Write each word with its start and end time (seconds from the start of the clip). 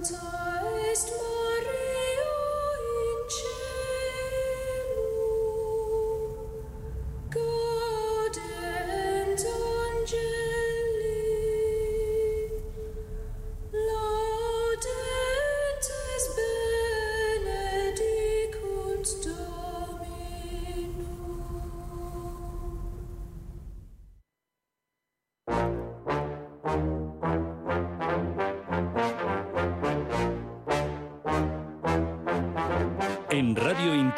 En 0.00 0.39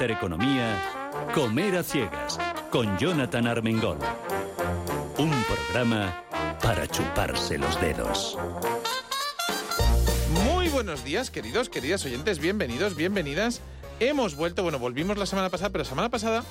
Intereconomía, 0.02 0.83
Comer 1.33 1.77
a 1.77 1.84
Ciegas, 1.84 2.37
con 2.70 2.98
Jonathan 2.98 3.47
Armengol. 3.47 3.98
Un 5.16 5.30
programa 5.45 6.25
para 6.61 6.88
chuparse 6.88 7.56
los 7.56 7.80
dedos. 7.80 8.37
Muy 10.45 10.69
buenos 10.70 11.05
días, 11.05 11.30
queridos, 11.30 11.69
queridas 11.69 12.05
oyentes, 12.05 12.41
bienvenidos, 12.41 12.97
bienvenidas. 12.97 13.61
Hemos 14.01 14.34
vuelto, 14.34 14.65
bueno, 14.65 14.80
volvimos 14.80 15.16
la 15.19 15.27
semana 15.27 15.51
pasada, 15.51 15.70
pero 15.70 15.84
la 15.84 15.91
semana 15.91 16.09
pasada 16.09 16.42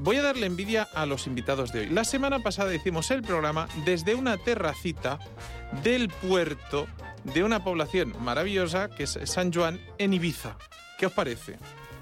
voy 0.00 0.16
a 0.16 0.22
darle 0.22 0.44
envidia 0.44 0.86
a 0.92 1.06
los 1.06 1.26
invitados 1.26 1.72
de 1.72 1.80
hoy. 1.80 1.86
La 1.88 2.04
semana 2.04 2.40
pasada 2.40 2.74
hicimos 2.74 3.10
el 3.10 3.22
programa 3.22 3.68
desde 3.86 4.16
una 4.16 4.36
terracita 4.36 5.18
del 5.82 6.10
puerto 6.10 6.86
de 7.24 7.42
una 7.42 7.64
población 7.64 8.12
maravillosa 8.22 8.90
que 8.90 9.04
es 9.04 9.18
San 9.24 9.50
Juan 9.50 9.80
en 9.96 10.12
Ibiza. 10.12 10.58
¿Qué 10.98 11.06
os 11.06 11.12
parece? 11.12 11.56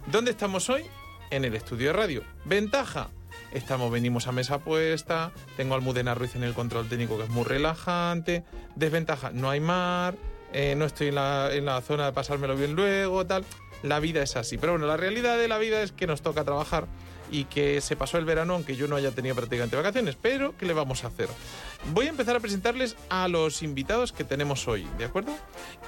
¿Dónde 0.07 0.31
estamos 0.31 0.71
hoy? 0.71 0.85
En 1.31 1.45
el 1.45 1.57
estudio 1.57 1.89
de 1.89 1.93
radio. 1.93 2.23
Ventaja. 2.45 3.09
Estamos, 3.53 3.91
venimos 3.91 4.29
a 4.29 4.33
mesa 4.33 4.61
puesta, 4.61 5.33
tengo 5.57 5.75
a 5.75 5.79
Almudena 5.79 6.15
Ruiz 6.15 6.37
en 6.37 6.45
el 6.45 6.55
control 6.55 6.89
técnico 6.89 7.19
que 7.19 7.25
es 7.25 7.31
muy 7.31 7.43
relajante. 7.43 8.45
Desventaja, 8.77 9.31
no 9.31 9.51
hay 9.51 9.59
mar, 9.59 10.17
eh, 10.53 10.77
no 10.77 10.85
estoy 10.85 11.09
en 11.09 11.17
la, 11.17 11.53
en 11.53 11.65
la 11.65 11.81
zona 11.81 12.07
de 12.07 12.13
pasármelo 12.13 12.55
bien 12.55 12.77
luego, 12.77 13.27
tal. 13.27 13.45
La 13.83 13.99
vida 13.99 14.23
es 14.23 14.37
así. 14.37 14.59
Pero 14.59 14.73
bueno, 14.75 14.87
la 14.87 14.97
realidad 14.97 15.39
de 15.39 15.49
la 15.49 15.59
vida 15.59 15.83
es 15.83 15.91
que 15.91 16.07
nos 16.07 16.23
toca 16.23 16.45
trabajar 16.45 16.87
y 17.33 17.45
que 17.45 17.81
se 17.81 17.97
pasó 17.97 18.19
el 18.19 18.25
verano 18.25 18.55
aunque 18.55 18.77
yo 18.77 18.87
no 18.87 18.95
haya 18.95 19.11
tenido 19.11 19.35
prácticamente 19.35 19.75
vacaciones. 19.75 20.17
Pero, 20.23 20.57
¿qué 20.57 20.67
le 20.67 20.73
vamos 20.73 21.03
a 21.03 21.09
hacer? 21.09 21.29
Voy 21.93 22.07
a 22.07 22.11
empezar 22.11 22.37
a 22.37 22.41
presentarles 22.41 22.97
a 23.09 23.27
los 23.27 23.61
invitados 23.65 24.13
que 24.13 24.23
tenemos 24.23 24.69
hoy, 24.69 24.87
¿de 24.99 25.05
acuerdo? 25.05 25.37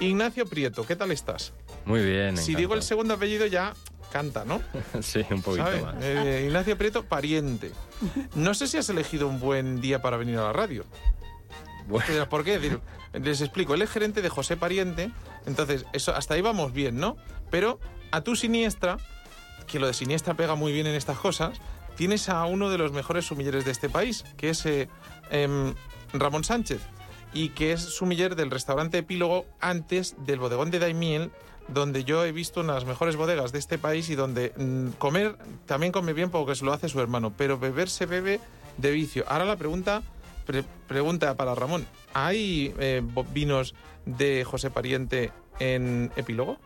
Ignacio 0.01 0.45
Prieto, 0.45 0.85
¿qué 0.85 0.97
tal 0.97 1.11
estás? 1.11 1.53
Muy 1.85 2.03
bien. 2.03 2.35
Si 2.35 2.53
digo 2.55 2.73
el 2.73 2.83
segundo 2.83 3.13
apellido 3.13 3.45
ya 3.45 3.73
canta, 4.09 4.45
¿no? 4.45 4.61
sí, 5.01 5.25
un 5.29 5.41
poquito 5.41 5.65
¿Sabe? 5.65 5.81
más. 5.81 5.95
Eh, 6.01 6.43
Ignacio 6.47 6.77
Prieto, 6.77 7.03
pariente. 7.03 7.71
No 8.35 8.53
sé 8.53 8.67
si 8.67 8.77
has 8.77 8.89
elegido 8.89 9.27
un 9.27 9.39
buen 9.39 9.81
día 9.81 10.01
para 10.01 10.17
venir 10.17 10.37
a 10.37 10.43
la 10.43 10.53
radio. 10.53 10.85
Bueno, 11.87 12.29
¿Por 12.29 12.43
qué? 12.43 12.55
Es 12.55 12.61
decir, 12.61 12.79
les 13.13 13.41
explico, 13.41 13.73
él 13.73 13.81
es 13.81 13.89
gerente 13.89 14.21
de 14.21 14.29
José 14.29 14.57
Pariente, 14.57 15.11
entonces 15.47 15.85
eso 15.93 16.15
hasta 16.15 16.35
ahí 16.35 16.41
vamos 16.41 16.71
bien, 16.71 16.97
¿no? 16.97 17.17
Pero 17.49 17.79
a 18.11 18.21
tu 18.21 18.35
siniestra, 18.35 18.97
que 19.65 19.79
lo 19.79 19.87
de 19.87 19.93
siniestra 19.93 20.35
pega 20.35 20.55
muy 20.55 20.71
bien 20.71 20.85
en 20.85 20.95
estas 20.95 21.17
cosas, 21.17 21.59
tienes 21.95 22.29
a 22.29 22.45
uno 22.45 22.69
de 22.69 22.77
los 22.77 22.91
mejores 22.91 23.25
sumilleres 23.25 23.65
de 23.65 23.71
este 23.71 23.89
país, 23.89 24.23
que 24.37 24.51
es 24.51 24.65
eh, 24.65 24.87
em, 25.31 25.73
Ramón 26.13 26.43
Sánchez, 26.43 26.81
y 27.33 27.49
que 27.49 27.73
es 27.73 27.81
sumiller 27.81 28.35
del 28.35 28.51
restaurante 28.51 28.99
Epílogo 28.99 29.45
antes 29.59 30.15
del 30.25 30.39
bodegón 30.39 30.71
de 30.71 30.79
Daimiel, 30.79 31.31
donde 31.73 32.03
yo 32.03 32.25
he 32.25 32.31
visto 32.31 32.61
unas 32.61 32.85
mejores 32.85 33.15
bodegas 33.15 33.51
de 33.51 33.59
este 33.59 33.77
país 33.77 34.09
y 34.09 34.15
donde 34.15 34.53
mm, 34.57 34.97
comer 34.97 35.35
también 35.65 35.91
come 35.91 36.13
bien 36.13 36.29
porque 36.29 36.55
se 36.55 36.65
lo 36.65 36.73
hace 36.73 36.89
su 36.89 36.99
hermano, 36.99 37.31
pero 37.35 37.59
beber 37.59 37.89
se 37.89 38.05
bebe 38.05 38.39
de 38.77 38.91
vicio. 38.91 39.23
Ahora 39.27 39.45
la 39.45 39.55
pregunta, 39.55 40.01
pre- 40.45 40.63
pregunta 40.87 41.35
para 41.35 41.53
Ramón, 41.55 41.85
¿hay 42.13 42.73
eh, 42.79 43.01
vinos 43.33 43.75
de 44.05 44.43
José 44.45 44.69
Pariente 44.71 45.31
en 45.59 46.11
Epílogo? 46.15 46.57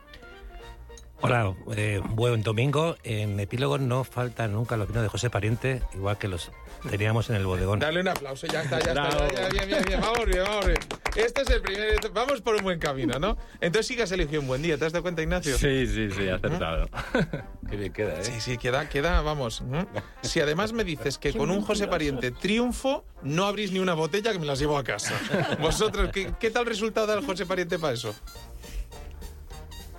Hola, 1.25 1.55
eh, 1.77 2.01
buen 2.03 2.43
domingo. 2.43 2.97
En 3.05 3.39
Epílogo 3.39 3.77
no 3.77 4.03
faltan 4.03 4.51
nunca 4.51 4.75
los 4.75 4.89
vinos 4.89 5.03
de 5.03 5.07
José 5.07 5.29
Pariente, 5.29 5.81
igual 5.93 6.17
que 6.17 6.27
los 6.27 6.51
teníamos 6.89 7.29
en 7.29 7.37
el 7.37 7.45
bodegón. 7.45 7.79
Dale 7.79 8.01
un 8.01 8.09
aplauso, 8.09 8.45
ya 8.45 8.61
está, 8.63 8.77
ya 8.81 8.91
está, 8.91 9.09
ya, 9.09 9.41
ya, 9.43 9.47
bien, 9.47 9.67
bien, 9.69 9.83
bien, 9.87 10.01
vamos 10.01 10.25
bien, 10.25 10.43
vamos 10.43 10.65
bien. 10.65 10.79
Este 11.15 11.43
es 11.43 11.49
el 11.49 11.61
primer, 11.61 11.97
vamos 12.13 12.41
por 12.41 12.55
un 12.55 12.63
buen 12.63 12.77
camino, 12.77 13.19
¿no? 13.19 13.37
Entonces 13.61 13.87
sí 13.87 13.95
que 13.95 14.03
has 14.03 14.11
elegido 14.11 14.41
un 14.41 14.47
buen 14.47 14.61
día, 14.61 14.77
¿te 14.77 14.83
has 14.83 14.91
dado 14.91 15.01
cuenta, 15.01 15.21
Ignacio? 15.21 15.57
sí, 15.57 15.87
sí, 15.87 16.11
sí, 16.11 16.27
acertado. 16.27 16.89
Qué 17.69 17.77
bien 17.77 17.93
queda, 17.93 18.19
¿eh? 18.19 18.25
Sí, 18.25 18.41
sí, 18.41 18.57
queda, 18.57 18.89
queda, 18.89 19.21
vamos. 19.21 19.63
¿eh? 19.71 19.85
Si 20.23 20.41
además 20.41 20.73
me 20.73 20.83
dices 20.83 21.17
que 21.17 21.31
con 21.31 21.51
un 21.51 21.61
José 21.61 21.87
Pariente 21.87 22.31
triunfo, 22.31 23.05
no 23.21 23.45
abrís 23.45 23.71
ni 23.71 23.79
una 23.79 23.93
botella 23.93 24.33
que 24.33 24.39
me 24.39 24.45
las 24.45 24.59
llevo 24.59 24.77
a 24.77 24.83
casa. 24.83 25.13
Vosotros, 25.61 26.09
¿qué, 26.11 26.33
qué 26.37 26.51
tal 26.51 26.65
resultado 26.65 27.07
da 27.07 27.13
el 27.13 27.25
José 27.25 27.45
Pariente 27.45 27.79
para 27.79 27.93
eso? 27.93 28.13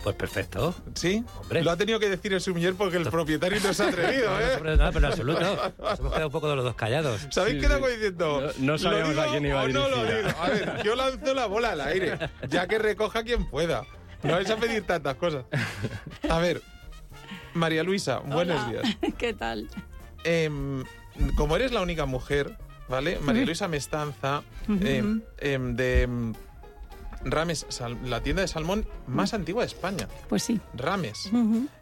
Pues 0.04 0.16
perfecto. 0.16 0.74
¿Sí? 0.94 1.24
Hombre. 1.40 1.64
Lo 1.64 1.70
ha 1.70 1.76
tenido 1.78 1.98
que 1.98 2.10
decir 2.10 2.34
el 2.34 2.40
sumiller 2.42 2.74
porque 2.74 2.98
el 2.98 3.04
propietario 3.08 3.58
no 3.64 3.72
se 3.72 3.82
ha 3.84 3.88
atrevido, 3.88 4.26
No, 4.30 4.34
no, 4.38 4.72
¿eh? 4.72 4.76
nada, 4.76 4.92
pero 4.92 4.98
en 4.98 5.04
absoluto. 5.06 5.40
Nos 5.40 5.98
hemos 5.98 6.12
quedado 6.12 6.26
un 6.26 6.32
poco 6.32 6.48
de 6.50 6.56
los 6.56 6.64
dos 6.66 6.74
callados. 6.74 7.26
¿Sabéis 7.30 7.62
Sí, 7.62 7.66
qué 7.66 7.72
hago 7.72 7.88
diciendo? 7.88 8.40
No- 8.42 8.52
no 8.58 8.72
¿Lo 8.72 8.78
sabíamos 8.78 9.08
digo 9.10 9.22
a 9.22 9.26
quién 9.30 9.46
iba 9.46 9.62
o 9.62 9.68
no 9.68 9.88
lo 9.88 10.04
digo? 10.04 10.28
A 10.38 10.48
ver, 10.50 10.82
yo 10.84 10.94
lanzo 10.94 11.32
la 11.34 11.46
bola 11.46 11.72
al 11.72 11.80
aire, 11.80 12.18
ya 12.50 12.66
que 12.68 12.78
recoja 12.78 13.22
quien 13.24 13.48
pueda. 13.48 13.86
No 14.22 14.32
vais 14.34 14.50
a 14.50 14.56
pedir 14.58 14.82
tantas 14.86 15.14
cosas. 15.16 15.46
A 16.28 16.38
ver, 16.38 16.60
María 17.54 17.82
Luisa, 17.82 18.18
buenos 18.18 18.62
Hola. 18.62 18.82
días. 18.82 18.96
¿Qué 19.18 19.32
tal? 19.32 19.68
Em, 20.24 20.84
como 21.36 21.56
eres 21.56 21.72
la 21.72 21.80
única 21.80 22.04
mujer, 22.04 22.58
¿vale? 22.90 23.18
María 23.20 23.46
Luisa 23.46 23.68
Mestanza, 23.68 24.42
em, 24.68 25.22
de 25.76 26.34
Rames, 27.24 27.66
la 28.04 28.22
tienda 28.22 28.42
de 28.42 28.48
salmón 28.48 28.86
más 29.06 29.34
antigua 29.34 29.62
de 29.62 29.68
España. 29.68 30.08
Pues 30.28 30.42
sí. 30.42 30.60
Rames. 30.74 31.30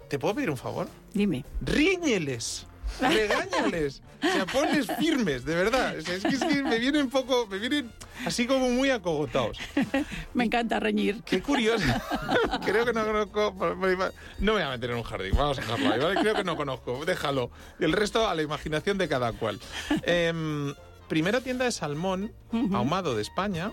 ¿Te 0.08 0.18
puedo 0.18 0.34
pedir 0.34 0.50
un 0.50 0.56
favor? 0.56 0.88
Dime. 1.14 1.44
ríñeles, 1.60 2.66
regáñales, 3.00 4.02
o 4.22 4.26
sea, 4.26 4.46
ponles 4.46 4.86
firmes, 4.98 5.44
de 5.44 5.54
verdad. 5.54 5.96
O 5.98 6.02
sea, 6.02 6.14
es, 6.14 6.22
que, 6.22 6.28
es 6.28 6.44
que 6.44 6.62
me 6.62 6.78
vienen 6.78 7.02
un 7.02 7.10
poco, 7.10 7.46
me 7.46 7.58
vienen 7.58 7.90
así 8.24 8.46
como 8.46 8.68
muy 8.68 8.90
acogotados. 8.90 9.58
Me 10.34 10.44
encanta 10.44 10.78
reñir. 10.78 11.22
Qué 11.24 11.42
curioso. 11.42 11.84
Creo 12.64 12.84
que 12.84 12.92
no 12.92 13.04
conozco. 13.04 13.54
No 13.58 13.76
me 13.76 14.52
voy 14.52 14.62
a 14.62 14.70
meter 14.70 14.90
en 14.90 14.96
un 14.96 15.02
jardín, 15.02 15.32
vamos 15.36 15.58
a 15.58 15.62
dejarlo 15.62 15.92
ahí, 15.92 16.00
¿vale? 16.00 16.20
Creo 16.20 16.34
que 16.34 16.44
no 16.44 16.56
conozco, 16.56 17.04
déjalo. 17.04 17.50
El 17.80 17.92
resto 17.92 18.28
a 18.28 18.34
la 18.34 18.42
imaginación 18.42 18.98
de 18.98 19.08
cada 19.08 19.32
cual. 19.32 19.58
Em, 20.04 20.74
primera 21.08 21.40
tienda 21.40 21.64
de 21.64 21.72
salmón 21.72 22.32
ahumado 22.72 23.16
de 23.16 23.22
España. 23.22 23.72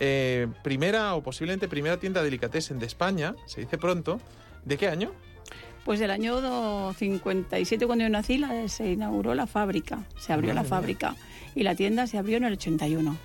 Eh, 0.00 0.46
primera 0.62 1.14
o 1.14 1.22
posiblemente 1.22 1.68
primera 1.68 1.98
tienda 1.98 2.20
de 2.20 2.26
delicatessen 2.26 2.78
de 2.78 2.86
España, 2.86 3.34
se 3.46 3.60
dice 3.60 3.78
pronto. 3.78 4.20
¿De 4.64 4.76
qué 4.76 4.88
año? 4.88 5.12
Pues 5.84 6.00
del 6.00 6.10
año 6.10 6.40
do- 6.40 6.92
57, 6.94 7.86
cuando 7.86 8.02
yo 8.04 8.10
nací, 8.10 8.38
la- 8.38 8.66
se 8.68 8.90
inauguró 8.92 9.34
la 9.34 9.46
fábrica. 9.46 10.04
Se 10.18 10.32
abrió 10.32 10.48
Madre 10.48 10.54
la 10.54 10.62
mía. 10.62 10.68
fábrica. 10.70 11.16
Y 11.54 11.62
la 11.62 11.74
tienda 11.76 12.06
se 12.06 12.18
abrió 12.18 12.36
en 12.38 12.44
el 12.44 12.54
81. 12.54 13.16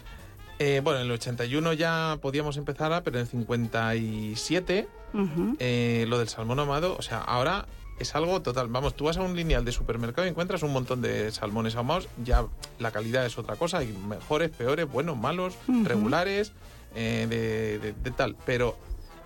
Eh, 0.59 0.79
bueno, 0.83 0.99
en 0.99 1.07
el 1.07 1.11
81 1.13 1.73
ya 1.73 2.19
podíamos 2.21 2.57
empezar, 2.57 3.01
pero 3.03 3.17
en 3.17 3.21
el 3.21 3.27
57 3.27 4.87
Ujú. 5.13 5.55
eh, 5.59 6.05
lo 6.07 6.19
del 6.19 6.27
salmón 6.29 6.59
ahumado, 6.59 6.95
o 6.97 7.01
sea, 7.01 7.17
ahora 7.19 7.65
es 8.01 8.15
algo 8.15 8.41
total. 8.41 8.67
Vamos, 8.67 8.95
tú 8.95 9.05
vas 9.05 9.17
a 9.17 9.21
un 9.21 9.35
lineal 9.35 9.63
de 9.65 9.71
supermercado 9.71 10.25
y 10.27 10.29
encuentras 10.31 10.63
un 10.63 10.73
montón 10.73 11.01
de 11.01 11.31
salmones 11.31 11.75
ahumados, 11.75 12.07
ya 12.23 12.45
la 12.79 12.91
calidad 12.91 13.25
es 13.25 13.37
otra 13.37 13.55
cosa, 13.55 13.79
hay 13.79 13.93
mejores, 13.93 14.49
peores, 14.49 14.89
buenos, 14.91 15.17
malos, 15.17 15.55
regulares, 15.85 16.51
eh, 16.95 17.27
de, 17.29 17.79
de- 17.79 17.93
de 17.93 18.11
tal. 18.11 18.35
Pero 18.45 18.75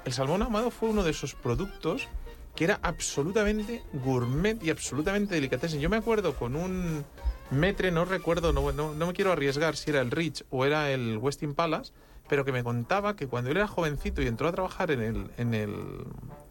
el 0.05 0.13
salmón 0.13 0.41
ahumado 0.41 0.71
fue 0.71 0.89
uno 0.89 1.03
de 1.03 1.11
esos 1.11 1.33
productos 1.35 2.07
que 2.55 2.63
era 2.63 2.79
absolutamente 2.83 3.83
gourmet 3.93 4.63
y 4.63 4.69
absolutamente 4.69 5.35
delicatessen. 5.35 5.79
Yo 5.81 5.89
me 5.89 5.97
acuerdo 5.97 6.35
con 6.35 6.55
un 6.55 7.03
metre, 7.51 7.91
no 7.91 8.05
recuerdo, 8.05 8.53
no, 8.53 8.71
no, 8.71 8.93
no 8.93 9.07
me 9.07 9.13
quiero 9.13 9.31
arriesgar 9.31 9.75
si 9.75 9.89
era 9.91 10.01
el 10.01 10.09
Rich 10.11 10.45
o 10.51 10.65
era 10.65 10.89
el 10.91 11.17
Westin 11.17 11.53
Palace, 11.53 11.91
pero 12.29 12.43
que 12.45 12.51
me 12.51 12.63
contaba 12.63 13.15
que 13.15 13.27
cuando 13.27 13.51
él 13.51 13.57
era 13.57 13.67
jovencito 13.67 14.21
y 14.21 14.27
entró 14.27 14.47
a 14.47 14.51
trabajar 14.51 14.89
en 14.91 15.01
el, 15.01 15.27
en 15.37 15.53
el, 15.53 15.75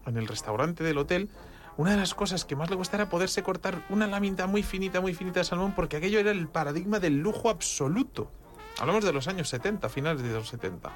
en 0.06 0.16
el 0.16 0.28
restaurante 0.28 0.84
del 0.84 0.98
hotel, 0.98 1.28
una 1.76 1.92
de 1.92 1.96
las 1.96 2.14
cosas 2.14 2.44
que 2.44 2.56
más 2.56 2.70
le 2.70 2.76
gustaba 2.76 3.04
era 3.04 3.10
poderse 3.10 3.42
cortar 3.42 3.82
una 3.88 4.06
lámina 4.06 4.46
muy 4.46 4.62
finita, 4.62 5.00
muy 5.00 5.14
finita 5.14 5.40
de 5.40 5.44
salmón, 5.44 5.72
porque 5.74 5.96
aquello 5.96 6.20
era 6.20 6.30
el 6.30 6.48
paradigma 6.48 7.00
del 7.00 7.18
lujo 7.18 7.50
absoluto. 7.50 8.30
Hablamos 8.78 9.04
de 9.04 9.12
los 9.12 9.28
años 9.28 9.48
70, 9.48 9.88
finales 9.88 10.22
de 10.22 10.32
los 10.32 10.48
70. 10.48 10.90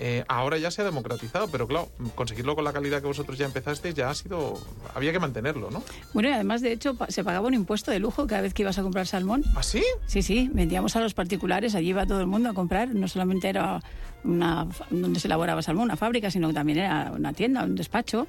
Eh, 0.00 0.24
ahora 0.28 0.58
ya 0.58 0.70
se 0.70 0.82
ha 0.82 0.84
democratizado, 0.84 1.48
pero 1.48 1.66
claro, 1.66 1.88
conseguirlo 2.14 2.54
con 2.54 2.62
la 2.62 2.72
calidad 2.72 3.00
que 3.00 3.08
vosotros 3.08 3.36
ya 3.36 3.46
empezasteis 3.46 3.94
ya 3.96 4.08
ha 4.08 4.14
sido... 4.14 4.54
Había 4.94 5.10
que 5.10 5.18
mantenerlo, 5.18 5.72
¿no? 5.72 5.82
Bueno, 6.14 6.28
y 6.28 6.32
además, 6.32 6.62
de 6.62 6.70
hecho, 6.70 6.96
se 7.08 7.24
pagaba 7.24 7.48
un 7.48 7.54
impuesto 7.54 7.90
de 7.90 7.98
lujo 7.98 8.28
cada 8.28 8.42
vez 8.42 8.54
que 8.54 8.62
ibas 8.62 8.78
a 8.78 8.82
comprar 8.82 9.08
salmón. 9.08 9.42
¿Ah, 9.56 9.62
sí? 9.64 9.82
Sí, 10.06 10.22
sí, 10.22 10.48
vendíamos 10.52 10.94
a 10.94 11.00
los 11.00 11.14
particulares, 11.14 11.74
allí 11.74 11.88
iba 11.88 12.06
todo 12.06 12.20
el 12.20 12.28
mundo 12.28 12.48
a 12.48 12.54
comprar, 12.54 12.94
no 12.94 13.08
solamente 13.08 13.48
era 13.48 13.82
una 14.22 14.68
donde 14.90 15.18
se 15.18 15.26
elaboraba 15.26 15.62
salmón, 15.62 15.84
una 15.84 15.96
fábrica, 15.96 16.30
sino 16.30 16.46
que 16.46 16.54
también 16.54 16.78
era 16.78 17.10
una 17.12 17.32
tienda, 17.32 17.64
un 17.64 17.74
despacho. 17.74 18.28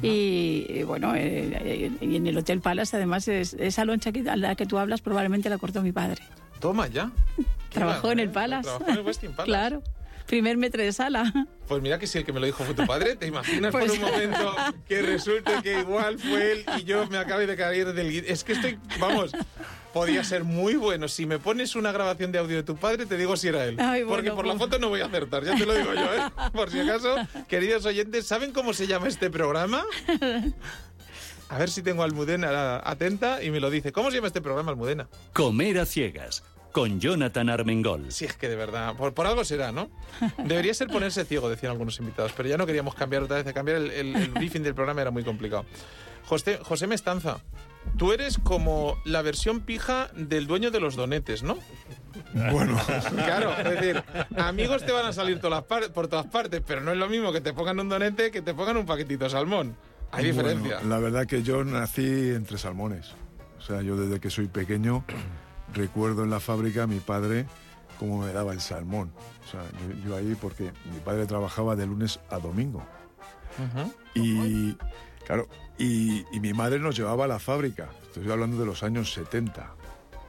Y 0.00 0.66
eh, 0.68 0.84
bueno, 0.84 1.14
eh, 1.14 1.50
eh, 1.60 1.90
y 2.00 2.16
en 2.16 2.26
el 2.26 2.38
Hotel 2.38 2.60
Palace, 2.60 2.96
además, 2.96 3.28
es- 3.28 3.54
esa 3.54 3.84
loncha 3.84 4.12
que, 4.12 4.28
a 4.28 4.36
la 4.36 4.54
que 4.54 4.64
tú 4.66 4.78
hablas 4.78 5.00
probablemente 5.02 5.50
la 5.50 5.58
cortó 5.58 5.82
mi 5.82 5.92
padre. 5.92 6.22
Toma 6.60 6.86
ya. 6.86 7.10
Trabajó 7.70 8.12
en 8.12 8.20
el 8.20 8.28
¿eh? 8.28 8.32
Palace. 8.32 8.68
Trabajó 8.68 8.88
en 8.90 8.96
el 8.98 9.04
Westin 9.04 9.32
Palace. 9.36 9.44
claro, 9.50 9.82
primer 10.26 10.56
metre 10.56 10.84
de 10.84 10.92
sala. 10.92 11.32
Pues 11.68 11.80
mira 11.80 11.98
que 11.98 12.06
si 12.06 12.18
el 12.18 12.24
que 12.26 12.34
me 12.34 12.40
lo 12.40 12.44
dijo 12.44 12.64
fue 12.64 12.74
tu 12.74 12.84
padre, 12.86 13.16
¿te 13.16 13.26
imaginas 13.26 13.72
Pues- 13.72 13.86
por 13.86 13.94
un 13.94 14.02
momento 14.02 14.54
que 14.86 15.00
resulte 15.00 15.52
que 15.62 15.80
igual 15.80 16.18
fue 16.18 16.52
él 16.52 16.64
y 16.78 16.84
yo 16.84 17.06
me 17.06 17.16
acabe 17.16 17.46
de 17.46 17.56
caer 17.56 17.94
del... 17.94 18.10
Es 18.26 18.44
que 18.44 18.52
estoy, 18.52 18.78
vamos, 19.00 19.32
podía 19.92 20.24
ser 20.24 20.44
muy 20.44 20.74
bueno. 20.76 21.08
Si 21.08 21.26
me 21.26 21.38
pones 21.38 21.74
una 21.76 21.92
grabación 21.92 22.32
de 22.32 22.38
audio 22.38 22.56
de 22.56 22.62
tu 22.62 22.76
padre, 22.76 23.06
te 23.06 23.16
digo 23.16 23.36
si 23.36 23.48
era 23.48 23.64
él. 23.64 23.76
Ay, 23.78 24.02
Porque 24.04 24.30
bueno, 24.30 24.34
por 24.36 24.46
la 24.46 24.52
pues- 24.54 24.62
foto 24.64 24.78
no 24.78 24.88
voy 24.88 25.00
a 25.00 25.06
acertar, 25.06 25.44
ya 25.44 25.54
te 25.56 25.66
lo 25.66 25.74
digo 25.74 25.94
yo, 25.94 26.14
¿eh? 26.14 26.22
Por 26.52 26.70
si 26.70 26.80
acaso, 26.80 27.14
queridos 27.48 27.84
oyentes, 27.86 28.26
¿saben 28.26 28.52
cómo 28.52 28.72
se 28.72 28.86
llama 28.86 29.08
este 29.08 29.30
programa? 29.30 29.84
A 31.48 31.58
ver 31.58 31.68
si 31.70 31.82
tengo 31.82 32.02
a 32.02 32.06
Almudena 32.06 32.76
atenta 32.82 33.42
y 33.42 33.50
me 33.50 33.60
lo 33.60 33.68
dice. 33.70 33.92
¿Cómo 33.92 34.10
se 34.10 34.16
llama 34.16 34.28
este 34.28 34.40
programa, 34.40 34.70
Almudena? 34.70 35.08
Comer 35.34 35.78
a 35.80 35.84
ciegas 35.86 36.42
con 36.72 36.98
Jonathan 37.00 37.50
Armengol. 37.50 38.10
Si 38.10 38.24
es 38.24 38.34
que 38.34 38.48
de 38.48 38.56
verdad, 38.56 38.96
por, 38.96 39.12
por 39.12 39.26
algo 39.26 39.44
será, 39.44 39.72
¿no? 39.72 39.90
Debería 40.38 40.72
ser 40.72 40.88
ponerse 40.88 41.26
ciego, 41.26 41.50
decían 41.50 41.72
algunos 41.72 41.98
invitados, 41.98 42.32
pero 42.34 42.48
ya 42.48 42.56
no 42.56 42.64
queríamos 42.64 42.94
cambiar 42.94 43.22
otra 43.24 43.36
vez, 43.36 43.44
de 43.44 43.52
cambiar 43.52 43.76
el, 43.76 43.90
el- 43.90 44.16
el 44.16 44.28
briefing 44.30 44.62
del 44.62 44.74
programa 44.74 45.02
era 45.02 45.10
muy 45.10 45.22
complicado. 45.24 45.66
José, 46.24 46.58
José 46.62 46.86
Mestanza, 46.86 47.40
tú 47.96 48.12
eres 48.12 48.38
como 48.38 48.98
la 49.04 49.22
versión 49.22 49.60
pija 49.60 50.08
del 50.14 50.46
dueño 50.46 50.70
de 50.70 50.80
los 50.80 50.96
donetes, 50.96 51.42
¿no? 51.42 51.58
Bueno, 52.50 52.78
Claro, 53.14 53.54
es 53.58 53.80
decir, 53.80 54.02
amigos 54.36 54.84
te 54.84 54.92
van 54.92 55.06
a 55.06 55.12
salir 55.12 55.40
todas 55.40 55.64
las 55.70 55.90
por 55.90 56.08
todas 56.08 56.26
partes, 56.26 56.62
pero 56.66 56.80
no 56.80 56.92
es 56.92 56.98
lo 56.98 57.08
mismo 57.08 57.32
que 57.32 57.40
te 57.40 57.52
pongan 57.52 57.80
un 57.80 57.88
donete 57.88 58.30
que 58.30 58.42
te 58.42 58.54
pongan 58.54 58.76
un 58.76 58.86
paquetito 58.86 59.24
de 59.24 59.30
salmón. 59.30 59.76
Hay 60.10 60.26
diferencia. 60.26 60.80
la 60.82 60.98
verdad 60.98 61.26
que 61.26 61.42
yo 61.42 61.64
nací 61.64 62.30
entre 62.30 62.58
salmones. 62.58 63.12
O 63.58 63.62
sea, 63.62 63.80
yo 63.80 63.96
desde 63.96 64.20
que 64.20 64.28
soy 64.28 64.48
pequeño 64.48 65.04
recuerdo 65.74 66.24
en 66.24 66.30
la 66.30 66.40
fábrica 66.40 66.82
a 66.82 66.86
mi 66.86 67.00
padre 67.00 67.46
cómo 67.98 68.18
me 68.18 68.32
daba 68.32 68.52
el 68.52 68.60
salmón. 68.60 69.12
O 69.46 69.50
sea, 69.50 69.60
yo, 69.88 70.08
yo 70.08 70.16
ahí 70.16 70.36
porque 70.40 70.72
mi 70.92 70.98
padre 71.04 71.26
trabajaba 71.26 71.76
de 71.76 71.86
lunes 71.86 72.20
a 72.30 72.38
domingo. 72.38 72.84
Y 74.14 74.74
claro, 75.26 75.48
y, 75.82 76.24
y 76.30 76.38
mi 76.38 76.52
madre 76.52 76.78
nos 76.78 76.96
llevaba 76.96 77.24
a 77.24 77.28
la 77.28 77.40
fábrica. 77.40 77.88
Estoy 78.04 78.30
hablando 78.30 78.56
de 78.56 78.66
los 78.66 78.84
años 78.84 79.12
70. 79.12 79.74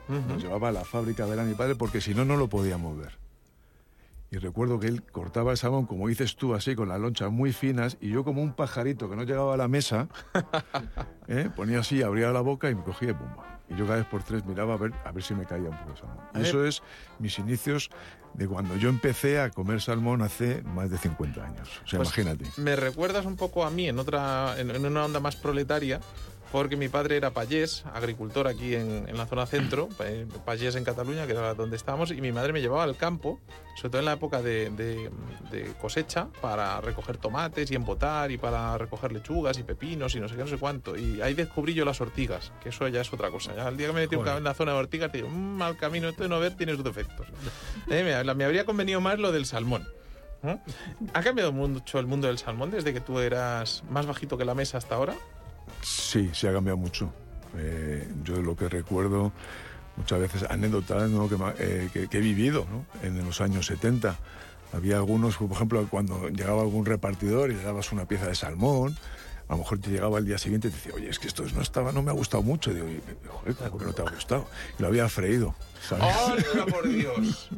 Ujú. 0.09 0.19
Nos 0.27 0.41
llevaba 0.41 0.69
a 0.69 0.71
la 0.71 0.83
fábrica 0.83 1.23
a 1.23 1.27
ver 1.27 1.39
a 1.39 1.43
mi 1.43 1.53
padre 1.53 1.75
porque 1.75 2.01
si 2.01 2.15
no, 2.15 2.25
no 2.25 2.37
lo 2.37 2.47
podíamos 2.47 2.97
ver. 2.97 3.19
Y 4.31 4.37
recuerdo 4.37 4.79
que 4.79 4.87
él 4.87 5.03
cortaba 5.03 5.51
el 5.51 5.57
salmón, 5.57 5.85
como 5.85 6.07
dices 6.07 6.37
tú, 6.37 6.55
así, 6.55 6.73
con 6.73 6.89
las 6.89 6.99
lonchas 6.99 7.31
muy 7.31 7.53
finas, 7.53 7.97
y 8.01 8.09
yo 8.09 8.23
como 8.23 8.41
un 8.41 8.53
pajarito 8.53 9.07
que 9.07 9.15
no 9.15 9.25
llegaba 9.25 9.53
a 9.53 9.57
la 9.57 9.67
mesa, 9.67 10.07
¿eh? 11.27 11.51
ponía 11.55 11.81
así, 11.81 12.01
abría 12.01 12.31
la 12.31 12.41
boca 12.41 12.71
y 12.71 12.75
me 12.75 12.81
cogía 12.81 13.11
y 13.11 13.13
pumba. 13.13 13.59
Y 13.73 13.77
yo 13.77 13.85
cada 13.85 13.97
vez 13.97 14.05
por 14.07 14.23
tres 14.23 14.45
miraba 14.45 14.73
a 14.75 14.77
ver, 14.77 14.93
a 15.03 15.11
ver 15.11 15.23
si 15.23 15.33
me 15.33 15.45
caía 15.45 15.69
un 15.69 15.77
poco 15.77 15.91
de 15.91 15.97
salmón. 15.97 16.25
Y 16.35 16.41
eso 16.41 16.65
es 16.65 16.81
mis 17.19 17.37
inicios 17.39 17.89
de 18.33 18.47
cuando 18.47 18.75
yo 18.75 18.89
empecé 18.89 19.39
a 19.39 19.49
comer 19.49 19.81
salmón 19.81 20.21
hace 20.21 20.61
más 20.63 20.89
de 20.89 20.97
50 20.97 21.43
años. 21.45 21.69
O 21.83 21.87
sea, 21.87 21.99
Pues 21.99 22.09
imagínate. 22.17 22.45
Me 22.57 22.75
recuerdas 22.75 23.25
un 23.25 23.35
poco 23.35 23.63
a 23.65 23.69
mí 23.69 23.87
en 23.87 23.99
otra, 23.99 24.59
en, 24.59 24.71
en 24.71 24.85
una 24.85 25.05
onda 25.05 25.19
más 25.19 25.35
proletaria, 25.35 25.99
porque 26.53 26.77
mi 26.77 26.87
padre 26.87 27.17
era 27.17 27.31
payés, 27.31 27.83
agricultor 27.93 28.47
aquí 28.47 28.75
en, 28.75 29.09
en 29.09 29.17
la 29.17 29.25
zona 29.25 29.45
centro, 29.47 29.89
eh, 30.05 30.25
payés 30.45 30.75
en 30.75 30.83
Cataluña, 30.85 31.25
que 31.25 31.33
era 31.33 31.53
donde 31.55 31.75
estábamos, 31.75 32.11
y 32.11 32.21
mi 32.21 32.31
madre 32.31 32.53
me 32.53 32.61
llevaba 32.61 32.83
al 32.83 32.95
campo, 32.95 33.39
sobre 33.75 33.89
todo 33.89 33.99
en 33.99 34.05
la 34.05 34.13
época 34.13 34.41
de, 34.43 34.69
de- 34.69 35.09
de 35.51 35.73
cosecha, 35.81 36.27
para 36.41 36.79
recoger 36.79 37.17
tomates 37.17 37.69
y 37.71 37.75
embotar, 37.75 38.29
y 38.31 38.37
para 38.37 38.77
recoger 38.77 39.11
lechugas 39.11 39.57
y 39.57 39.63
pepinos 39.63 40.13
y 40.15 40.19
no 40.19 40.29
sé 40.29 40.35
qué, 40.35 40.41
no 40.41 40.47
sé 40.47 40.57
cuánto. 40.57 40.95
Y 40.95 41.21
ahí 41.21 41.33
descubrí 41.33 41.73
yo 41.73 41.83
las 41.85 41.99
ortigas, 41.99 42.51
que 42.61 42.69
eso 42.69 42.87
ya 42.87 43.01
es 43.01 43.11
otra 43.11 43.29
cosa. 43.31 43.55
Ya 43.55 43.67
el 43.67 43.75
día 43.75 43.87
que 43.87 43.93
me 43.93 44.01
metí 44.01 44.15
Joder. 44.15 44.37
en 44.37 44.43
la 44.43 44.53
zona 44.53 44.73
de 44.73 44.77
ortigas, 44.77 45.11
te 45.11 45.17
digo, 45.17 45.29
"Mm, 45.29 45.57
mal 45.57 45.75
camino, 45.75 46.07
esto 46.07 46.23
de 46.23 46.29
no 46.29 46.39
ver 46.39 46.55
tiene 46.55 46.75
sus 46.75 46.83
defectos. 46.83 47.25
Eh, 47.89 48.23
me, 48.23 48.33
me 48.35 48.45
habría 48.45 48.63
convenido 48.63 49.01
más 49.01 49.17
lo 49.19 49.31
del 49.31 49.45
salmón. 49.47 49.87
¿Eh? 50.43 50.57
¿Ha 51.13 51.21
cambiado 51.23 51.51
mucho 51.51 51.97
el 51.99 52.05
mundo 52.05 52.27
del 52.27 52.37
salmón 52.37 52.69
desde 52.69 52.93
que 52.93 52.99
tú 53.01 53.19
eras 53.19 53.83
más 53.89 54.05
bajito 54.05 54.37
que 54.37 54.45
la 54.45 54.53
mesa 54.53 54.77
hasta 54.77 54.93
ahora? 54.95 55.15
Sí, 55.83 56.29
se 56.33 56.47
ha 56.47 56.53
cambiado 56.53 56.77
mucho. 56.77 57.11
Eh, 57.57 58.07
yo 58.23 58.41
lo 58.41 58.55
que 58.55 58.69
recuerdo 58.69 59.31
muchas 59.97 60.19
veces 60.19 60.43
anécdotas 60.49 61.09
¿no? 61.09 61.29
que, 61.29 61.35
eh, 61.59 62.07
he 62.11 62.19
vivido 62.19 62.65
en 63.03 63.23
los 63.23 63.41
años 63.41 63.67
70. 63.67 64.17
Había 64.73 64.97
algunos, 64.97 65.37
por 65.37 65.51
ejemplo, 65.51 65.87
cuando 65.89 66.29
llegaba 66.29 66.61
algún 66.63 66.85
repartidor 66.85 67.51
y 67.51 67.55
le 67.55 67.63
dabas 67.63 67.91
una 67.91 68.05
pieza 68.05 68.27
de 68.27 68.33
salmón, 68.33 68.95
a 69.47 69.53
lo 69.53 69.57
mejor 69.59 69.79
te 69.79 69.89
llegaba 69.89 70.17
el 70.19 70.25
día 70.25 70.37
siguiente 70.37 70.67
y 70.69 70.71
te 70.71 70.77
decía, 70.77 70.93
oye, 70.95 71.09
es 71.09 71.19
que 71.19 71.27
esto 71.27 71.43
no 71.53 71.61
estaba, 71.61 71.91
no 71.91 72.01
me 72.01 72.11
ha 72.11 72.13
gustado 72.13 72.41
mucho. 72.43 72.71
Y 72.71 72.75
digo, 72.75 72.87
"Y, 72.89 73.01
joder, 73.27 73.55
¿cómo 73.55 73.77
que 73.79 73.85
no 73.85 73.93
te 73.93 74.01
ha 74.01 74.09
gustado? 74.09 74.47
Y 74.77 74.81
lo 74.81 74.87
había 74.87 75.07
freído. 75.09 75.53
¿sabes? 75.87 76.03
¡Hala 76.53 76.65
por 76.67 76.87
Dios! 76.87 77.49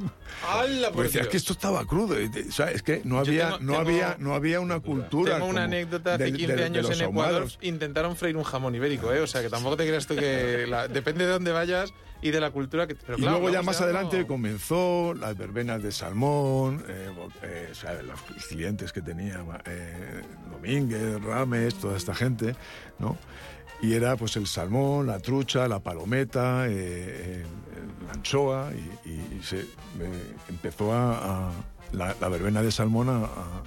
¡Hala 0.49 0.87
por 0.87 0.95
Pues 0.95 1.07
decía, 1.09 1.21
Dios! 1.21 1.27
es 1.27 1.27
que 1.31 1.37
esto 1.37 1.53
estaba 1.53 1.85
crudo. 1.85 2.15
o 2.15 2.51
sea, 2.51 2.71
es 2.71 2.81
que 2.81 3.01
no 3.03 3.19
había, 3.19 3.51
tengo- 3.51 3.59
no, 3.59 3.73
tengo- 3.73 3.77
había, 3.81 4.15
no 4.19 4.33
había 4.33 4.59
una 4.61 4.79
cultura. 4.79 5.35
Tengo 5.35 5.45
una 5.47 5.65
anécdota 5.65 6.15
hace 6.15 6.23
de- 6.25 6.33
15 6.33 6.47
de- 6.53 6.55
de 6.57 6.65
años 6.65 6.89
los 6.89 6.99
en 6.99 7.05
Ecuador. 7.05 7.33
ahumados. 7.35 7.59
Intentaron 7.61 8.15
freír 8.15 8.35
un 8.35 8.43
jamón 8.43 8.73
ibérico, 8.73 9.13
¿eh? 9.13 9.19
O 9.21 9.27
sea, 9.27 9.41
que 9.43 9.49
tampoco 9.49 9.77
te 9.77 9.85
creas 9.85 10.07
tú 10.07 10.15
que... 10.15 10.65
la- 10.67 10.87
depende 10.87 11.25
de 11.25 11.31
dónde 11.33 11.51
vayas 11.51 11.93
y 12.27 12.31
de 12.31 12.39
la 12.39 12.49
cultura 12.49 12.87
que... 12.87 12.95
Pero 12.95 13.17
y 13.17 13.21
claro, 13.21 13.37
luego 13.39 13.53
ya 13.53 13.61
más 13.61 13.79
adelante 13.81 14.25
comenzó 14.25 15.13
las 15.13 15.37
verbenas 15.37 15.83
de 15.83 15.91
salmón, 15.91 16.83
eh, 16.87 17.09
eh, 17.43 17.69
o 17.71 17.75
sea, 17.75 18.01
los 18.01 18.19
clientes 18.47 18.91
que 18.91 19.01
tenía 19.01 19.45
eh, 19.65 20.21
Domínguez, 20.51 21.21
Rames, 21.23 21.75
toda 21.75 21.95
esta 21.95 22.15
gente, 22.15 22.55
¿no? 22.97 23.15
Y 23.81 23.93
era 23.93 24.15
pues 24.15 24.35
el 24.37 24.47
salmón, 24.47 25.05
la 25.05 25.19
trucha, 25.19 25.67
la 25.67 25.79
palometa, 25.79 26.65
eh, 26.67 26.71
eh, 26.73 27.45
la 28.07 28.13
anchoa, 28.13 28.71
y, 29.05 29.09
y 29.09 29.39
se 29.43 29.59
eh, 29.59 29.65
empezó 30.49 30.93
a, 30.93 31.49
a- 31.49 31.51
la, 31.91 32.15
la 32.19 32.29
verbena 32.29 32.63
de 32.63 32.71
salmón 32.71 33.09
a- 33.09 33.25
a 33.25 33.63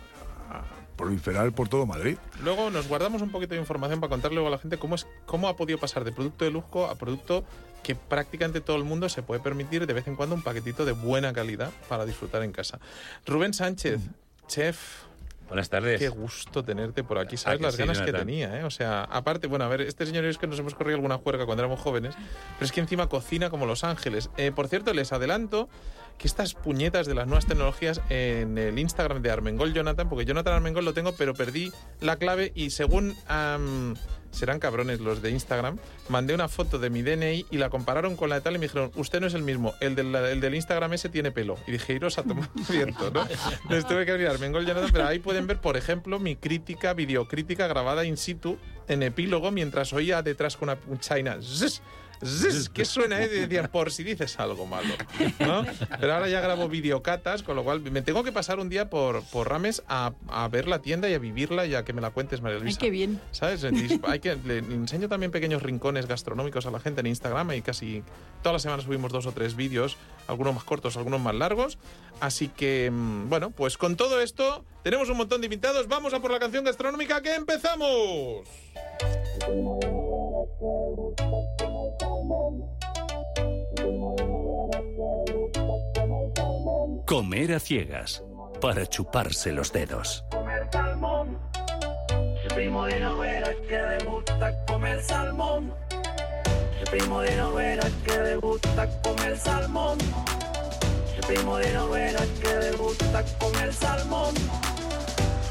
proliferar 0.99 1.51
por 1.53 1.71
todo 1.71 1.87
Madrid. 1.87 2.19
Luego 2.45 2.69
nos 2.69 2.87
guardamos 2.89 3.23
un 3.23 3.31
poquito 3.31 3.55
de 3.55 3.61
información 3.61 4.01
para 4.01 4.11
contarle 4.11 4.35
luego 4.35 4.49
a 4.49 4.51
la 4.51 4.59
gente 4.59 4.77
cómo, 4.77 4.97
es, 4.97 5.07
cómo 5.25 5.49
ha 5.49 5.57
podido 5.57 5.79
pasar 5.79 6.05
de 6.05 6.13
producto 6.13 6.45
de 6.45 6.51
lujo 6.51 6.85
a 6.85 6.97
producto 6.97 7.45
que 7.83 7.95
prácticamente 7.95 8.61
todo 8.61 8.77
el 8.77 8.85
mundo 8.85 9.09
se 9.09 9.23
puede 9.23 9.41
permitir 9.41 9.87
de 9.87 9.95
vez 9.95 10.07
en 10.07 10.17
cuando 10.17 10.35
un 10.35 10.43
paquetito 10.43 10.85
de 10.85 10.93
buena 10.93 11.33
calidad 11.33 11.71
para 11.89 12.05
disfrutar 12.05 12.43
en 12.43 12.53
casa. 12.53 12.79
Rubén 13.25 13.55
Sánchez, 13.55 14.01
chef, 14.49 15.09
Buenas 15.49 15.71
tardes. 15.71 15.99
qué 15.99 16.11
gusto 16.11 16.63
tenerte 16.63 17.03
por 17.03 17.19
aquí. 17.19 17.39
¿Sabes 17.39 17.61
las 17.63 17.75
sí, 17.75 17.81
ganas 17.81 18.03
que 18.03 18.13
tenía? 18.13 18.61
¿eh? 18.61 18.65
O 18.65 18.71
sea, 18.71 19.05
aparte, 19.05 19.47
bueno, 19.47 19.65
a 19.65 19.69
ver, 19.69 19.81
este 19.81 20.05
señor 20.05 20.27
es 20.27 20.37
que 20.37 20.47
nos 20.47 20.59
hemos 20.59 20.75
corrido 20.75 20.97
alguna 20.97 21.17
juerga 21.17 21.47
cuando 21.47 21.63
éramos 21.63 21.81
jóvenes, 21.81 22.15
pero 22.59 22.67
es 22.67 22.73
que 22.73 22.81
encima 22.81 23.09
cocina 23.09 23.49
como 23.49 23.65
Los 23.65 23.83
Ángeles. 23.83 24.29
Eh, 24.37 24.53
por 24.55 24.69
cierto, 24.69 24.93
les 24.93 25.11
adelanto 25.13 25.71
que 26.19 26.27
estas 26.27 26.55
puñetas 26.55 27.07
de 27.07 27.15
las 27.15 27.27
nuevas 27.27 27.47
tecnologías 27.47 28.01
en 28.09 28.59
el 28.59 28.79
Instagram 28.79 29.23
de 29.23 29.31
Armengol 29.31 29.73
Jonathan, 29.73 30.09
porque 30.09 30.25
Jonathan 30.25 30.55
Armengol 30.55 30.85
lo 30.85 30.93
tengo, 30.93 31.13
pero 31.13 31.35
perdí 31.35 31.73
la 32.01 32.17
clave 32.17 32.53
y 32.55 32.71
según 32.71 33.15
am, 33.29 33.95
serán 34.31 34.59
cabrones 34.59 35.01
los 35.01 35.23
de 35.23 35.31
Instagram, 35.31 35.79
mandé 36.09 36.35
una 36.35 36.49
foto 36.49 36.79
de 36.79 36.91
mi 36.91 37.03
DNI 37.03 37.47
y 37.51 37.59
la 37.59 37.71
compararon 37.71 38.17
con 38.17 38.29
la 38.29 38.37
de 38.37 38.41
tal 38.43 38.57
y 38.57 38.59
me 38.59 38.67
dijeron, 38.67 38.91
usted 38.97 39.21
no 39.21 39.27
es 39.27 39.35
el 39.35 39.43
mismo, 39.43 39.75
el 39.81 39.95
del, 39.95 40.15
el 40.15 40.41
del 40.41 40.55
Instagram 40.55 40.93
ese 40.93 41.09
tiene 41.09 41.31
pelo. 41.31 41.57
Y 41.67 41.73
dije, 41.73 41.95
iros 41.95 42.19
a 42.19 42.25
tomar 42.25 42.49
viento, 42.69 43.11
¿no? 43.11 43.27
Les 43.71 43.87
tuve 43.87 44.05
que 44.05 44.13
abrir 44.13 44.27
Armengol 44.27 44.67
Jonathan, 44.67 44.91
pero 44.93 45.07
ahí 45.07 45.21
pueden 45.21 45.47
ver, 45.47 45.61
por 45.61 45.77
ejemplo, 45.77 46.19
mi 46.19 46.37
crítica, 46.37 46.95
videocrítica 46.95 47.67
grabada 47.69 48.05
in 48.05 48.17
situ 48.17 48.59
en 48.89 49.03
epílogo 49.03 49.51
mientras 49.51 49.93
oía 49.93 50.23
detrás 50.23 50.57
con 50.57 50.71
una 50.71 50.79
un 50.89 50.99
China. 50.99 51.39
zzz, 51.41 51.81
zzz, 52.25 52.69
¿Qué 52.69 52.85
suena? 52.85 53.23
Eh? 53.23 53.29
Decían, 53.29 53.69
por 53.73 53.91
si 53.91 54.05
dices 54.05 54.39
algo 54.39 54.67
malo. 54.67 54.95
¿no? 55.41 55.65
Pero 56.01 56.15
ahora 56.15 56.29
ya 56.29 56.41
grabo 56.41 56.69
videocatas, 56.69 57.43
con 57.43 57.57
lo 57.57 57.65
cual 57.65 57.81
me 57.81 58.03
tengo 58.03 58.25
que 58.25 58.33
pasar 58.33 58.59
un 58.59 58.69
día 58.69 58.91
por, 58.91 59.23
por 59.25 59.49
Rames 59.49 59.83
a, 59.89 60.13
a 60.29 60.49
ver 60.49 60.69
la 60.69 60.81
tienda 60.81 61.09
y 61.09 61.15
a 61.15 61.19
vivirla 61.19 61.67
y 61.67 61.75
a 61.75 61.85
que 61.85 61.93
me 61.93 62.01
la 62.01 62.11
cuentes, 62.11 62.41
María 62.41 62.59
Ay, 62.59 62.65
Luisa. 62.65 62.79
qué 62.81 62.91
bien. 62.91 63.21
¿Sabes? 63.31 63.65
Hay 63.65 64.21
que, 64.21 64.37
le 64.37 64.59
enseño 64.59 65.09
también 65.09 65.31
pequeños 65.31 65.63
rincones 65.63 66.07
gastronómicos 66.07 66.67
a 66.67 66.71
la 66.71 66.81
gente 66.81 67.01
en 67.01 67.07
Instagram 67.09 67.53
y 67.53 67.63
casi 67.63 68.03
todas 68.43 68.55
las 68.55 68.63
semanas 68.63 68.85
subimos 68.85 69.13
dos 69.13 69.27
o 69.27 69.33
tres 69.33 69.57
vídeos, 69.57 69.97
algunos 70.27 70.55
más 70.55 70.65
cortos, 70.65 70.97
algunos 70.97 71.21
más 71.21 71.35
largos. 71.35 71.79
Así 72.21 72.49
que, 72.49 72.91
mm, 72.93 73.29
bueno, 73.29 73.51
pues 73.51 73.79
con 73.79 73.97
todo 73.97 74.21
esto 74.21 74.65
tenemos 74.83 75.09
un 75.09 75.19
montón 75.19 75.41
de 75.41 75.47
invitados. 75.47 75.89
Vamos 75.89 76.15
a 76.15 76.21
por 76.21 76.31
la 76.31 76.39
canción 76.39 76.65
gastronómica 76.65 77.23
que 77.23 77.35
empezamos. 77.35 78.47
Comer 87.09 87.55
a 87.55 87.59
ciegas. 87.59 88.23
para 88.61 88.87
chuparse 88.87 89.51
los 89.51 89.73
dedos. 89.73 90.27
comer 90.31 90.69
salmón. 90.71 91.39
El 92.45 92.55
primo 92.55 92.85
de 92.85 93.01
novela 93.01 93.49
que 93.67 93.79
le 93.79 94.05
gusta 94.05 94.67
comer 94.67 95.03
salmón. 95.03 95.73
El 96.79 96.91
primo 96.91 97.21
de 97.23 97.35
novela 97.39 97.91
que 98.05 98.19
le 98.19 98.37
gusta 98.37 99.01
comer 99.01 99.39
salmón. 99.39 99.99
El 101.17 101.27
primo 101.27 101.57
de 101.57 101.73
novela 101.73 102.21
que 102.43 102.55
le 102.55 102.73
gusta 102.77 103.25
comer 103.39 103.73
salmón. 103.73 104.35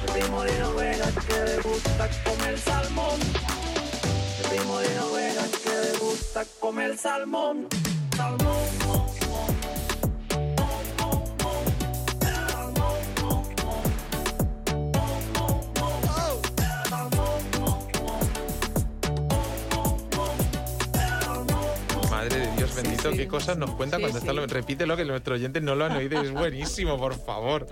El 0.05 0.13
primo 0.13 0.43
de 0.43 0.59
novela 0.59 1.05
que 1.25 1.39
le 1.43 1.57
gusta 1.61 2.07
comer 2.23 2.59
salmón. 2.59 3.19
El 4.43 4.49
primo 4.51 4.77
de 4.77 4.95
novela 4.95 5.43
que 5.63 5.69
le 5.69 5.97
gusta 5.97 6.45
comer 6.59 6.95
salmón. 6.95 7.67
Salmón. 8.15 9.06
Bendito, 22.83 23.11
qué 23.11 23.27
cosas 23.27 23.57
nos 23.57 23.71
cuenta 23.71 23.99
cuando 23.99 24.17
está 24.17 24.33
lo... 24.33 24.45
Repítelo, 24.47 24.95
que 24.95 25.05
nuestros 25.05 25.39
oyentes 25.39 25.61
no 25.61 25.75
lo 25.75 25.85
han 25.85 25.93
oído 25.93 26.21
y 26.21 26.27
es 26.27 26.31
buenísimo, 26.31 26.97
por 26.97 27.13
favor. 27.13 27.67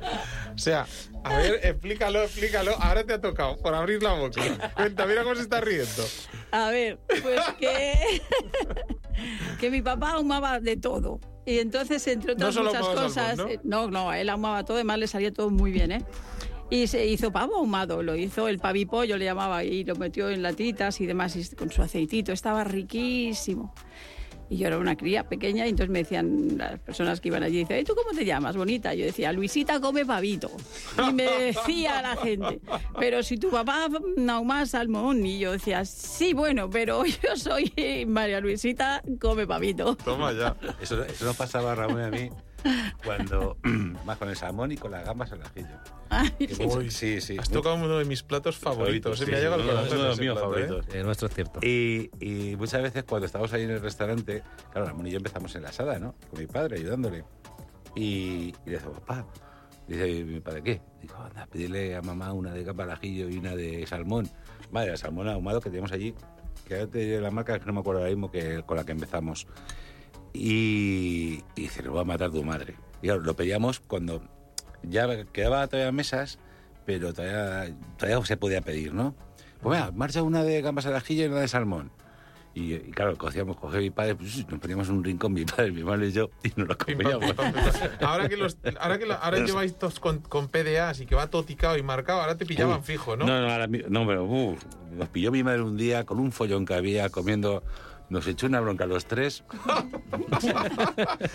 O 0.54 0.58
sea, 0.58 0.86
a 1.24 1.38
ver, 1.38 1.60
explícalo, 1.64 2.22
explícalo. 2.24 2.76
Ahora 2.80 3.04
te 3.04 3.14
ha 3.14 3.22
tocado 3.22 3.58
por 3.58 3.74
abrir 3.74 4.04
la 4.04 4.14
boca. 4.14 4.42
Cuenta, 4.76 5.06
mira 5.06 5.24
cómo 5.24 5.36
se 5.36 5.42
está 5.42 5.62
riendo. 5.62 6.04
A 6.52 6.70
ver, 6.70 7.00
pues 7.22 7.42
que, 7.60 8.22
que 9.60 9.70
mi 9.70 9.82
papá 9.82 10.12
ahumaba 10.12 10.60
de 10.60 10.78
todo. 10.78 11.20
Y 11.46 11.60
entonces, 11.60 12.06
entre 12.08 12.36
No 12.36 12.48
otras 12.48 12.56
solo 12.56 12.70
muchas 12.74 12.88
cosas, 12.88 13.14
salmón, 13.14 13.52
eh, 13.52 13.60
¿no? 13.64 13.90
no, 13.90 14.14
él 14.14 14.30
ahumaba 14.30 14.66
todo, 14.66 14.78
además 14.78 15.00
le 15.00 15.08
salía 15.08 15.32
todo 15.32 15.50
muy 15.50 15.72
bien, 15.72 15.92
¿eh? 15.92 16.06
Y 16.72 16.88
se 16.88 17.06
hizo 17.06 17.32
pavo 17.32 17.58
ahumado, 17.58 18.02
lo 18.02 18.16
hizo 18.16 18.48
el 18.48 18.58
pavipollo, 18.58 19.18
le 19.18 19.26
llamaba, 19.26 19.64
y 19.64 19.84
lo 19.84 19.96
metió 19.96 20.32
en 20.32 20.42
latitas 20.42 21.00
y 21.00 21.06
demás, 21.06 21.36
y 21.36 21.56
con 21.56 21.70
su 21.72 21.84
aceitito, 21.84 22.32
estaba 22.32 22.64
riquísimo. 22.64 23.76
Y 24.50 24.58
yo 24.58 24.68
era 24.68 24.78
una 24.78 24.96
cría 24.96 25.28
pequeña 25.28 25.66
y 25.66 25.70
entonces 25.70 25.92
me 25.92 26.00
decían 26.00 26.58
las 26.58 26.80
personas 26.80 27.20
que 27.20 27.30
iban 27.30 27.44
allí, 27.44 27.60
dice, 27.60 27.80
¿y 27.80 27.84
tú 27.84 27.96
cómo 27.96 28.16
te 28.16 28.26
llamas, 28.26 28.56
bonita? 28.56 28.94
Yo 28.94 29.06
decía, 29.06 29.32
Luisita 29.32 29.80
come 29.80 30.06
pavito. 30.06 30.52
Y 31.08 31.14
me 31.14 31.24
decía 31.24 32.02
la 32.02 32.16
gente, 32.16 32.60
pero 33.00 33.24
si 33.24 33.38
tu 33.38 33.50
papá 33.50 33.88
ahumaba 34.30 34.66
salmón. 34.66 35.26
Y 35.26 35.40
yo 35.40 35.54
decía, 35.54 35.86
sí, 35.86 36.34
bueno, 36.34 36.70
pero 36.70 37.04
yo 37.24 37.36
soy 37.36 38.06
María 38.08 38.40
Luisita 38.40 39.02
come 39.20 39.48
pavito. 39.48 39.96
Toma 39.96 40.32
ya. 40.34 40.56
Eso, 40.80 41.04
eso 41.04 41.26
nos 41.26 41.36
pasaba 41.36 41.72
a 41.72 41.76
Ramón 41.76 42.02
y 42.02 42.04
a 42.04 42.10
mí 42.10 42.30
cuando 43.04 43.58
más 44.06 44.18
con 44.18 44.30
el 44.30 44.36
salmón 44.36 44.72
y 44.72 44.78
con 44.78 44.92
las 44.92 45.06
gambas 45.06 45.32
al 45.32 45.42
ajillo. 45.44 45.78
Mucho- 46.60 46.90
sí, 46.92 47.22
sí. 47.22 47.38
Has 47.40 47.50
tocado 47.50 47.76
uno 47.76 47.98
de 47.98 48.06
mis 48.06 48.24
platos 48.24 48.58
favoritos. 48.58 49.20
Sí, 49.20 49.26
Se 49.26 49.32
me 49.32 49.38
ha 49.38 49.40
llegado 49.40 49.64
uno- 49.64 49.84
de 49.84 49.96
los 49.96 50.20
míos 50.20 50.38
plato, 50.40 50.58
¿eh? 50.58 50.68
favoritos. 50.68 50.96
Eh, 50.96 51.04
nuestro 51.04 51.28
es 51.28 51.34
cierto. 51.36 51.60
Y, 51.62 52.10
y 52.20 52.56
muchas 52.56 52.82
veces 52.82 53.04
cuando 53.04 53.26
estábamos 53.26 53.54
ahí 53.54 53.64
en 53.64 53.72
el 53.72 53.82
restaurante, 53.82 54.44
claro, 54.72 54.88
Ramón 54.88 55.08
y 55.08 55.12
yo 55.12 55.18
empezamos 55.18 55.54
en 55.56 55.64
la 55.64 55.70
asada, 55.70 56.00
¿no? 56.00 56.16
Con 56.30 56.40
mi 56.40 56.48
padre 56.48 56.78
ayudándole. 56.78 57.24
Y, 57.96 58.02
y 58.02 58.54
le 58.66 58.72
decimos, 58.74 59.00
papá, 59.00 59.26
dice 59.88 60.24
mi 60.24 60.40
padre, 60.42 60.62
¿qué? 60.64 60.82
Digo, 61.02 61.16
anda, 61.18 61.46
pedirle 61.48 61.96
a 61.96 62.02
mamá 62.02 62.34
una 62.34 62.52
de 62.54 62.64
capa 62.66 62.84
al 62.84 62.92
ajillo 62.92 63.30
y 63.30 63.38
una 63.38 63.56
de 63.56 63.86
salmón. 63.88 64.28
Vale, 64.72 64.92
el 64.92 64.98
salmón 64.98 65.28
ahumado 65.30 65.62
que 65.62 65.70
teníamos 65.70 65.92
allí, 65.92 66.14
que 66.68 66.74
ahora 66.76 66.88
te 66.88 67.00
diré 67.00 67.22
la 67.22 67.32
marca, 67.32 67.58
que 67.60 67.66
no 67.66 67.74
me 67.74 67.80
acuerdo 67.80 68.00
ahora 68.02 68.12
mismo 68.12 68.30
que, 68.32 68.64
con 68.66 68.76
la 68.78 68.84
que 68.84 68.92
empezamos. 68.92 69.48
Y, 70.36 71.44
y 71.56 71.62
dice, 71.62 71.82
lo 71.84 71.94
va 71.94 72.02
a 72.02 72.06
matar 72.06 72.30
tu 72.32 72.44
madre. 72.44 72.76
Y 73.02 73.08
claro, 73.08 73.22
lo 73.22 73.36
pedíamos 73.36 73.80
cuando 73.80 74.22
ya 74.84 75.08
quedaba 75.32 75.68
todavía 75.68 75.92
mesas, 75.92 76.40
pero 76.86 77.14
todavía, 77.14 77.76
todavía 77.98 78.26
se 78.26 78.38
podía 78.38 78.62
pedir, 78.62 78.94
¿no? 78.94 79.16
Pues 79.62 79.80
venga, 79.80 79.92
marcha 79.92 80.22
una 80.22 80.44
de 80.44 80.62
gambas 80.62 80.86
al 80.86 80.96
ajillo 80.96 81.24
y 81.24 81.28
una 81.28 81.40
de 81.40 81.48
salmón. 81.48 81.92
Y, 82.54 82.74
y 82.76 82.80
claro, 82.92 83.18
cogíamos, 83.18 83.58
cogía 83.58 83.80
mi 83.82 83.90
padre, 83.90 84.16
pues, 84.16 84.48
nos 84.48 84.60
poníamos 84.60 84.88
en 84.88 84.96
un 84.96 85.04
rincón, 85.04 85.34
mi 85.34 85.44
padre, 85.44 85.72
mi 85.72 85.84
madre 85.84 86.08
y 86.08 86.12
yo, 86.14 86.30
y 86.44 86.52
nos 86.56 86.70
lo 86.70 86.78
comíamos. 86.78 87.34
Ahora 88.00 88.30
que, 88.30 88.38
los, 88.38 88.58
ahora 88.80 88.98
que 88.98 89.06
lo- 89.06 89.16
ahora 89.16 89.40
lleváis 89.46 89.76
todos 89.78 90.00
con, 90.00 90.20
con 90.20 90.48
PDAs 90.48 91.02
y 91.02 91.06
que 91.06 91.16
va 91.16 91.28
todo 91.30 91.44
ticado 91.44 91.78
y 91.78 91.84
marcado, 91.84 92.22
ahora 92.22 92.38
te 92.38 92.46
pillaban 92.46 92.78
Uy, 92.80 92.84
fijo, 92.86 93.18
¿no? 93.18 93.26
No, 93.26 93.42
no, 93.42 93.52
ahora 93.52 93.68
no, 93.68 94.08
pero 94.08 94.24
uf, 94.24 94.64
nos 94.96 95.10
pilló 95.10 95.32
mi 95.34 95.44
madre 95.44 95.64
un 95.64 95.76
día 95.76 96.06
con 96.06 96.18
un 96.20 96.32
follón 96.32 96.66
que 96.66 96.76
había 96.76 97.10
comiendo, 97.10 97.62
nos 98.10 98.28
echó 98.28 98.48
una 98.48 98.60
bronca 98.60 98.84
a 98.84 98.88
los 98.88 99.06
tres. 99.06 99.44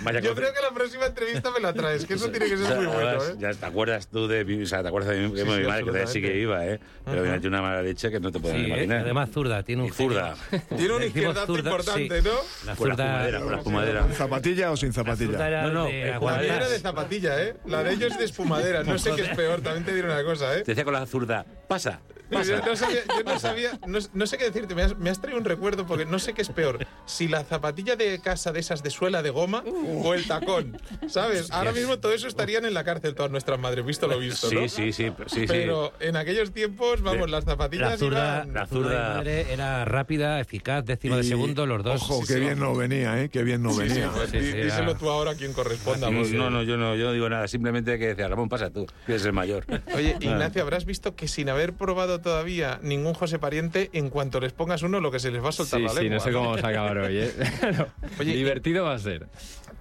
Vaya 0.03 0.21
Yo 0.23 0.35
creo 0.35 0.53
que 0.53 0.61
la 0.63 0.71
próxima 0.73 1.07
entrevista 1.07 1.51
me 1.51 1.61
la 1.61 1.73
traes, 1.73 2.05
que 2.07 2.15
eso 2.15 2.31
tiene 2.31 2.47
que 2.47 2.55
O 2.55 2.59
ser 2.59 2.67
sea, 2.67 2.77
muy 2.77 2.87
bueno, 2.87 3.23
¿eh? 3.25 3.35
Ya 3.39 3.53
te 3.55 3.67
acuerdas 3.67 4.09
tú 4.09 4.29
de 4.29 4.45
mi, 4.45 4.63
o 4.63 4.67
sea, 4.67 4.83
te 4.83 4.89
acuerdas 4.89 5.11
de 5.15 5.21
mi, 5.29 5.33
de 5.35 5.43
Sí, 5.43 5.49
mi 5.49 5.57
sí, 5.57 5.63
madre, 5.63 5.81
que 5.81 5.87
todavía 5.91 6.07
sí 6.07 6.21
que 6.21 6.39
iba, 6.39 6.67
¿eh? 6.67 6.81
Pero 7.05 7.23
me 7.23 7.31
metió 7.31 7.49
una 7.49 7.63
mala 7.63 7.83
leche 7.83 8.11
que 8.11 8.21
no 8.21 8.31
te 8.31 8.39
puedes 8.41 8.57
Sí, 8.57 8.65
eh, 8.65 8.69
imaginar. 8.69 8.99
además 9.01 9.31
zurda, 9.33 9.63
tiene 9.63 9.83
un 9.83 9.89
Y 9.89 9.93
zurda. 9.93 10.35
Tiene 10.77 10.93
una 10.95 11.05
izquierda 11.07 11.47
zurda, 11.47 11.71
importante, 11.71 12.21
sí. 12.23 12.29
¿no? 12.29 12.67
La 12.67 12.77
zurda, 12.77 12.97
fumadera, 12.97 13.41
por 13.41 13.51
la 13.53 13.59
fumadera. 13.63 14.01
¿Con 14.03 14.13
zapatilla 14.13 14.71
o 14.71 14.77
sin 14.77 14.93
zapatilla? 14.93 15.63
No, 15.63 15.71
no, 15.73 15.85
de 15.87 16.03
eh, 16.03 16.11
La 16.11 16.19
Juan 16.19 16.35
mía 16.35 16.41
Además- 16.51 16.57
era 16.59 16.69
de 16.69 16.79
zapatilla, 16.79 17.43
¿eh? 17.43 17.57
La 17.67 17.83
de 17.83 17.93
ellos 17.95 18.13
es 18.13 18.19
de 18.19 18.25
espumadera. 18.25 18.85
No 18.85 18.99
sé 18.99 19.13
qué 19.15 19.23
es 19.23 19.29
peor, 19.37 19.61
también 19.61 19.85
te 19.85 19.95
diré 19.95 20.07
una 20.07 20.23
cosa, 20.25 20.55
¿eh? 20.57 20.63
Te 20.63 20.73
decía 20.73 20.85
con 20.85 20.95
la 20.95 21.07
zurda, 21.07 21.45
pasa, 21.69 22.01
pasa. 22.37 22.61
Yo 22.61 22.67
no 22.67 22.77
sabía, 22.77 23.01
yo 23.07 23.23
no, 23.25 23.39
sabía 23.39 23.71
no, 23.87 23.99
no 24.15 24.27
sé 24.27 24.39
qué 24.39 24.45
decirte, 24.45 24.75
me 24.75 24.83
has, 24.83 24.97
me 24.99 25.11
has 25.11 25.21
traído 25.21 25.39
un 25.39 25.45
recuerdo 25.45 25.87
porque 25.87 26.05
no 26.07 26.19
sé 26.19 26.33
qué 26.35 26.43
es 26.43 26.49
peor, 26.49 26.87
si 27.07 27.29
la 27.29 27.45
zapatilla 27.45 27.97
de 27.97 28.21
casa 28.21 28.53
de 28.53 28.61
esas 28.61 28.83
de 28.83 28.91
suela 28.91 29.23
de 29.23 29.31
goma 29.31 29.63
o 30.03 30.15
el 30.15 30.27
tacón, 30.27 30.81
¿sabes? 31.09 31.51
Ahora 31.51 31.73
mismo 31.73 31.99
todo 31.99 32.13
eso 32.13 32.29
estarían 32.29 32.65
en 32.65 32.75
la 32.75 32.85
cárcel 32.85 33.15
todas 33.15 33.31
nuestras 33.31 33.59
madres, 33.59 33.85
visto 33.85 34.07
lo 34.07 34.19
visto, 34.19 34.51
¿no? 34.53 34.63
Sí, 34.63 34.69
sí, 34.69 34.93
sí, 34.93 35.13
sí, 35.27 35.41
sí. 35.41 35.45
Pero 35.47 35.93
en 36.01 36.17
aquellos 36.17 36.53
tiempos, 36.53 37.03
vamos, 37.03 37.31
las 37.31 37.45
zapatillas 37.45 37.91
La 37.93 37.99
zurda, 37.99 38.45
iban- 38.45 38.55
la 38.55 38.67
zurda 38.67 39.23
de 39.23 39.53
era 39.53 39.85
rápida, 39.85 40.41
eficaz, 40.41 40.85
décima 40.85 41.17
de 41.17 41.25
Y, 41.25 41.29
segundo, 41.29 41.67
los 41.67 41.83
dos. 41.83 42.03
Ojo, 42.03 42.21
Sí, 42.23 42.29
qué 42.29 42.35
sí. 42.35 42.41
bien 42.41 42.59
no 42.59 42.75
venía, 42.75 43.21
¿eh? 43.23 43.29
Qué 43.29 43.43
bien 43.43 43.63
no 43.63 43.71
Sí, 43.73 43.83
sí, 43.83 43.89
venía. 43.89 44.11
pues 44.15 44.31
Sí, 44.31 44.39
di- 44.39 44.53
sí, 44.53 44.59
díselo 44.59 44.91
era- 44.91 44.99
tú 44.99 45.09
ahora 45.11 45.33
a 45.33 45.35
quien 45.35 45.53
corresponda. 45.53 46.11
No, 46.11 46.19
porque- 46.21 46.37
no, 46.37 46.51
no, 46.51 46.63
yo 46.63 46.77
no, 46.77 46.95
yo 46.95 47.07
no 47.07 47.13
digo 47.13 47.29
nada. 47.29 47.49
Simplemente 47.49 47.99
que 47.99 48.09
decía, 48.09 48.29
Ramón, 48.29 48.49
pasa 48.49 48.71
tú, 48.71 48.87
que 49.07 49.13
eres 49.13 49.25
el 49.25 49.33
mayor. 49.33 49.65
Oye. 49.95 50.17
Ignacio, 50.21 50.63
habrás 50.63 50.85
visto 50.85 51.15
que 51.17 51.29
sin 51.29 51.49
haber 51.49 51.73
probado 51.73 52.20
todavía 52.21 52.79
ningún 52.83 53.15
José 53.15 53.39
Pariente, 53.39 53.91
en 53.93 54.11
cuanto 54.11 54.41
les 54.41 54.53
pongas 54.53 54.83
uno, 54.83 55.01
lo 55.01 55.11
que 55.11 55.19
se 55.21 55.31
les 55.31 55.43
va 55.43 55.49
a 55.49 55.53
soltar 55.53 55.81
Sí, 55.81 55.85
la 55.87 55.91
sí, 55.93 55.97
lengua. 56.01 56.15
no 56.19 56.21
sé 56.25 56.33
cómo 56.33 56.45
vamos 56.51 56.65
a 56.65 56.69
acabar 56.69 56.99
hoy, 56.99 57.19
¿eh? 57.19 57.33
No, 57.79 57.87
Oye, 58.19 58.33
y- 58.33 58.37
divertido 58.37 58.85
va 58.85 58.95
a 58.95 58.99
ser. 58.99 59.27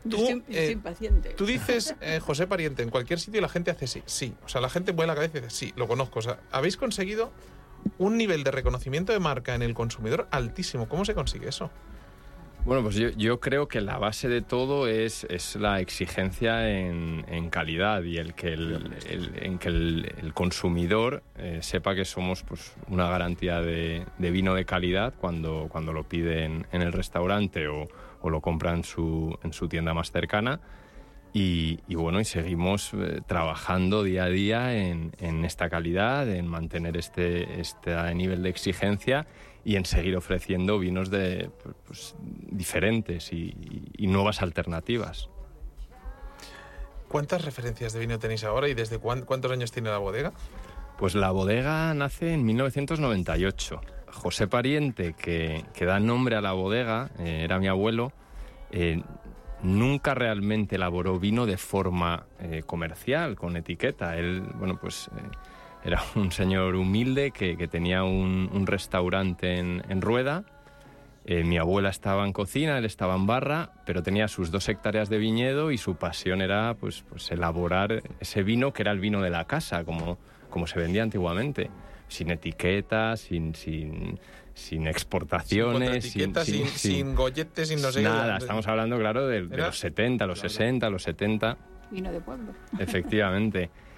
Yo 0.05 0.17
Tú, 0.17 0.27
estoy, 0.29 0.55
eh, 0.55 0.71
impaciente. 0.71 1.29
Tú 1.31 1.45
dices 1.45 1.93
eh, 2.01 2.19
José 2.21 2.47
Pariente 2.47 2.83
en 2.83 2.89
cualquier 2.89 3.19
sitio 3.19 3.39
y 3.39 3.41
la 3.41 3.49
gente 3.49 3.69
hace 3.71 3.85
sí, 3.87 4.01
sí. 4.05 4.33
O 4.45 4.49
sea, 4.49 4.61
la 4.61 4.69
gente 4.69 4.93
mueve 4.93 5.07
la 5.07 5.15
cabeza 5.15 5.37
y 5.37 5.41
dice 5.41 5.53
sí, 5.53 5.73
lo 5.75 5.87
conozco. 5.87 6.19
O 6.19 6.21
sea, 6.21 6.39
habéis 6.51 6.77
conseguido 6.77 7.31
un 7.97 8.17
nivel 8.17 8.43
de 8.43 8.51
reconocimiento 8.51 9.11
de 9.13 9.19
marca 9.19 9.55
en 9.55 9.61
el 9.61 9.73
consumidor 9.73 10.27
altísimo. 10.31 10.87
¿Cómo 10.87 11.03
se 11.05 11.13
consigue 11.13 11.49
eso? 11.49 11.69
Bueno, 12.65 12.83
pues 12.83 12.95
yo, 12.95 13.09
yo 13.11 13.39
creo 13.39 13.67
que 13.67 13.81
la 13.81 13.97
base 13.97 14.27
de 14.27 14.41
todo 14.41 14.87
es, 14.87 15.23
es 15.29 15.55
la 15.55 15.79
exigencia 15.79 16.69
en, 16.69 17.25
en 17.27 17.49
calidad 17.49 18.03
y 18.03 18.17
el 18.17 18.35
que 18.35 18.53
el, 18.53 18.93
el- 19.09 19.31
en 19.41 19.57
que 19.57 19.69
el, 19.69 20.13
el 20.21 20.33
consumidor 20.33 21.23
eh, 21.37 21.59
sepa 21.61 21.95
que 21.95 22.05
somos 22.05 22.43
pues, 22.43 22.75
una 22.87 23.09
garantía 23.09 23.61
de, 23.61 24.05
de 24.19 24.31
vino 24.31 24.53
de 24.53 24.65
calidad 24.65 25.13
cuando, 25.19 25.67
cuando 25.69 25.93
lo 25.93 26.03
pide 26.03 26.43
en, 26.43 26.67
en 26.71 26.81
el 26.83 26.91
restaurante 26.91 27.67
o, 27.67 27.87
o 28.21 28.29
lo 28.29 28.39
compra 28.41 28.73
en 28.73 28.83
su, 28.83 29.35
en 29.43 29.51
su 29.53 29.67
tienda 29.67 29.93
más 29.95 30.11
cercana. 30.11 30.59
Y, 31.31 31.79
y 31.87 31.95
bueno, 31.95 32.19
y 32.19 32.25
seguimos 32.25 32.91
eh, 32.93 33.21
trabajando 33.25 34.03
día 34.03 34.25
a 34.25 34.29
día 34.29 34.75
en, 34.75 35.11
en 35.19 35.45
esta 35.45 35.69
calidad, 35.69 36.27
en 36.29 36.45
mantener 36.47 36.97
este, 36.97 37.61
este 37.61 37.95
nivel 38.15 38.43
de 38.43 38.49
exigencia 38.49 39.25
y 39.65 39.75
en 39.75 39.85
seguir 39.85 40.15
ofreciendo 40.15 40.79
vinos 40.79 41.09
de, 41.09 41.49
pues, 41.85 42.15
diferentes 42.21 43.31
y, 43.33 43.53
y 43.97 44.07
nuevas 44.07 44.41
alternativas. 44.41 45.29
¿Cuántas 47.07 47.43
referencias 47.43 47.93
de 47.93 47.99
vino 47.99 48.19
tenéis 48.19 48.43
ahora 48.43 48.67
y 48.69 48.73
desde 48.73 48.99
cuán- 48.99 49.23
cuántos 49.25 49.51
años 49.51 49.71
tiene 49.71 49.89
la 49.89 49.97
bodega? 49.97 50.31
Pues 50.97 51.15
la 51.15 51.31
bodega 51.31 51.93
nace 51.93 52.33
en 52.33 52.45
1998. 52.45 53.81
José 54.11 54.47
Pariente, 54.47 55.13
que, 55.13 55.65
que 55.73 55.85
da 55.85 55.99
nombre 55.99 56.35
a 56.35 56.41
la 56.41 56.51
bodega, 56.51 57.09
eh, 57.19 57.41
era 57.43 57.57
mi 57.59 57.67
abuelo, 57.67 58.11
eh, 58.71 59.01
nunca 59.63 60.13
realmente 60.13 60.75
elaboró 60.75 61.19
vino 61.19 61.45
de 61.45 61.57
forma 61.57 62.25
eh, 62.39 62.63
comercial, 62.65 63.35
con 63.35 63.55
etiqueta. 63.55 64.17
Él, 64.17 64.41
bueno, 64.55 64.77
pues 64.79 65.09
eh, 65.17 65.21
era 65.89 66.03
un 66.15 66.31
señor 66.31 66.75
humilde 66.75 67.31
que, 67.31 67.57
que 67.57 67.67
tenía 67.67 68.03
un, 68.03 68.49
un 68.53 68.67
restaurante 68.67 69.57
en, 69.57 69.83
en 69.89 70.01
Rueda. 70.01 70.43
Eh, 71.25 71.43
mi 71.43 71.57
abuela 71.57 71.89
estaba 71.89 72.25
en 72.25 72.33
cocina, 72.33 72.77
él 72.77 72.85
estaba 72.85 73.15
en 73.15 73.27
barra, 73.27 73.71
pero 73.85 74.01
tenía 74.01 74.27
sus 74.27 74.49
dos 74.51 74.67
hectáreas 74.69 75.09
de 75.09 75.17
viñedo 75.17 75.69
y 75.71 75.77
su 75.77 75.95
pasión 75.95 76.41
era 76.41 76.75
pues, 76.79 77.03
pues 77.07 77.29
elaborar 77.31 78.01
ese 78.19 78.41
vino 78.41 78.73
que 78.73 78.81
era 78.81 78.91
el 78.91 78.99
vino 78.99 79.21
de 79.21 79.29
la 79.29 79.45
casa, 79.45 79.83
como, 79.83 80.17
como 80.49 80.65
se 80.65 80.79
vendía 80.79 81.03
antiguamente, 81.03 81.69
sin 82.07 82.31
etiquetas, 82.31 83.19
sin, 83.19 83.53
sin, 83.53 84.19
sin 84.55 84.87
exportaciones, 84.87 86.05
Sin, 86.05 86.23
contraetiquetas, 86.23 86.45
sin, 86.45 86.67
sin 86.67 87.15
golletes, 87.15 87.67
sin 87.67 87.81
no 87.81 87.91
sé 87.91 87.99
qué. 87.99 88.05
nada. 88.05 88.37
Estamos 88.37 88.65
hablando, 88.67 88.97
claro, 88.97 89.27
de, 89.27 89.45
de 89.45 89.57
los 89.57 89.77
70, 89.77 90.25
los 90.25 90.39
60, 90.39 90.89
los 90.89 91.03
70. 91.03 91.57
Vino 91.91 92.11
de 92.11 92.21
pueblo. 92.21 92.53
Efectivamente. 92.79 93.69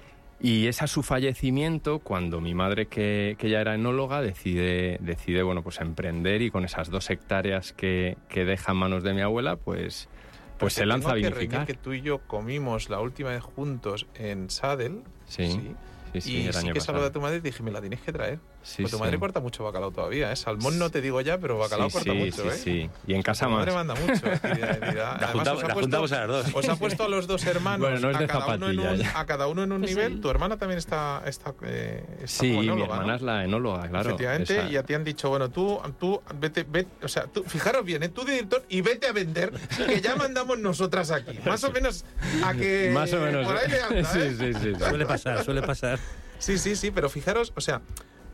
Y 0.44 0.68
es 0.68 0.82
a 0.82 0.88
su 0.88 1.04
fallecimiento 1.04 2.00
cuando 2.00 2.42
mi 2.42 2.56
madre, 2.56 2.88
que, 2.88 3.36
que 3.38 3.50
ya 3.50 3.62
era 3.62 3.76
enóloga, 3.76 4.22
decide, 4.22 4.98
decide 5.00 5.44
bueno, 5.44 5.62
pues 5.62 5.80
emprender 5.80 6.42
y 6.42 6.50
con 6.50 6.66
esas 6.66 6.90
dos 6.90 7.10
hectáreas 7.12 7.74
que, 7.74 8.18
que 8.28 8.44
deja 8.44 8.72
en 8.72 8.78
manos 8.80 9.04
de 9.04 9.14
mi 9.14 9.22
abuela, 9.22 9.56
pues, 9.58 10.10
pues 10.58 10.74
se 10.74 10.82
Te 10.82 10.88
lanza 10.88 11.12
a 11.12 11.14
tengo 11.14 11.26
que 11.26 11.30
vinificar. 11.30 11.60
reñir 11.62 11.76
que 11.76 11.82
tú 11.84 11.94
y 11.94 12.02
yo 12.02 12.20
comimos 12.26 12.90
la 12.90 13.00
última 13.02 13.30
vez 13.30 13.44
juntos 13.44 14.08
en 14.16 14.50
Sadel. 14.50 15.04
Sí, 15.28 15.52
sí, 15.52 15.76
sí, 16.20 16.38
y 16.42 16.48
el 16.48 16.54
sí 16.54 16.60
año 16.60 16.74
que 16.74 16.80
pasado. 16.80 16.98
saludé 16.98 17.10
a 17.10 17.12
tu 17.14 17.22
madre 17.22 17.38
y 17.38 17.40
dije, 17.42 17.64
me 17.64 17.72
la 17.72 17.80
tienes 17.80 18.02
que 18.02 18.12
traer. 18.12 18.40
Sí, 18.64 18.82
Pues 18.84 18.92
tu 18.92 18.98
sí. 18.98 19.04
madre 19.04 19.18
corta 19.20 19.40
mucho 19.40 19.64
bacalao 19.64 19.92
todavía, 19.92 20.32
¿eh? 20.32 20.36
Salmón 20.36 20.78
no 20.78 20.90
te 20.90 21.00
digo 21.02 21.22
ya, 21.22 21.38
pero 21.38 21.58
bacalao 21.58 21.90
Sí, 21.90 21.94
corta 21.94 22.12
sí, 22.12 22.18
mucho, 22.18 22.42
sí, 22.44 22.48
¿eh? 22.50 22.52
sí. 22.52 22.90
Y 23.08 23.14
en 23.14 23.22
casa 23.24 23.46
Tu 23.46 23.52
más. 23.52 23.60
madre 23.60 23.74
manda 23.74 23.96
mucho. 23.96 24.28
¿eh? 24.28 24.40
Dirá- 24.44 24.80
dirá- 24.92 25.16
Además, 25.16 25.32
juntamos- 25.32 25.58
os 25.58 25.64
ha 25.64 25.68
la 25.68 25.74
puesto- 25.74 25.82
juntamos 25.82 26.12
a 26.12 26.20
las 26.20 26.28
dos. 26.28 26.46
Os 26.56 26.70
ha 26.70 26.76
puesto 26.76 27.04
a 27.04 27.10
los 27.10 27.28
dos 27.28 27.46
hermanos, 27.46 27.80
Bueno, 27.80 28.00
no 28.00 28.10
es 28.12 28.18
de 28.20 28.26
a, 28.26 28.28
cada 28.28 28.56
uno 28.56 28.70
en 28.70 28.80
un, 28.80 29.06
a 29.16 29.26
cada 29.26 29.48
uno 29.48 29.64
en 29.64 29.72
un 29.72 29.80
Pues 29.82 29.92
nivel. 29.92 30.14
el- 30.14 30.22
Tu 30.22 30.30
hermana 30.30 30.58
también 30.58 30.78
está, 30.80 31.22
está, 31.26 31.54
eh, 31.64 32.04
está 32.24 32.28
Sí, 32.28 32.50
como 32.50 32.62
mi 32.62 32.68
enóloga, 32.68 32.86
hermana 32.94 33.08
¿no? 33.12 33.16
es 33.16 33.22
la 33.22 33.44
enóloga, 33.46 33.88
claro. 33.90 34.10
Efectivamente, 34.10 34.58
esa- 34.60 34.70
y 34.70 34.76
a 34.78 34.84
ti 34.84 34.94
han 34.94 35.04
dicho, 35.04 35.30
bueno, 35.30 35.50
tú, 35.50 35.80
tú 36.00 36.22
vete, 36.40 36.64
vete, 36.68 36.90
o 37.06 37.08
sea, 37.08 37.24
tú, 37.28 37.44
fijaros 37.44 37.86
bien, 37.86 38.04
¿eh? 38.04 38.10
tú 38.10 38.24
director 38.26 38.64
y 38.70 38.82
vete 38.82 39.08
a 39.08 39.12
vender, 39.12 39.52
que 39.88 40.02
ya 40.02 40.16
mandamos 40.16 40.60
nosotras 40.60 41.10
aquí. 41.12 41.38
Más 41.46 41.64
o 41.64 41.72
menos 41.72 42.06
a 42.44 42.54
que 42.54 42.92
Más 42.94 43.12
o 43.14 43.20
menos. 43.20 43.46
por 43.48 43.58
ahí 43.58 43.70
le 43.70 43.82
anda, 43.82 44.00
¿eh? 44.00 44.06
sí, 44.06 44.20
sí, 44.38 44.54
sí, 44.54 44.60
sí. 44.76 44.84
Suele 44.84 45.06
pasar, 45.06 45.44
suele 45.44 45.62
pasar. 45.62 46.00
Sí, 46.42 46.58
sí, 46.58 46.76
sí, 46.76 46.90
pero 46.90 47.08
fijaros, 47.08 47.54
o 47.56 47.62
sea, 47.62 47.82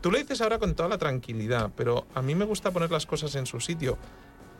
tú 0.00 0.10
lo 0.10 0.16
dices 0.16 0.40
ahora 0.40 0.58
con 0.58 0.74
toda 0.74 0.88
la 0.88 0.96
tranquilidad, 0.96 1.70
pero 1.76 2.06
a 2.14 2.22
mí 2.22 2.34
me 2.34 2.46
gusta 2.46 2.70
poner 2.70 2.90
las 2.90 3.04
cosas 3.04 3.34
en 3.34 3.44
su 3.44 3.60
sitio. 3.60 3.98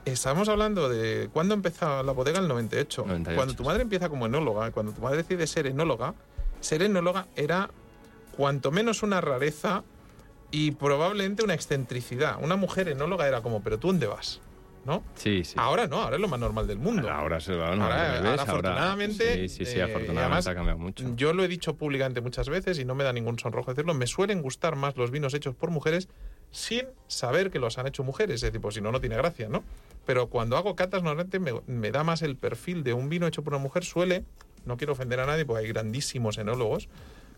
Estamos 0.04 0.50
hablando 0.50 0.90
de 0.90 1.30
cuándo 1.32 1.54
empezó 1.54 2.02
la 2.02 2.12
bodega, 2.12 2.40
el 2.40 2.46
98. 2.48 3.04
98, 3.06 3.36
Cuando 3.36 3.54
tu 3.54 3.64
madre 3.64 3.82
empieza 3.82 4.10
como 4.10 4.26
enóloga, 4.26 4.70
cuando 4.70 4.92
tu 4.92 5.00
madre 5.00 5.18
decide 5.18 5.46
ser 5.46 5.66
enóloga, 5.66 6.14
ser 6.60 6.82
enóloga 6.82 7.26
era 7.36 7.70
cuanto 8.36 8.70
menos 8.70 9.02
una 9.02 9.22
rareza 9.22 9.82
y 10.50 10.72
probablemente 10.72 11.42
una 11.42 11.54
excentricidad. 11.54 12.36
Una 12.42 12.56
mujer 12.56 12.88
enóloga 12.88 13.26
era 13.26 13.40
como, 13.40 13.62
pero 13.62 13.78
tú 13.78 13.88
dónde 13.88 14.08
vas, 14.08 14.40
¿no? 14.88 15.04
Sí, 15.14 15.44
sí. 15.44 15.54
Ahora 15.58 15.86
no, 15.86 16.02
ahora 16.02 16.16
es 16.16 16.22
lo 16.22 16.26
más 16.28 16.40
normal 16.40 16.66
del 16.66 16.78
mundo. 16.78 17.08
Ahora 17.10 17.38
se 17.40 17.54
va, 17.54 17.76
no, 17.76 17.84
Ahora- 17.84 17.94
al 18.16 18.22
revés, 18.24 18.30
ahora, 18.40 18.42
afortunadamente, 18.42 19.34
Sí, 19.34 19.48
sí, 19.48 19.64
sí, 19.66 19.78
eh, 19.78 19.82
afortunadamente 19.82 20.20
además, 20.22 20.46
ha 20.48 20.54
cambiado 20.54 20.78
mucho. 20.78 21.04
Yo 21.14 21.32
lo 21.34 21.44
he 21.44 21.48
dicho 21.48 21.76
públicamente 21.76 22.20
muchas 22.20 22.48
veces 22.48 22.78
y 22.78 22.84
no 22.84 22.94
me 22.96 23.04
da 23.04 23.12
ningún 23.12 23.38
sonrojo 23.38 23.70
decirlo. 23.70 23.94
Me 23.94 24.06
suelen 24.08 24.42
gustar 24.42 24.74
más 24.76 24.96
los 24.96 25.10
vinos 25.10 25.34
hechos 25.34 25.54
por 25.54 25.70
mujeres 25.70 26.08
sin 26.50 26.86
saber 27.06 27.50
que 27.50 27.58
los 27.58 27.76
han 27.78 27.86
hecho 27.86 28.02
mujeres. 28.02 28.36
Es 28.36 28.40
decir, 28.40 28.60
pues 28.60 28.74
si 28.74 28.80
no, 28.80 28.90
no 28.90 29.00
tiene 29.00 29.16
gracia, 29.16 29.48
¿no? 29.48 29.62
Pero 30.06 30.28
cuando 30.28 30.56
hago 30.56 30.74
catas, 30.74 31.02
normalmente 31.02 31.38
me, 31.38 31.52
me 31.66 31.90
da 31.90 32.02
más 32.02 32.22
el 32.22 32.36
perfil 32.36 32.82
de 32.82 32.94
un 32.94 33.10
vino 33.10 33.26
hecho 33.26 33.44
por 33.44 33.52
una 33.52 33.62
mujer. 33.62 33.84
Suele, 33.84 34.24
no 34.64 34.78
quiero 34.78 34.94
ofender 34.94 35.20
a 35.20 35.26
nadie 35.26 35.44
porque 35.44 35.64
hay 35.66 35.68
grandísimos 35.68 36.38
enólogos, 36.38 36.88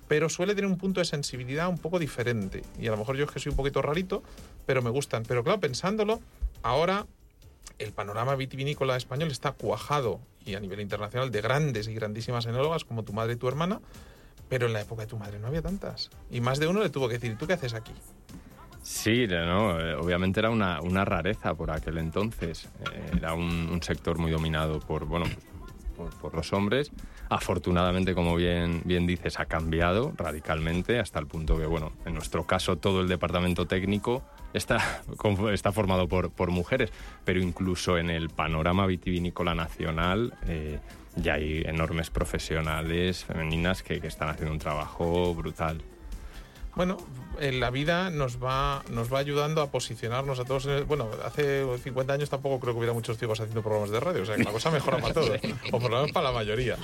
pero 0.06 0.28
suele 0.28 0.54
tener 0.54 0.70
un 0.70 0.78
punto 0.78 1.00
de 1.00 1.04
sensibilidad 1.04 1.68
un 1.68 1.78
poco 1.78 1.98
diferente. 1.98 2.62
Y 2.80 2.86
a 2.86 2.92
lo 2.92 2.96
mejor 2.96 3.16
yo 3.16 3.24
es 3.24 3.30
que 3.32 3.40
soy 3.40 3.50
un 3.50 3.56
poquito 3.56 3.82
rarito, 3.82 4.22
pero 4.66 4.82
me 4.82 4.90
gustan. 4.90 5.24
Pero 5.26 5.42
claro, 5.42 5.58
pensándolo, 5.58 6.20
ahora 6.62 7.06
el 7.78 7.92
panorama 7.92 8.34
vitivinícola 8.34 8.96
español 8.96 9.30
está 9.30 9.52
cuajado 9.52 10.20
y 10.44 10.54
a 10.54 10.60
nivel 10.60 10.80
internacional 10.80 11.30
de 11.30 11.40
grandes 11.40 11.88
y 11.88 11.94
grandísimas 11.94 12.46
enólogas 12.46 12.84
como 12.84 13.04
tu 13.04 13.12
madre 13.12 13.34
y 13.34 13.36
tu 13.36 13.48
hermana, 13.48 13.80
pero 14.48 14.66
en 14.66 14.72
la 14.72 14.80
época 14.80 15.02
de 15.02 15.08
tu 15.08 15.16
madre 15.16 15.38
no 15.38 15.46
había 15.46 15.62
tantas. 15.62 16.10
Y 16.30 16.40
más 16.40 16.58
de 16.58 16.66
uno 16.66 16.82
le 16.82 16.90
tuvo 16.90 17.08
que 17.08 17.14
decir, 17.14 17.36
¿tú 17.38 17.46
qué 17.46 17.54
haces 17.54 17.74
aquí? 17.74 17.92
Sí, 18.82 19.26
no, 19.28 19.78
eh, 19.78 19.94
obviamente 19.94 20.40
era 20.40 20.50
una, 20.50 20.80
una 20.80 21.04
rareza 21.04 21.54
por 21.54 21.70
aquel 21.70 21.98
entonces. 21.98 22.68
Eh, 22.92 23.10
Era 23.18 23.34
un, 23.34 23.80
sector 23.82 24.18
muy 24.18 24.30
dominado 24.30 24.80
por, 24.80 25.04
bueno, 25.04 25.26
por 26.20 26.34
los 26.34 26.52
hombres. 26.52 26.90
Afortunadamente, 27.28 28.14
como 28.14 28.34
bien, 28.34 28.82
bien 28.84 29.06
dices, 29.06 29.38
ha 29.38 29.44
cambiado 29.44 30.12
radicalmente 30.16 30.98
hasta 30.98 31.18
el 31.18 31.26
punto 31.26 31.58
que, 31.58 31.66
bueno, 31.66 31.92
en 32.04 32.14
nuestro 32.14 32.44
caso 32.44 32.76
todo 32.76 33.02
el 33.02 33.08
departamento 33.08 33.66
técnico 33.66 34.22
está, 34.54 35.02
está 35.52 35.72
formado 35.72 36.08
por, 36.08 36.30
por 36.30 36.50
mujeres, 36.50 36.90
pero 37.24 37.40
incluso 37.40 37.98
en 37.98 38.10
el 38.10 38.30
panorama 38.30 38.86
vitivinícola 38.86 39.54
nacional 39.54 40.34
eh, 40.46 40.78
ya 41.16 41.34
hay 41.34 41.62
enormes 41.64 42.10
profesionales 42.10 43.24
femeninas 43.24 43.82
que, 43.82 44.00
que 44.00 44.06
están 44.06 44.28
haciendo 44.28 44.52
un 44.52 44.58
trabajo 44.58 45.34
brutal. 45.34 45.82
Bueno, 46.76 46.96
en 47.40 47.58
la 47.58 47.70
vida 47.70 48.10
nos 48.10 48.42
va, 48.42 48.84
nos 48.90 49.12
va 49.12 49.18
ayudando 49.18 49.60
a 49.60 49.70
posicionarnos 49.70 50.38
a 50.38 50.44
todos. 50.44 50.66
en 50.66 50.72
el- 50.72 50.84
bueno, 50.84 51.08
hace 51.24 51.64
50 51.82 52.12
años 52.12 52.30
tampoco 52.30 52.60
creo 52.60 52.74
que 52.74 52.78
hubiera 52.78 52.92
muchos 52.92 53.18
ciegos 53.18 53.40
haciendo 53.40 53.60
programas 53.62 53.90
de 53.90 53.98
radio, 53.98 54.22
o 54.22 54.26
sea 54.26 54.36
que 54.36 54.44
la 54.44 54.52
cosa 54.52 54.70
mejora 54.70 54.98
para 54.98 55.12
todos, 55.14 55.30
o 55.72 55.78
por 55.80 55.90
lo 55.90 55.96
menos 55.96 56.12
para 56.12 56.28
la 56.28 56.32
mayoría. 56.32 56.76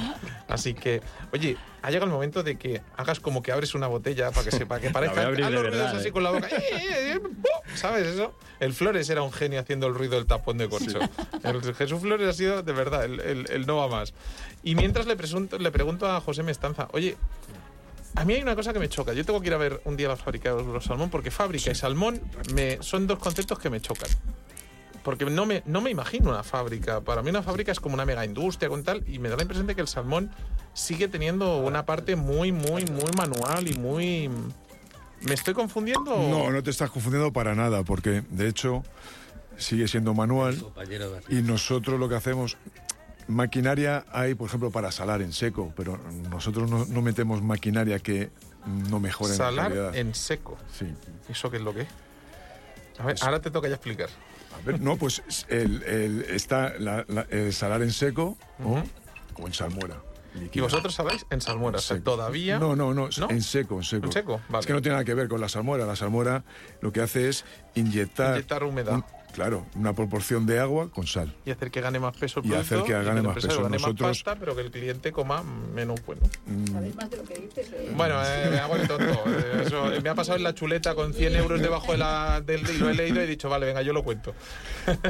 Así 0.48 0.74
que, 0.74 1.02
oye, 1.32 1.56
ha 1.82 1.90
llegado 1.90 2.06
el 2.06 2.12
momento 2.12 2.42
de 2.42 2.56
que 2.58 2.82
hagas 2.96 3.20
como 3.20 3.42
que 3.42 3.52
abres 3.52 3.74
una 3.74 3.86
botella 3.86 4.32
para 4.32 4.44
que 4.44 4.50
sepa 4.56 4.80
que 4.80 4.90
parezca. 4.90 5.20
haz 5.22 5.26
los 5.28 5.36
ruidos 5.36 5.62
verdad, 5.62 5.96
así 5.96 6.08
eh. 6.08 6.12
con 6.12 6.24
la 6.24 6.30
boca. 6.32 6.48
¡Eh, 6.48 7.14
eh. 7.14 7.20
¿Sabes 7.74 8.06
eso? 8.08 8.34
El 8.58 8.72
Flores 8.72 9.08
era 9.08 9.22
un 9.22 9.32
genio 9.32 9.60
haciendo 9.60 9.86
el 9.86 9.94
ruido 9.94 10.14
del 10.16 10.26
tapón 10.26 10.58
de 10.58 10.68
corcho. 10.68 10.98
El 11.44 11.74
Jesús 11.74 12.00
Flores 12.00 12.28
ha 12.28 12.32
sido, 12.32 12.62
de 12.62 12.72
verdad, 12.72 13.04
el, 13.04 13.20
el- 13.20 13.50
el 13.50 13.66
no 13.66 13.76
va 13.76 13.86
más. 13.88 14.14
Y 14.64 14.74
mientras 14.74 15.06
le, 15.06 15.16
presunto- 15.16 15.58
le 15.58 15.70
pregunto 15.70 16.10
a 16.10 16.20
José 16.20 16.42
Mestanza, 16.42 16.88
oye, 16.92 17.16
a 18.16 18.24
mí 18.24 18.34
hay 18.34 18.42
una 18.42 18.56
cosa 18.56 18.72
que 18.72 18.78
me 18.78 18.88
choca. 18.88 19.12
Yo 19.12 19.24
tengo 19.24 19.40
que 19.40 19.48
ir 19.48 19.54
a 19.54 19.58
ver 19.58 19.80
un 19.84 19.96
día 19.96 20.08
la 20.08 20.16
fábrica 20.16 20.54
de 20.54 20.64
los 20.64 20.84
salmón 20.84 21.10
porque 21.10 21.30
fábrica 21.30 21.70
y 21.70 21.74
salmón 21.74 22.20
me, 22.54 22.82
son 22.82 23.06
dos 23.06 23.18
conceptos 23.18 23.58
que 23.58 23.68
me 23.70 23.80
chocan. 23.80 24.08
Porque 25.04 25.26
no 25.26 25.46
me, 25.46 25.62
no 25.66 25.80
me 25.82 25.90
imagino 25.90 26.30
una 26.30 26.42
fábrica. 26.42 27.02
Para 27.02 27.22
mí 27.22 27.30
una 27.30 27.42
fábrica 27.42 27.70
es 27.70 27.78
como 27.78 27.94
una 27.94 28.06
mega 28.06 28.24
industria 28.24 28.68
con 28.68 28.82
tal 28.82 29.04
y 29.06 29.18
me 29.18 29.28
da 29.28 29.36
la 29.36 29.42
impresión 29.42 29.66
de 29.66 29.74
que 29.74 29.82
el 29.82 29.86
salmón 29.86 30.30
sigue 30.72 31.08
teniendo 31.08 31.58
una 31.58 31.84
parte 31.84 32.16
muy, 32.16 32.52
muy, 32.52 32.84
muy 32.86 33.10
manual 33.16 33.68
y 33.68 33.74
muy... 33.74 34.30
¿Me 35.20 35.34
estoy 35.34 35.54
confundiendo? 35.54 36.16
No, 36.16 36.50
no 36.50 36.62
te 36.62 36.70
estás 36.70 36.90
confundiendo 36.90 37.32
para 37.32 37.54
nada, 37.54 37.84
porque 37.84 38.22
de 38.30 38.48
hecho 38.48 38.82
sigue 39.56 39.88
siendo 39.88 40.14
manual 40.14 40.62
y 41.28 41.36
nosotros 41.36 41.98
lo 41.98 42.08
que 42.08 42.14
hacemos, 42.14 42.56
maquinaria 43.28 44.04
hay, 44.12 44.34
por 44.34 44.48
ejemplo, 44.48 44.70
para 44.70 44.90
salar 44.92 45.22
en 45.22 45.32
seco, 45.32 45.72
pero 45.76 45.98
nosotros 46.30 46.70
no, 46.70 46.84
no 46.86 47.02
metemos 47.02 47.42
maquinaria 47.42 47.98
que 47.98 48.30
no 48.90 48.98
mejore 49.00 49.30
la 49.32 49.36
Salar 49.36 49.68
calidad. 49.68 49.96
en 49.96 50.14
seco. 50.14 50.56
Sí. 50.76 50.86
¿Eso 51.28 51.50
qué 51.50 51.56
es 51.58 51.62
lo 51.62 51.74
que 51.74 51.82
es? 51.82 51.88
A 52.98 53.04
ver, 53.06 53.16
ahora 53.22 53.40
te 53.40 53.50
toca 53.50 53.68
ya 53.68 53.74
explicar. 53.74 54.08
A 54.54 54.64
ver, 54.66 54.80
no, 54.80 54.96
pues 54.96 55.22
el, 55.48 55.82
el- 55.82 56.22
está 56.30 56.72
la- 56.78 57.04
la- 57.08 57.26
el 57.30 57.52
salar 57.52 57.82
en 57.82 57.92
seco 57.92 58.38
o- 58.64 58.82
o 59.42 59.46
en 59.46 59.52
salmuera. 59.52 59.96
Y 60.34 60.38
líquida. 60.40 60.64
vosotros 60.64 60.94
sabéis 60.94 61.24
en 61.30 61.40
salmuera. 61.40 61.78
O 61.78 61.80
sea, 61.80 61.96
Seco. 61.96 62.10
todavía... 62.12 62.58
No, 62.58 62.76
no, 62.76 62.92
no, 62.92 63.08
¿No? 63.18 63.30
en 63.30 63.42
seco, 63.42 63.76
en 63.76 63.84
seco. 63.84 64.06
¿En 64.06 64.12
seco? 64.12 64.40
Vale. 64.50 64.60
Es 64.60 64.66
que 64.66 64.72
no 64.74 64.82
tiene 64.82 64.94
nada 64.94 65.04
que 65.04 65.14
ver 65.14 65.28
con 65.28 65.40
la 65.40 65.48
salmuera. 65.48 65.86
La 65.86 65.96
salmuera 65.96 66.44
lo 66.82 66.92
que 66.92 67.00
hace 67.00 67.28
es 67.30 67.44
inyectar, 67.74 68.32
Inyectar 68.34 68.62
humedad. 68.64 68.94
un- 68.96 69.04
claro, 69.36 69.66
una 69.74 69.92
proporción 69.92 70.46
de 70.46 70.58
agua 70.58 70.90
con 70.90 71.06
sal. 71.06 71.32
y 71.44 71.50
hacer 71.50 71.70
que 71.70 71.80
gane 71.82 72.00
más 72.00 72.16
peso 72.16 72.40
el 72.40 72.46
Y 72.46 72.48
producto 72.48 72.74
hacer 72.74 72.86
que 72.86 73.04
gane 73.04 73.20
más 73.22 73.34
peso. 73.34 73.48
gane 73.62 73.76
Nosotros- 73.76 74.00
más 74.00 74.22
pasta, 74.22 74.40
pero 74.40 74.56
que 74.56 74.62
el 74.62 74.70
cliente 74.70 75.12
coma 75.12 75.42
menos 75.42 76.00
bueno. 76.06 76.22
Mm, 76.46 76.94
más 76.96 77.10
de 77.10 77.16
lo 77.18 77.22
que 77.24 77.34
dices. 77.34 77.70
eh. 77.72 77.92
Bueno, 77.94 78.14
eh, 78.24 78.48
me 78.50 78.58
hago 78.58 78.76
el 78.76 78.88
tonto. 78.88 79.24
Eso, 79.62 79.90
me 80.02 80.08
ha 80.08 80.14
pasado 80.14 80.38
en 80.38 80.42
la 80.44 80.54
chuleta 80.54 80.94
con 80.94 81.12
100 81.12 81.36
euros 81.36 81.60
debajo 81.60 81.92
de 81.92 81.98
la, 81.98 82.40
del 82.40 82.62
y 82.68 82.78
lo 82.78 82.88
he 82.88 82.94
leído 82.94 83.20
y 83.20 83.24
he 83.24 83.26
dicho, 83.26 83.50
vale, 83.50 83.66
venga, 83.66 83.82
yo 83.82 83.92
lo 83.92 84.02
cuento. 84.02 84.34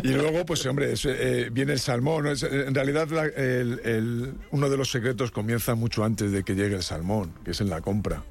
Y 0.03 0.09
luego, 0.09 0.45
pues 0.45 0.67
hombre, 0.67 0.93
es, 0.93 1.05
eh, 1.07 1.49
viene 1.53 1.73
el 1.75 1.79
salmón. 1.81 2.27
eh, 2.27 2.35
en 2.67 2.75
realidad, 2.75 3.09
la- 3.11 3.27
el- 3.27 3.81
el- 3.85 4.35
uno 4.51 4.69
de 4.69 4.77
los 4.77 4.91
secretos 4.91 5.31
comienza 5.31 5.75
mucho 5.77 6.03
antes 6.05 6.33
de 6.33 6.43
que 6.43 6.55
llegue 6.57 6.75
el 6.75 6.83
salmón, 6.83 7.33
que 7.45 7.53
es 7.53 7.61
en 7.61 7.71
la 7.71 7.81
compra. 7.81 8.25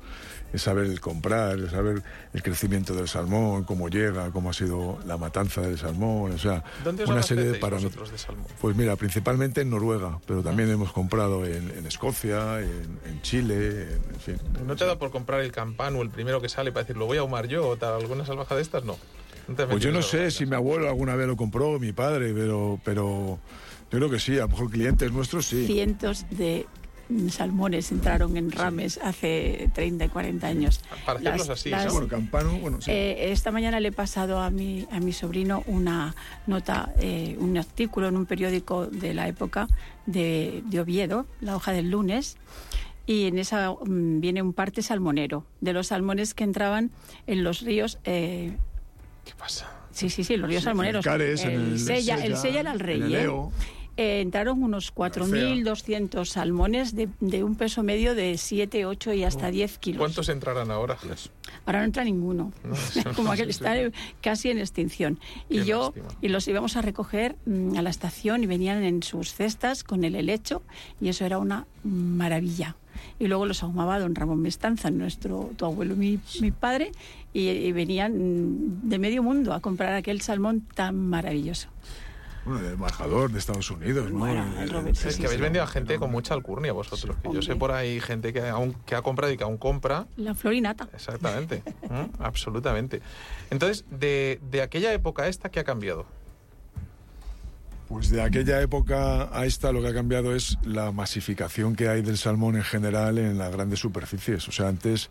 Es 0.56 0.62
saber 0.62 0.86
el 0.86 1.02
comprar, 1.02 1.60
es 1.60 1.72
saber 1.72 2.02
el 2.34 2.42
crecimiento 2.42 2.96
del 2.96 3.10
salmón, 3.10 3.66
cómo 3.66 3.90
llega, 3.90 4.32
cómo 4.32 4.52
ha 4.52 4.54
sido 4.54 5.00
la 5.06 5.18
matanza 5.18 5.60
del 5.60 5.78
salmón, 5.78 6.32
o 6.32 6.38
sea, 6.38 6.64
¿Dónde 6.84 7.04
os 7.04 7.10
una 7.10 7.22
serie 7.22 7.44
de 7.44 7.60
parámetros. 7.60 8.10
de 8.10 8.18
salmón? 8.18 8.46
Pues 8.62 8.76
mira, 8.76 8.96
principalmente 8.96 9.62
en 9.62 9.70
Noruega, 9.70 10.20
pero 10.26 10.42
también 10.42 10.70
hemos 10.70 10.94
comprado 10.94 11.46
en, 11.46 11.72
en 11.72 11.86
Escocia, 11.86 12.62
en, 12.62 13.00
en 13.06 13.22
Chile, 13.22 13.84
en, 13.84 14.14
en 14.14 14.20
fin. 14.20 14.38
¿No 14.66 14.78
te 14.78 14.86
ha 14.86 14.88
dado 14.88 14.98
por 14.98 15.12
comprar 15.12 15.42
el 15.42 15.52
campano, 15.52 16.02
el 16.02 16.10
primero 16.10 16.40
que 16.40 16.48
sale, 16.48 16.72
para 16.72 16.84
decir, 16.84 16.96
lo 16.96 17.06
voy 17.06 17.18
a 17.18 17.20
ahumar 17.20 17.48
yo 17.48 17.68
o 17.68 17.76
tal? 17.76 18.00
¿Alguna 18.00 18.26
salvaja 18.26 18.56
de 18.56 18.62
estas? 18.62 18.86
No. 18.86 18.98
¿No 19.48 19.56
te 19.56 19.64
has 19.64 19.70
Pues 19.70 19.84
yo 19.84 19.92
no 19.92 20.02
sé 20.02 20.32
si 20.32 20.46
mi 20.46 20.56
abuelo 20.56 20.88
alguna 20.88 21.16
vez 21.16 21.28
lo 21.28 21.36
compró, 21.36 21.80
mi 21.80 21.92
padre, 21.92 22.34
pero, 22.34 22.80
pero 22.86 23.40
yo 23.92 23.98
creo 24.00 24.10
que 24.10 24.20
sí, 24.20 24.38
a 24.38 24.44
lo 24.44 24.48
mejor 24.48 24.72
clientes 24.72 25.12
nuestros 25.12 25.48
sí. 25.48 25.66
Cientos 25.66 26.26
de 26.32 26.66
salmones 27.30 27.92
entraron 27.92 28.38
en 28.38 28.52
rames 28.52 29.00
hace 29.04 29.70
30 29.74 30.06
y 30.06 30.10
40 30.10 30.48
años. 30.48 30.82
Para 31.06 31.20
hacerlos 31.20 31.50
así. 31.50 31.72
Bueno, 31.92 32.08
campano, 32.08 32.58
bueno, 32.60 32.82
sí. 32.82 32.92
Eh, 32.92 33.32
esta 33.32 33.52
mañana 33.52 33.80
le 33.80 33.90
he 33.90 33.92
pasado 33.92 34.40
a 34.40 34.50
mi, 34.50 34.88
a 34.92 35.00
mi 35.00 35.14
sobrino 35.14 35.64
una 35.68 36.16
nota, 36.48 36.94
eh, 37.00 37.36
un 37.40 37.58
artículo 37.58 38.08
en 38.08 38.18
un 38.18 38.26
periódico 38.26 38.88
de 38.88 39.14
la 39.14 39.28
época 39.28 39.68
de, 40.06 40.64
de 40.66 40.80
Oviedo, 40.80 41.26
la 41.42 41.56
hoja 41.56 41.72
del 41.72 41.90
lunes, 41.90 42.38
y 43.08 43.26
en 43.26 43.38
esa 43.38 43.72
mm, 43.72 44.20
viene 44.20 44.42
un 44.42 44.54
parte 44.54 44.82
salmonero, 44.82 45.46
de 45.62 45.74
los 45.74 45.88
salmones 45.88 46.34
que 46.34 46.44
entraban 46.44 46.92
en 47.28 47.44
los 47.44 47.62
ríos. 47.62 48.00
eh, 48.04 48.56
¿Qué 49.24 49.34
pasa? 49.36 49.72
sí, 49.92 50.10
sí, 50.10 50.24
sí, 50.24 50.38
los 50.38 50.50
ríos 50.50 50.64
salmoneros. 50.64 51.06
en 51.06 51.12
Cares, 51.12 51.44
el 51.46 51.80
Sella, 51.80 52.24
el 52.24 52.36
Sella, 52.36 52.60
era 52.60 52.72
el 52.74 52.80
rey, 52.80 53.02
el 53.02 53.16
¿eh? 53.16 53.30
Eh, 53.98 54.20
entraron 54.20 54.62
unos 54.62 54.94
4.200 54.94 56.26
salmones 56.26 56.96
de, 56.96 57.08
de 57.22 57.44
un 57.46 57.56
peso 57.56 57.82
medio 57.82 58.14
de 58.14 58.38
7, 58.38 58.86
8 58.86 59.14
y 59.14 59.24
hasta 59.24 59.50
10 59.50 59.78
kilos. 59.78 60.00
¿Cuántos 60.00 60.28
entrarán 60.28 60.70
ahora? 60.70 60.98
Ahora 61.66 61.80
no 61.80 61.86
entra 61.86 62.04
ninguno. 62.04 62.52
Como 63.16 63.32
aquel 63.32 63.50
está 63.50 63.74
casi 64.22 64.50
en 64.50 64.58
extinción. 64.60 65.20
Y 65.50 65.60
Qué 65.60 65.66
yo, 65.66 65.94
lástima. 65.96 66.08
y 66.22 66.28
los 66.28 66.48
íbamos 66.48 66.76
a 66.76 66.82
recoger 66.82 67.38
mm, 67.46 67.78
a 67.78 67.82
la 67.82 67.90
estación 67.90 68.44
y 68.44 68.48
venían 68.48 68.84
en 68.84 69.02
sus 69.02 69.34
cestas 69.34 69.84
con 69.86 70.04
el 70.04 70.16
helecho 70.16 70.62
y 71.00 71.08
eso 71.08 71.26
era 71.26 71.38
una 71.38 71.66
maravilla. 71.84 72.76
Y 73.18 73.28
luego 73.28 73.46
los 73.46 73.64
ahumaba 73.64 73.98
don 74.00 74.14
Ramón 74.14 74.42
Mestanza, 74.42 74.92
nuestro, 74.92 75.52
tu 75.56 75.66
abuelo, 75.66 75.96
mi, 75.96 76.20
mi 76.42 76.52
padre, 76.52 76.92
y, 77.34 77.48
y 77.50 77.72
venían 77.72 78.90
de 78.90 79.00
medio 79.00 79.24
mundo 79.24 79.54
a 79.54 79.62
comprar 79.62 79.94
aquel 79.94 80.20
salmón 80.22 80.66
tan 80.74 80.96
maravilloso. 80.98 81.70
Bueno, 82.46 82.60
el 82.60 82.74
embajador 82.74 83.32
de 83.32 83.40
Estados 83.40 83.72
Unidos, 83.72 84.12
¿no? 84.12 84.20
Bueno, 84.20 84.46
Robert, 84.72 84.96
sí, 84.96 85.08
Es 85.08 85.16
sí, 85.16 85.22
que 85.22 85.26
habéis 85.28 85.40
sí. 85.40 85.44
vendido 85.44 85.64
a 85.64 85.68
gente 85.68 85.98
con 85.98 86.12
mucha 86.12 86.36
alcurnia 86.36 86.74
vosotros, 86.74 87.18
que 87.24 87.34
yo 87.34 87.42
sé 87.42 87.56
por 87.56 87.72
ahí 87.72 88.00
gente 88.00 88.32
que, 88.34 88.48
aún, 88.48 88.74
que 88.86 88.94
ha 88.96 89.02
comprado 89.02 89.34
y 89.34 89.38
que 89.38 89.44
aún 89.44 89.58
compra. 89.58 90.06
La 90.16 90.36
florinata. 90.36 90.88
Exactamente, 90.94 91.64
¿Mm? 91.90 92.06
absolutamente. 92.24 93.02
Entonces, 93.50 93.84
de, 93.90 94.40
de 94.52 94.62
aquella 94.62 94.94
época 94.94 95.24
a 95.24 95.28
esta, 95.28 95.50
¿qué 95.50 95.60
ha 95.60 95.64
cambiado? 95.64 96.06
Pues 97.88 98.10
de 98.10 98.22
aquella 98.22 98.62
época 98.62 99.30
a 99.38 99.46
esta 99.46 99.72
lo 99.72 99.82
que 99.82 99.90
ha 99.90 99.94
cambiado 99.94 100.36
es 100.36 100.58
la 100.64 100.92
masificación 100.92 101.76
que 101.76 101.88
hay 101.88 102.02
del 102.02 102.18
salmón 102.18 102.56
en 102.56 102.64
general 102.64 103.18
en 103.20 103.38
las 103.38 103.52
grandes 103.52 103.80
superficies. 103.80 104.48
O 104.48 104.52
sea, 104.52 104.68
antes, 104.70 105.10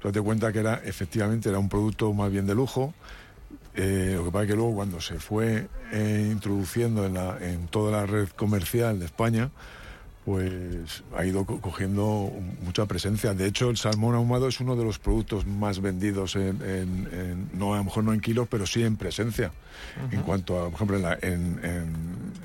tú 0.00 0.08
date 0.08 0.20
cuenta 0.20 0.52
que 0.52 0.58
era 0.58 0.74
efectivamente 0.84 1.48
era 1.48 1.58
un 1.58 1.68
producto 1.70 2.12
más 2.12 2.30
bien 2.30 2.46
de 2.46 2.54
lujo. 2.54 2.92
Eh, 3.74 4.14
lo 4.16 4.24
que 4.24 4.30
pasa 4.30 4.44
es 4.44 4.50
que 4.50 4.56
luego 4.56 4.74
cuando 4.74 5.00
se 5.00 5.18
fue 5.18 5.68
eh, 5.92 6.28
introduciendo 6.30 7.06
en, 7.06 7.68
toda 7.68 7.92
la 7.92 8.06
red 8.06 8.28
comercial 8.30 8.98
de 8.98 9.04
España, 9.04 9.50
pues 10.34 11.02
ha 11.16 11.24
ido 11.24 11.44
co- 11.44 11.60
cogiendo 11.60 12.30
mucha 12.62 12.86
presencia. 12.86 13.34
De 13.34 13.46
hecho, 13.46 13.68
el 13.70 13.76
salmón 13.76 14.14
ahumado 14.14 14.46
es 14.46 14.60
uno 14.60 14.76
de 14.76 14.84
los 14.84 14.98
productos 15.00 15.44
más 15.46 15.80
vendidos, 15.80 16.36
en, 16.36 16.60
en- 16.62 17.08
en- 17.12 17.50
no 17.58 17.74
a 17.74 17.78
lo 17.78 17.84
mejor 17.84 18.04
no 18.04 18.12
en 18.12 18.20
kilos, 18.20 18.46
pero 18.48 18.64
sí 18.66 18.84
en 18.84 18.96
presencia. 18.96 19.50
En 20.12 20.20
cuanto 20.22 20.58
a, 20.60 20.64
por 20.66 20.74
ejemplo, 20.74 20.96
en 20.96 21.02
la, 21.02 21.18
en, 21.22 21.60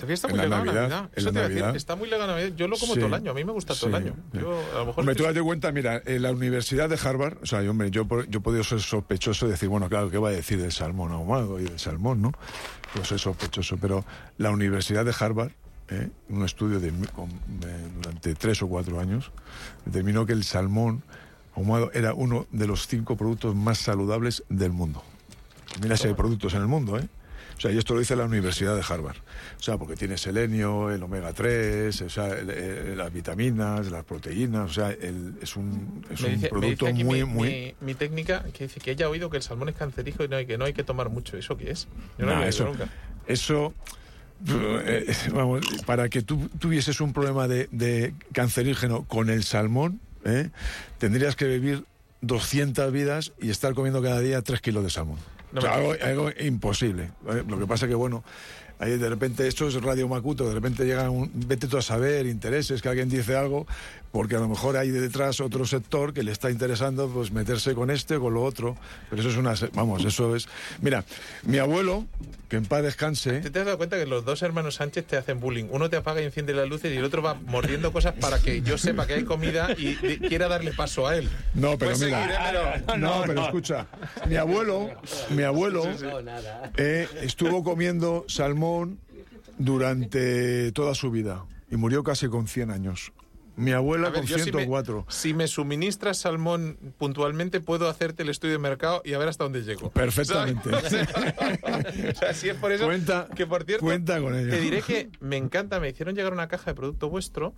está 0.07 0.27
muy 0.27 0.37
la 0.37 0.43
legal 0.45 0.65
Navidad. 0.65 0.89
Navidad. 0.89 1.09
Eso 1.15 1.31
te 1.31 1.39
a 1.39 1.41
decir, 1.43 1.55
Navidad. 1.57 1.75
está 1.75 1.95
muy 1.95 2.09
legal 2.09 2.27
Navidad. 2.27 2.51
Yo 2.55 2.67
lo 2.67 2.77
como 2.77 2.93
Sí. 2.93 2.99
todo 2.99 3.07
el 3.07 3.13
año, 3.13 3.31
a 3.31 3.33
mí 3.33 3.43
me 3.43 3.51
gusta 3.51 3.75
todo 3.75 3.87
el 3.89 3.95
año. 3.95 4.13
Yo, 4.33 4.59
a 4.73 4.79
lo 4.79 4.85
mejor 4.87 4.99
Hombre, 5.01 5.15
tú 5.15 5.23
estoy- 5.23 5.35
date 5.35 5.41
cuenta, 5.45 5.71
mira, 5.71 6.01
en 6.05 6.21
la 6.23 6.31
Universidad 6.31 6.89
de 6.89 6.97
Harvard, 7.03 7.37
o 7.43 7.45
sea, 7.45 7.61
yo, 7.61 7.71
hombre, 7.71 7.91
yo, 7.91 8.07
yo 8.29 8.39
he 8.39 8.41
podido 8.41 8.63
ser 8.63 8.79
sospechoso 8.81 9.45
de 9.45 9.51
decir, 9.53 9.69
bueno, 9.69 9.89
claro, 9.89 10.09
¿qué 10.09 10.17
va 10.17 10.29
a 10.29 10.31
decir 10.31 10.59
del 10.59 10.71
salmón 10.71 11.11
ahumado 11.11 11.59
y 11.59 11.65
del 11.65 11.77
salmón, 11.79 12.21
no? 12.21 12.31
Pues 12.95 13.11
es 13.11 13.21
sospechoso, 13.21 13.77
pero 13.77 14.05
la 14.37 14.49
Universidad 14.51 15.03
de 15.05 15.13
Harvard, 15.19 15.51
¿eh? 15.89 16.09
un 16.29 16.43
estudio 16.45 16.79
de, 16.79 16.91
con- 17.13 17.29
de- 17.59 17.89
durante 18.01 18.33
tres 18.35 18.61
o 18.61 18.67
cuatro 18.67 18.99
años, 18.99 19.31
determinó 19.85 20.25
que 20.25 20.33
el 20.33 20.43
salmón 20.43 21.03
ahumado 21.55 21.91
era 21.93 22.13
uno 22.13 22.47
de 22.51 22.67
los 22.67 22.87
cinco 22.87 23.15
productos 23.15 23.55
más 23.55 23.77
saludables 23.77 24.43
del 24.49 24.71
mundo. 24.71 25.03
Mira 25.81 25.97
si 25.97 26.07
hay 26.07 26.13
productos 26.13 26.53
en 26.53 26.61
el 26.61 26.67
mundo, 26.67 26.97
¿eh? 26.97 27.07
O 27.57 27.61
sea, 27.61 27.71
y 27.71 27.77
esto 27.77 27.93
lo 27.93 28.01
dice 28.01 28.17
la 28.17 28.25
Universidad 28.25 28.75
de 28.75 28.81
Harvard. 28.87 29.15
O 29.57 29.63
sea, 29.63 29.77
porque 29.77 29.95
tiene 29.95 30.17
selenio, 30.17 30.91
el 30.91 31.01
omega 31.01 31.31
3, 31.31 32.01
o 32.01 32.09
sea, 32.09 32.27
el- 32.37 32.49
el- 32.49 32.97
las 32.97 33.13
vitaminas, 33.13 33.89
las 33.89 34.03
proteínas, 34.03 34.71
o 34.71 34.73
sea, 34.73 34.91
el- 34.91 35.35
es 35.41 35.55
un, 35.55 36.05
es 36.09 36.19
un 36.21 36.31
dice, 36.35 36.49
producto 36.49 36.85
muy, 36.93 37.03
mi, 37.03 37.23
muy... 37.23 37.49
mi- 37.49 37.75
mi 37.79 37.93
técnica 37.93 38.43
que 38.53 38.65
dice 38.65 38.81
que 38.81 38.91
ella 38.91 39.05
ha 39.05 39.09
oído 39.09 39.29
que 39.29 39.37
el 39.37 39.43
salmón 39.43 39.69
es 39.69 39.75
cancerígeno 39.75 40.37
y 40.41 40.45
que 40.45 40.57
no 40.57 40.65
hay 40.65 40.73
que 40.73 40.83
tomar 40.83 41.09
mucho. 41.09 41.37
¿Eso 41.37 41.55
qué 41.55 41.71
es? 41.71 41.87
Yo 42.17 42.25
no 42.25 42.33
Nah, 42.33 42.39
lo 42.39 42.45
he 42.45 42.49
eso, 42.49 42.65
nunca. 42.65 42.89
eso, 43.25 43.67
eh, 43.67 43.95
vamos, 45.33 45.65
para 45.85 46.09
que 46.09 46.21
tú 46.21 46.49
tuvieses 46.59 47.01
un 47.01 47.13
problema 47.13 47.47
de, 47.47 47.67
de 47.71 48.13
cancerígeno 48.33 49.03
con 49.03 49.29
el 49.29 49.43
salmón, 49.43 49.99
¿eh? 50.25 50.49
tendrías 50.97 51.35
que 51.35 51.45
vivir 51.45 51.85
200 52.21 52.91
vidas 52.91 53.33
y 53.41 53.49
estar 53.49 53.73
comiendo 53.73 54.01
cada 54.01 54.19
día 54.19 54.41
3 54.41 54.61
kilos 54.61 54.83
de 54.83 54.89
salmón. 54.89 55.17
No 55.51 55.59
O 55.59 55.61
sea, 55.61 55.75
algo, 55.75 55.95
algo 56.01 56.29
imposible. 56.39 57.11
¿eh? 57.29 57.43
Lo 57.47 57.57
que 57.57 57.67
pasa 57.67 57.87
que, 57.87 57.95
bueno, 57.95 58.23
ahí 58.79 58.97
de 58.97 59.09
repente, 59.09 59.47
esto 59.47 59.67
es 59.67 59.81
Radio 59.81 60.07
Macuto, 60.07 60.47
de 60.47 60.53
repente 60.53 60.85
llega 60.85 61.09
un, 61.09 61.31
vete 61.33 61.67
tú 61.67 61.77
a 61.77 61.81
saber, 61.81 62.25
intereses, 62.25 62.81
que 62.81 62.89
alguien 62.89 63.09
dice 63.09 63.35
algo, 63.35 63.65
porque 64.15 64.37
a 64.37 64.39
lo 64.39 64.47
mejor 64.47 64.77
hay 64.77 64.91
detrás 64.91 65.41
otro 65.41 65.65
sector 65.65 66.13
que 66.13 66.23
le 66.23 66.31
está 66.31 66.49
interesando 66.49 67.09
pues 67.09 67.33
meterse 67.33 67.73
con 67.75 67.91
este 67.91 68.15
o 68.15 68.21
con 68.21 68.33
lo 68.33 68.43
otro. 68.45 68.77
Pero 69.09 69.21
eso 69.21 69.29
es 69.29 69.35
una, 69.35 69.53
vamos, 69.73 70.05
eso 70.05 70.37
es... 70.37 70.47
Mira, 70.79 71.03
mi 71.43 71.57
abuelo, 71.57 72.05
que 72.47 72.55
en 72.55 72.63
paz 72.63 72.81
descanse... 72.81 73.41
¿Te, 73.41 73.49
te 73.49 73.59
has 73.59 73.65
dado 73.65 73.75
cuenta 73.75 73.97
que 73.97 74.05
los 74.05 74.23
dos 74.23 74.41
hermanos 74.41 74.75
Sánchez 74.75 75.05
te 75.05 75.17
hacen 75.17 75.41
bullying? 75.41 75.65
Uno 75.69 75.89
te 75.89 75.97
apaga 75.97 76.21
y 76.21 76.23
enciende 76.23 76.53
las 76.53 76.69
luces 76.69 76.93
y 76.93 76.95
el 76.95 77.03
otro 77.03 77.21
va 77.21 77.33
mordiendo 77.33 77.91
cosas 77.91 78.13
para 78.13 78.39
que 78.39 78.61
yo 78.61 78.77
sepa 78.77 79.05
que 79.05 79.15
hay 79.15 79.25
comida 79.25 79.67
y 79.77 79.95
de- 79.95 80.19
quiera 80.19 80.47
darle 80.47 80.71
paso 80.71 81.05
a 81.09 81.17
él. 81.17 81.27
No, 81.53 81.77
pero 81.77 81.91
Puedes 81.91 81.99
mira. 81.99 82.81
No, 82.97 83.21
pero 83.27 83.43
escucha. 83.43 83.85
Mi 84.29 84.37
abuelo, 84.37 84.91
mi 85.31 85.43
abuelo 85.43 85.83
eh, 86.77 87.09
estuvo 87.21 87.65
comiendo 87.65 88.23
salmón 88.29 88.97
durante 89.57 90.71
toda 90.71 90.95
su 90.95 91.11
vida 91.11 91.43
y 91.69 91.75
murió 91.75 92.01
casi 92.01 92.29
con 92.29 92.47
100 92.47 92.71
años. 92.71 93.11
Mi 93.57 93.71
abuela 93.71 94.09
ver, 94.09 94.19
con 94.19 94.27
yo 94.27 94.37
si 94.37 94.51
me- 94.51 94.61
104. 94.63 95.05
Si 95.09 95.33
me, 95.33 95.47
suministras 95.47 96.17
salmón 96.17 96.77
puntualmente, 96.97 97.61
puedo 97.61 97.89
hacerte 97.89 98.23
el 98.23 98.29
estudio 98.29 98.53
de 98.53 98.59
mercado 98.59 99.01
y 99.05 99.13
a 99.13 99.17
ver 99.17 99.27
hasta 99.29 99.43
dónde 99.45 99.63
llego. 99.63 99.89
Perfectamente. 99.91 100.69
O 102.15 102.15
sea, 102.17 102.33
si 102.33 102.49
es 102.49 102.55
por 102.57 102.71
eso 102.71 102.85
Cuenta- 102.85 103.27
que, 103.35 103.45
por 103.47 103.63
cierto, 103.63 103.85
cuenta 103.85 104.19
con 104.19 104.37
ello. 104.37 104.49
te 104.49 104.59
diré 104.59 104.81
que 104.81 105.09
me 105.19 105.37
encanta, 105.37 105.79
me 105.79 105.89
hicieron 105.89 106.15
llegar 106.15 106.33
una 106.33 106.47
caja 106.47 106.71
de 106.71 106.75
producto 106.75 107.09
vuestro 107.09 107.53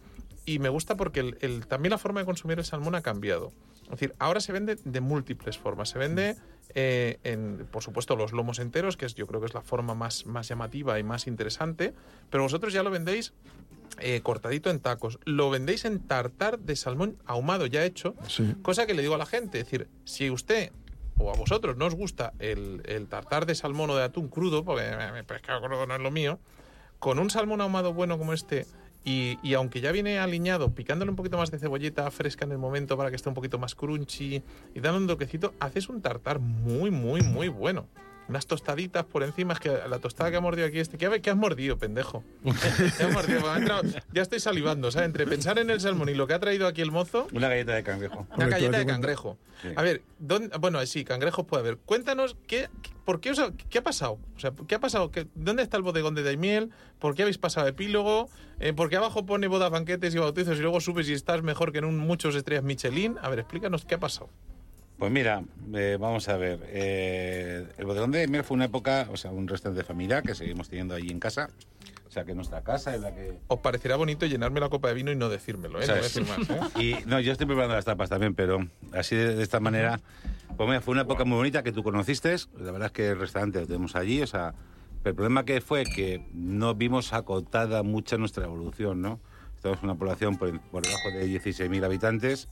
y 0.46 0.60
me 0.60 0.70
gusta 0.70 0.96
porque 0.96 1.20
el- 1.22 1.38
el- 1.42 1.66
también 1.68 1.92
la 1.92 1.98
forma 1.98 2.20
de 2.22 2.26
consumir 2.26 2.58
el 2.60 2.66
salmón 2.66 2.96
ha 2.96 3.02
cambiado. 3.02 3.52
Es 3.88 3.92
decir, 3.92 4.14
ahora 4.20 4.40
se 4.42 4.52
vende 4.52 4.78
de 4.84 5.02
múltiples 5.02 5.58
formas. 5.58 5.90
Se 5.90 5.98
vende, 6.00 6.36
eh, 6.76 7.20
en, 7.24 7.68
por 7.72 7.82
supuesto, 7.84 8.16
los 8.16 8.34
lomos 8.34 8.60
enteros, 8.60 8.98
que 8.98 9.06
es, 9.06 9.16
yo 9.16 9.28
creo 9.28 9.40
que 9.40 9.46
es 9.48 9.54
la 9.54 9.62
forma 9.62 9.94
más, 9.96 10.26
más 10.26 10.48
llamativa 10.48 11.00
y 11.00 11.04
más 11.04 11.26
interesante, 11.28 11.94
pero 12.30 12.44
vosotros 12.44 12.74
ya 12.74 12.84
lo 12.84 12.92
vendéis 12.92 13.34
eh, 14.00 14.20
cortadito 14.22 14.70
en 14.70 14.80
tacos. 14.82 15.20
Lo 15.26 15.50
vendéis 15.50 15.86
en 15.86 16.00
tartar 16.06 16.60
de 16.60 16.76
salmón 16.76 17.18
ahumado 17.26 17.66
ya 17.66 17.84
hecho, 17.86 18.14
Sí. 18.28 18.56
cosa 18.62 18.86
que 18.86 18.94
le 18.94 19.02
digo 19.02 19.16
a 19.16 19.18
la 19.18 19.26
gente. 19.26 19.60
Es 19.60 19.66
decir, 19.66 19.88
si 20.04 20.30
usted 20.30 20.72
o 21.18 21.32
a 21.34 21.36
vosotros 21.36 21.78
no 21.78 21.86
os 21.88 21.96
gusta 21.96 22.34
el, 22.38 22.84
el 22.86 23.08
tartar 23.08 23.46
de 23.48 23.56
salmón 23.56 23.90
o 23.90 23.96
de 23.96 24.04
atún 24.04 24.28
crudo, 24.28 24.64
porque 24.66 24.88
el 24.88 25.26
pescado 25.26 25.62
crudo 25.62 25.88
no 25.88 25.96
es 25.96 26.02
lo 26.02 26.12
mío, 26.12 26.38
con 27.00 27.18
un 27.18 27.30
salmón 27.32 27.62
ahumado 27.62 27.94
bueno 27.94 28.18
como 28.20 28.34
este, 28.34 28.68
y, 29.08 29.54
aunque 29.54 29.80
ya 29.80 29.94
viene 29.94 30.20
aliñado, 30.20 30.76
picándole 30.76 31.10
un 31.10 31.16
poquito 31.16 31.38
más 31.38 31.50
de 31.50 31.60
cebolleta 31.60 32.12
fresca 32.12 32.44
en 32.44 32.52
el 32.52 32.58
momento 32.58 32.98
para 32.98 33.10
que 33.10 33.16
esté 33.16 33.30
un 33.30 33.36
poquito 33.36 33.58
más 33.58 33.74
crunchy 33.74 34.44
y 34.76 34.80
dándole 34.82 35.04
un 35.04 35.08
toquecito, 35.08 35.54
haces 35.62 35.88
un 35.88 36.02
tartar 36.02 36.40
muy, 36.40 36.92
muy, 36.92 37.22
muy 37.22 37.48
bueno. 37.48 37.88
Unas 38.30 38.46
tostaditas 38.46 39.06
por 39.06 39.24
encima, 39.24 39.54
es 39.54 39.60
que 39.60 39.70
la 39.90 40.00
tostada 40.00 40.30
que 40.32 40.38
ha 40.38 40.42
mordido 40.42 40.68
aquí 40.68 40.80
este, 40.80 40.98
¿qué, 40.98 41.06
ha- 41.06 41.20
qué 41.20 41.30
has 41.30 41.38
mordido, 41.38 41.78
pendejo? 41.78 42.24
¿Qué 42.98 43.04
has 43.04 43.14
mordido? 43.14 43.42
Me 43.42 43.48
ha 43.48 43.58
entrado- 43.58 43.84
ya 44.14 44.22
estoy 44.22 44.40
salivando, 44.40 44.92
¿sabes? 44.92 45.08
Entre 45.08 45.26
pensar 45.26 45.58
en 45.60 45.70
el 45.70 45.80
salmón 45.80 46.10
y 46.10 46.14
lo 46.14 46.28
que 46.28 46.34
ha 46.34 46.40
traído 46.40 46.68
aquí 46.68 46.82
el 46.82 46.92
mozo, 46.92 47.28
Una 47.32 47.48
galleta 47.48 47.74
de 47.76 47.84
cangrejo. 47.84 48.28
una 48.36 48.48
galleta 48.48 48.80
de 48.80 48.86
cangrejo. 48.86 49.38
Sí. 49.62 49.70
A 49.76 49.82
ver, 49.82 50.02
¿dónde- 50.20 50.56
bueno, 50.58 50.86
sí, 50.86 51.04
cangrejos 51.06 51.46
puede 51.46 51.62
haber. 51.62 51.78
Cuéntanos, 51.78 52.36
¿qué, 52.48 52.70
qué- 52.82 52.92
por 53.06 53.22
qué, 53.22 53.32
os 53.32 53.40
ha, 53.40 53.52
¿qué 53.70 53.78
ha 53.78 53.84
pasado? 53.84 54.20
O 54.36 54.40
sea, 54.40 54.52
¿qué 54.68 54.76
ha 54.76 54.80
pasado? 54.80 55.10
¿Qué- 55.12 55.28
¿Dónde 55.34 55.64
está 55.64 55.78
el 55.78 55.84
bodegón 55.84 56.14
de 56.14 56.24
Daimiel? 56.24 56.72
¿Por 57.00 57.16
qué 57.16 57.22
habéis 57.22 57.38
pasado 57.38 57.68
epílogo? 57.68 58.30
Eh, 58.60 58.74
¿Por 58.74 58.90
qué 58.90 58.98
abajo 58.98 59.26
pone 59.26 59.48
bodas, 59.48 59.72
banquetes 59.72 60.14
y 60.14 60.18
bautizos 60.18 60.58
y 60.58 60.62
luego 60.62 60.82
subes 60.82 61.08
y 61.08 61.14
estás 61.14 61.42
mejor 61.44 61.72
que 61.72 61.78
en 61.78 61.86
un 61.86 61.98
muchos 61.98 62.36
estrellas 62.36 62.64
Michelin? 62.66 63.16
A 63.22 63.30
ver, 63.30 63.40
explícanos 63.40 63.86
qué 63.86 63.96
ha 63.96 64.00
pasado. 64.00 64.30
Pues 64.98 65.12
mira, 65.12 65.44
eh, 65.76 65.98
vamos 66.00 66.28
a 66.28 66.38
ver. 66.38 66.60
eh, 66.68 67.68
el 67.78 67.86
bodegón 67.86 68.12
de 68.12 68.28
Miel 68.28 68.44
fue 68.44 68.56
una 68.56 68.66
época, 68.66 69.08
o 69.12 69.18
sea, 69.18 69.32
un 69.32 69.48
restaurante 69.48 69.82
de 69.84 69.88
familia 69.88 70.22
que 70.24 70.34
seguimos 70.34 70.70
teniendo 70.70 70.96
allí 70.96 71.12
en 71.12 71.20
casa. 71.20 71.50
O 72.08 72.10
sea, 72.10 72.24
que 72.24 72.34
nuestra 72.34 72.64
casa 72.64 72.96
es 72.96 73.02
la 73.02 73.14
que... 73.14 73.38
Os 73.48 73.60
parecerá 73.60 73.96
bonito 73.96 74.26
llenarme 74.26 74.60
la 74.60 74.70
copa 74.70 74.88
de 74.88 74.96
vino 74.96 75.12
y 75.12 75.16
no 75.16 75.30
decírmelo, 75.30 75.80
¿eh? 75.82 75.86
No 75.88 75.94
voy 75.94 76.00
a 76.00 76.04
¿Sabes? 76.10 76.14
decir 76.16 76.50
más, 76.50 76.50
¿eh? 76.50 76.80
Y 77.04 77.06
no, 77.06 77.20
yo 77.20 77.32
estoy 77.32 77.46
preparando 77.46 77.76
las 77.76 77.86
tapas 77.86 78.10
también, 78.10 78.34
pero 78.34 78.66
así 78.94 79.16
de, 79.16 79.36
de 79.36 79.44
esta 79.44 79.60
manera, 79.60 80.00
pues 80.56 80.68
mira, 80.68 80.82
fue 80.82 80.94
una 80.94 81.02
época 81.02 81.26
muy 81.26 81.36
bonita 81.38 81.62
que 81.64 81.72
tú 81.72 81.84
conociste. 81.84 82.36
La 82.60 82.72
verdad 82.72 82.88
es 82.88 82.92
que 82.94 83.10
el 83.10 83.20
restaurante 83.20 83.60
lo 83.60 83.68
tenemos 83.68 83.96
allí, 83.96 84.22
o 84.22 84.28
sea, 84.28 84.56
pero 85.04 85.12
el 85.12 85.16
problema 85.16 85.46
que 85.46 85.62
fue 85.62 85.84
que 85.84 86.26
no 86.34 86.74
vimos 86.74 87.14
acotada 87.14 87.84
mucha 87.84 88.18
nuestra 88.18 88.46
evolución, 88.46 89.02
¿no? 89.02 89.20
Estamos 89.56 89.78
en 89.80 89.86
una 89.86 89.96
población 89.96 90.38
por, 90.38 90.60
por 90.72 90.84
debajo 90.84 91.12
de 91.12 91.28
16.000 91.28 91.84
habitantes 91.84 92.48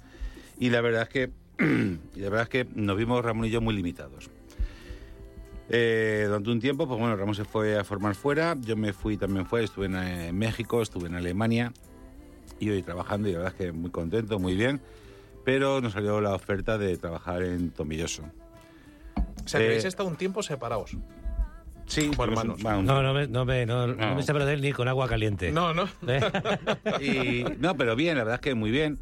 y 0.60 0.70
la 0.70 0.82
verdad 0.82 1.04
es 1.04 1.10
que 1.10 1.32
y 1.60 2.20
la 2.20 2.30
verdad 2.30 2.44
es 2.44 2.50
que 2.50 2.68
nos 2.76 2.98
vimos 2.98 3.24
Ramón 3.24 3.46
y 3.46 3.50
yo 3.50 3.62
muy 3.62 3.74
limitados. 3.76 4.30
Eh, 5.70 6.24
durante 6.28 6.52
un 6.52 6.60
tiempo, 6.60 6.88
pues 6.88 7.00
bueno, 7.00 7.16
Ramón 7.16 7.34
se 7.34 7.44
fue 7.46 7.78
a 7.78 7.84
formar 7.84 8.14
fuera, 8.16 8.56
yo 8.62 8.76
me 8.76 8.94
fui 8.94 9.18
también 9.18 9.46
fuera, 9.48 9.66
estuve 9.66 9.88
en, 9.88 9.96
eh, 9.96 10.32
México, 10.32 10.82
estuve 10.82 11.08
en 11.08 11.16
Alemania 11.16 11.74
y 12.60 12.70
hoy 12.70 12.84
trabajando 12.84 13.28
y 13.28 13.32
la 13.32 13.40
verdad 13.40 13.54
es 13.60 13.66
que 13.66 13.72
muy 13.72 13.90
contento, 13.90 14.38
muy 14.38 14.56
bien, 14.56 14.80
pero 15.44 15.82
nos 15.82 15.94
salió 15.94 16.22
la 16.22 16.36
oferta 16.36 16.78
de 16.78 16.96
trabajar 16.98 17.42
en 17.44 17.72
Tomilloso. 17.72 18.24
O 19.44 19.48
sea, 19.48 19.60
que 19.60 19.66
Eh, 19.66 19.70
habéis 19.70 19.86
estado 19.86 20.08
un 20.08 20.16
tiempo 20.18 20.44
separados. 20.44 20.96
Sí, 21.88 22.10
como 22.10 22.24
hermanos. 22.26 22.64
No, 22.64 22.82
no 23.04 23.14
me, 23.14 23.28
no 23.28 23.46
me, 23.46 23.66
no, 23.66 23.88
no 23.88 23.94
No. 23.96 24.16
me 24.16 24.24
separo 24.24 24.46
de 24.46 24.54
él 24.54 24.62
ni 24.62 24.72
con 24.72 24.88
agua 24.88 25.08
caliente. 25.08 25.52
No, 25.52 25.74
no. 25.74 25.88
¿Eh? 26.08 26.20
Y, 27.02 27.44
no, 27.60 27.76
pero 27.76 27.96
bien, 27.96 28.18
la 28.18 28.24
verdad 28.24 28.36
es 28.36 28.42
que 28.42 28.56
muy 28.56 28.72
bien. 28.72 29.00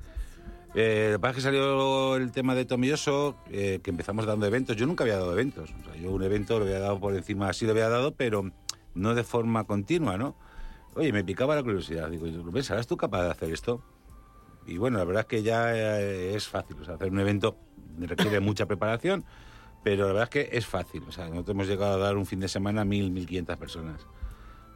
Eh, 0.75 1.09
lo 1.11 1.17
que 1.17 1.21
pasa 1.21 1.31
es 1.31 1.35
que 1.35 1.41
salió 1.41 2.15
el 2.15 2.31
tema 2.31 2.55
de 2.55 2.65
Tomilloso, 2.65 3.37
eh, 3.51 3.79
que 3.83 3.91
empezamos 3.91 4.25
dando 4.25 4.45
eventos. 4.45 4.75
Yo 4.75 4.87
nunca 4.87 5.03
había 5.03 5.17
dado 5.17 5.31
eventos. 5.31 5.69
O 5.81 5.83
sea, 5.83 5.95
yo 6.01 6.11
un 6.11 6.23
evento 6.23 6.57
lo 6.57 6.65
había 6.65 6.79
dado 6.79 6.99
por 6.99 7.13
encima, 7.13 7.53
sí 7.53 7.65
lo 7.65 7.71
había 7.71 7.89
dado, 7.89 8.15
pero 8.15 8.51
no 8.95 9.13
de 9.13 9.23
forma 9.23 9.65
continua, 9.65 10.17
¿no? 10.17 10.35
Oye, 10.95 11.11
me 11.11 11.23
picaba 11.23 11.55
la 11.55 11.63
curiosidad. 11.63 12.09
Digo, 12.09 12.25
Rubén, 12.43 12.63
¿serás 12.63 12.87
tú 12.87 12.97
capaz 12.97 13.23
de 13.23 13.31
hacer 13.31 13.51
esto? 13.51 13.83
Y 14.65 14.77
bueno, 14.77 14.97
la 14.97 15.03
verdad 15.03 15.21
es 15.21 15.27
que 15.27 15.43
ya 15.43 15.75
eh, 15.75 16.35
es 16.35 16.47
fácil. 16.47 16.77
O 16.81 16.85
sea, 16.85 16.95
hacer 16.95 17.11
un 17.11 17.19
evento 17.19 17.55
requiere 17.99 18.39
mucha 18.39 18.65
preparación, 18.65 19.25
pero 19.83 20.07
la 20.07 20.13
verdad 20.13 20.23
es 20.23 20.29
que 20.29 20.57
es 20.57 20.65
fácil. 20.65 21.03
O 21.07 21.11
sea, 21.11 21.27
nosotros 21.29 21.53
hemos 21.53 21.67
llegado 21.67 21.95
a 21.95 21.97
dar 21.97 22.17
un 22.17 22.25
fin 22.25 22.39
de 22.39 22.47
semana 22.47 22.81
a 22.81 22.85
mil, 22.85 23.11
mil 23.11 23.27
quinientas 23.27 23.57
personas. 23.57 24.05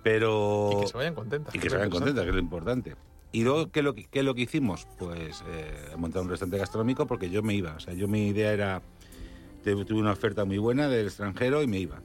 Pero... 0.03 0.69
Y 0.73 0.81
que 0.81 0.87
se 0.87 0.97
vayan 0.97 1.15
contentas. 1.15 1.55
Y 1.55 1.59
que 1.59 1.69
se 1.69 1.75
vayan 1.75 1.91
contentas, 1.91 2.23
que 2.23 2.29
es 2.29 2.35
lo 2.35 2.41
importante. 2.41 2.95
Y 3.31 3.43
luego, 3.43 3.71
¿qué 3.71 3.81
lo 3.81 3.93
qué 3.93 4.07
es 4.11 4.23
lo 4.23 4.33
que 4.35 4.41
hicimos? 4.41 4.87
Pues 4.97 5.43
eh, 5.49 5.95
montar 5.97 6.21
un 6.21 6.29
restaurante 6.29 6.57
gastronómico 6.57 7.07
porque 7.07 7.29
yo 7.29 7.43
me 7.43 7.53
iba. 7.53 7.75
O 7.75 7.79
sea, 7.79 7.93
yo 7.93 8.07
mi 8.07 8.27
idea 8.27 8.51
era... 8.53 8.81
Tuve 9.63 9.99
una 9.99 10.13
oferta 10.13 10.45
muy 10.45 10.57
buena 10.59 10.87
del 10.87 11.07
extranjero 11.07 11.61
y 11.61 11.67
me 11.67 11.77
iba. 11.77 12.01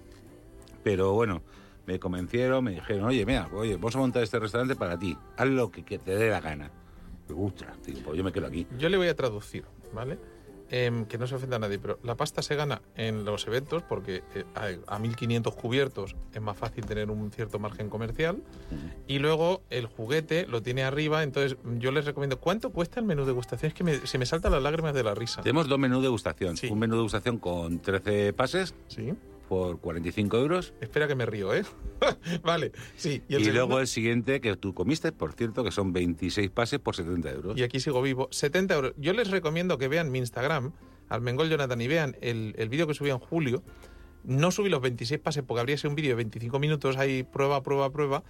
Pero 0.82 1.12
bueno, 1.12 1.42
me 1.86 2.00
convencieron, 2.00 2.64
me 2.64 2.72
dijeron, 2.72 3.04
oye, 3.04 3.24
mira, 3.24 3.48
oye, 3.52 3.76
vamos 3.76 3.94
a 3.94 3.98
montar 3.98 4.22
este 4.22 4.38
restaurante 4.40 4.74
para 4.74 4.98
ti. 4.98 5.16
Haz 5.36 5.46
lo 5.46 5.70
que, 5.70 5.82
te 5.82 6.16
dé 6.16 6.28
la 6.28 6.40
gana. 6.40 6.70
Me 7.28 7.34
gusta, 7.34 7.72
pues 8.04 8.16
yo 8.16 8.24
me 8.24 8.32
quedo 8.32 8.46
aquí. 8.46 8.66
Yo 8.78 8.88
le 8.88 8.96
voy 8.96 9.06
a 9.06 9.14
traducir, 9.14 9.64
¿vale? 9.92 10.18
Em, 10.74 11.04
que 11.04 11.18
no 11.18 11.26
se 11.26 11.34
ofenda 11.34 11.56
a 11.56 11.58
nadie, 11.58 11.78
pero 11.78 11.98
la 12.02 12.14
pasta 12.14 12.40
se 12.40 12.56
gana 12.56 12.80
en 12.96 13.26
los 13.26 13.46
eventos 13.46 13.82
porque 13.82 14.22
eh, 14.34 14.44
a, 14.54 14.94
a 14.96 14.98
1500 14.98 15.54
cubiertos 15.54 16.16
es 16.32 16.40
más 16.40 16.56
fácil 16.56 16.86
tener 16.86 17.10
un 17.10 17.30
cierto 17.30 17.58
margen 17.58 17.90
comercial 17.90 18.42
y 19.06 19.18
luego 19.18 19.60
el 19.68 19.84
juguete 19.84 20.46
lo 20.46 20.62
tiene 20.62 20.82
arriba, 20.82 21.22
entonces 21.24 21.58
yo 21.78 21.92
les 21.92 22.06
recomiendo, 22.06 22.40
¿cuánto 22.40 22.70
cuesta 22.70 23.00
el 23.00 23.04
menú 23.04 23.20
de 23.22 23.26
degustación? 23.26 23.68
Es 23.68 23.74
que 23.74 23.84
me- 23.84 24.06
se 24.06 24.16
me 24.16 24.24
saltan 24.24 24.50
las 24.52 24.62
lágrimas 24.62 24.94
de 24.94 25.02
la 25.04 25.14
risa. 25.14 25.42
Tenemos 25.42 25.68
dos 25.68 25.78
menús 25.78 25.98
de 25.98 26.04
degustación. 26.04 26.56
Sí. 26.56 26.68
Un 26.68 26.78
menú 26.78 26.94
de 26.94 27.00
degustación 27.00 27.36
con 27.36 27.78
13 27.80 28.32
pases 28.32 28.74
Sí, 28.88 29.12
por 29.52 29.80
45 29.80 30.38
euros. 30.38 30.72
espera 30.80 31.06
que 31.06 31.14
me 31.14 31.26
río, 31.26 31.52
¿eh? 31.54 31.62
vale, 32.42 32.72
sí. 32.96 33.22
Y, 33.28 33.34
el 33.34 33.52
luego 33.52 33.80
el 33.80 33.86
siguiente 33.86 34.40
que 34.40 34.56
tú 34.56 34.72
comiste, 34.72 35.12
por 35.12 35.34
cierto, 35.34 35.62
que 35.62 35.70
son 35.70 35.92
26 35.92 36.48
pases 36.48 36.78
por 36.78 36.96
70 36.96 37.30
euros. 37.30 37.58
y 37.58 37.62
aquí 37.62 37.78
sigo 37.78 38.00
vivo, 38.00 38.28
70 38.30 38.74
euros. 38.74 38.94
Yo 38.96 39.12
les 39.12 39.30
recomiendo 39.30 39.76
que 39.76 39.88
vean 39.88 40.10
mi 40.10 40.20
Instagram, 40.20 40.72
Almengol 41.10 41.50
Jonathan, 41.50 41.78
y 41.82 41.86
vean 41.86 42.16
el, 42.22 42.54
el 42.56 42.70
vídeo 42.70 42.86
que 42.86 42.94
subí 42.94 43.10
en 43.10 43.18
julio. 43.18 43.62
No 44.24 44.52
subí 44.52 44.70
los 44.70 44.80
26 44.80 45.20
pases 45.20 45.44
porque 45.46 45.60
habría 45.60 45.76
sido 45.76 45.90
un 45.90 45.96
vídeo 45.96 46.12
de 46.12 46.14
25 46.16 46.58
minutos 46.58 46.96
ahí, 46.96 47.22
prueba, 47.22 47.62
prueba, 47.62 47.92
prueba. 47.92 48.24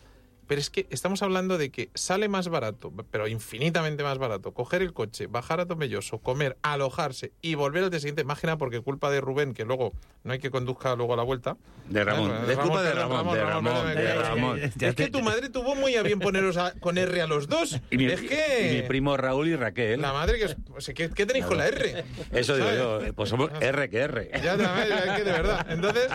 Pero 0.46 0.60
es 0.60 0.70
que 0.70 0.86
estamos 0.90 1.22
hablando 1.22 1.56
de 1.58 1.70
que 1.70 1.90
sale 1.94 2.28
más 2.28 2.48
barato, 2.48 2.92
pero 3.10 3.28
infinitamente 3.28 4.02
más 4.02 4.18
barato, 4.18 4.52
coger 4.52 4.82
el 4.82 4.92
coche, 4.92 5.26
bajar 5.26 5.60
a 5.60 5.66
Tomelloso, 5.66 6.18
comer, 6.18 6.56
alojarse 6.62 7.32
y 7.40 7.54
volver 7.54 7.84
al 7.84 7.90
día 7.90 8.00
siguiente. 8.00 8.22
Imagina, 8.22 8.58
porque 8.58 8.80
culpa 8.80 9.10
de 9.10 9.20
Rubén, 9.20 9.54
que 9.54 9.64
luego 9.64 9.92
no 10.24 10.32
hay 10.32 10.38
que 10.38 10.50
conduzca 10.50 10.94
luego 10.96 11.14
a 11.14 11.16
la 11.16 11.22
vuelta. 11.22 11.56
De 11.88 12.04
Ramón. 12.04 12.30
Ah, 12.32 12.44
Es 12.50 12.58
culpa 12.58 12.82
de 12.82 12.90
perdón, 12.90 13.10
Ramón, 13.10 13.34
de 13.34 13.44
Ramón, 13.44 13.94
de. 13.94 14.14
Ramón. 14.14 14.60
Es 14.80 14.94
que 14.94 15.08
tu 15.10 15.20
madre 15.22 15.48
tuvo 15.48 15.74
muy 15.74 15.96
a 15.96 16.02
bien 16.02 16.18
poneros 16.20 16.56
a- 16.56 16.72
con 16.80 16.98
R 16.98 17.22
a 17.22 17.26
los 17.26 17.48
dos. 17.48 17.80
Y 17.90 17.96
mi, 17.96 18.06
es 18.06 18.20
que... 18.20 18.70
y 18.72 18.76
mi 18.76 18.88
primo 18.88 19.16
Raúl 19.16 19.48
y 19.48 19.56
Raquel. 19.56 20.00
La 20.00 20.12
madre 20.12 20.38
que 20.38 20.54
o 20.74 20.80
sea, 20.80 20.94
¿qué, 20.94 21.10
qué 21.10 21.26
tenéis 21.26 21.44
con 21.46 21.58
la 21.58 21.66
R? 21.68 22.04
Eso 22.32 22.54
digo 22.54 22.66
¿Sabes? 22.66 22.80
yo, 22.80 23.00
eh, 23.02 23.12
pues 23.12 23.28
somos 23.30 23.50
R 23.60 23.88
que 23.90 23.98
R. 23.98 24.30
Ya, 24.42 24.56
ya, 24.56 24.84
es 24.84 25.16
que 25.18 25.24
de 25.24 25.32
verdad. 25.32 25.66
Entonces, 25.70 26.08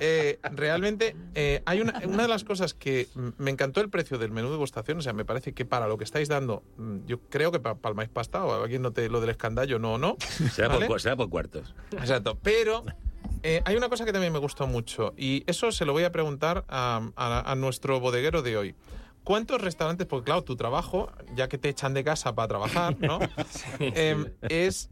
eh, 0.00 0.38
realmente 0.52 1.16
eh, 1.34 1.62
hay 1.66 1.80
una, 1.80 2.00
una 2.06 2.22
de 2.24 2.28
las 2.28 2.44
cosas 2.44 2.74
que 2.74 3.08
me 3.38 3.50
encantó 3.70 3.80
el 3.82 3.90
precio 3.90 4.18
del 4.18 4.32
menú 4.32 4.48
de 4.48 4.52
degustación. 4.54 4.98
O 4.98 5.02
sea, 5.02 5.12
me 5.12 5.24
parece 5.24 5.52
que 5.52 5.64
para 5.64 5.86
lo 5.86 5.96
que 5.96 6.04
estáis 6.04 6.28
dando, 6.28 6.62
mm, 6.76 7.06
yo 7.06 7.20
creo 7.28 7.52
que 7.52 7.60
pa- 7.60 7.76
palmáis 7.76 8.08
pasta 8.08 8.44
o 8.44 8.62
alguien 8.62 8.82
note 8.82 9.08
lo 9.08 9.20
del 9.20 9.30
escandallo, 9.30 9.78
no, 9.78 9.96
no. 9.96 10.16
Será, 10.52 10.68
¿vale? 10.68 10.86
por, 10.86 11.00
será 11.00 11.16
por 11.16 11.28
cuartos. 11.30 11.74
Exacto. 11.92 12.36
Pero 12.42 12.84
eh, 13.42 13.62
hay 13.64 13.76
una 13.76 13.88
cosa 13.88 14.04
que 14.04 14.12
también 14.12 14.32
me 14.32 14.38
gustó 14.40 14.66
mucho 14.66 15.14
y 15.16 15.44
eso 15.46 15.70
se 15.72 15.84
lo 15.84 15.92
voy 15.92 16.02
a 16.04 16.10
preguntar 16.12 16.64
a, 16.68 17.08
a- 17.16 17.50
a 17.50 17.54
nuestro 17.54 18.00
bodeguero 18.00 18.42
de 18.42 18.56
hoy. 18.56 18.74
¿Cuántos 19.22 19.60
restaurantes, 19.60 20.06
porque 20.06 20.24
claro, 20.24 20.42
tu 20.42 20.56
trabajo, 20.56 21.12
ya 21.36 21.46
que 21.48 21.58
te 21.58 21.68
echan 21.68 21.92
de 21.94 22.02
casa 22.02 22.34
para 22.34 22.48
trabajar, 22.48 22.96
¿no? 23.00 23.18
Em, 23.78 24.26
es 24.42 24.88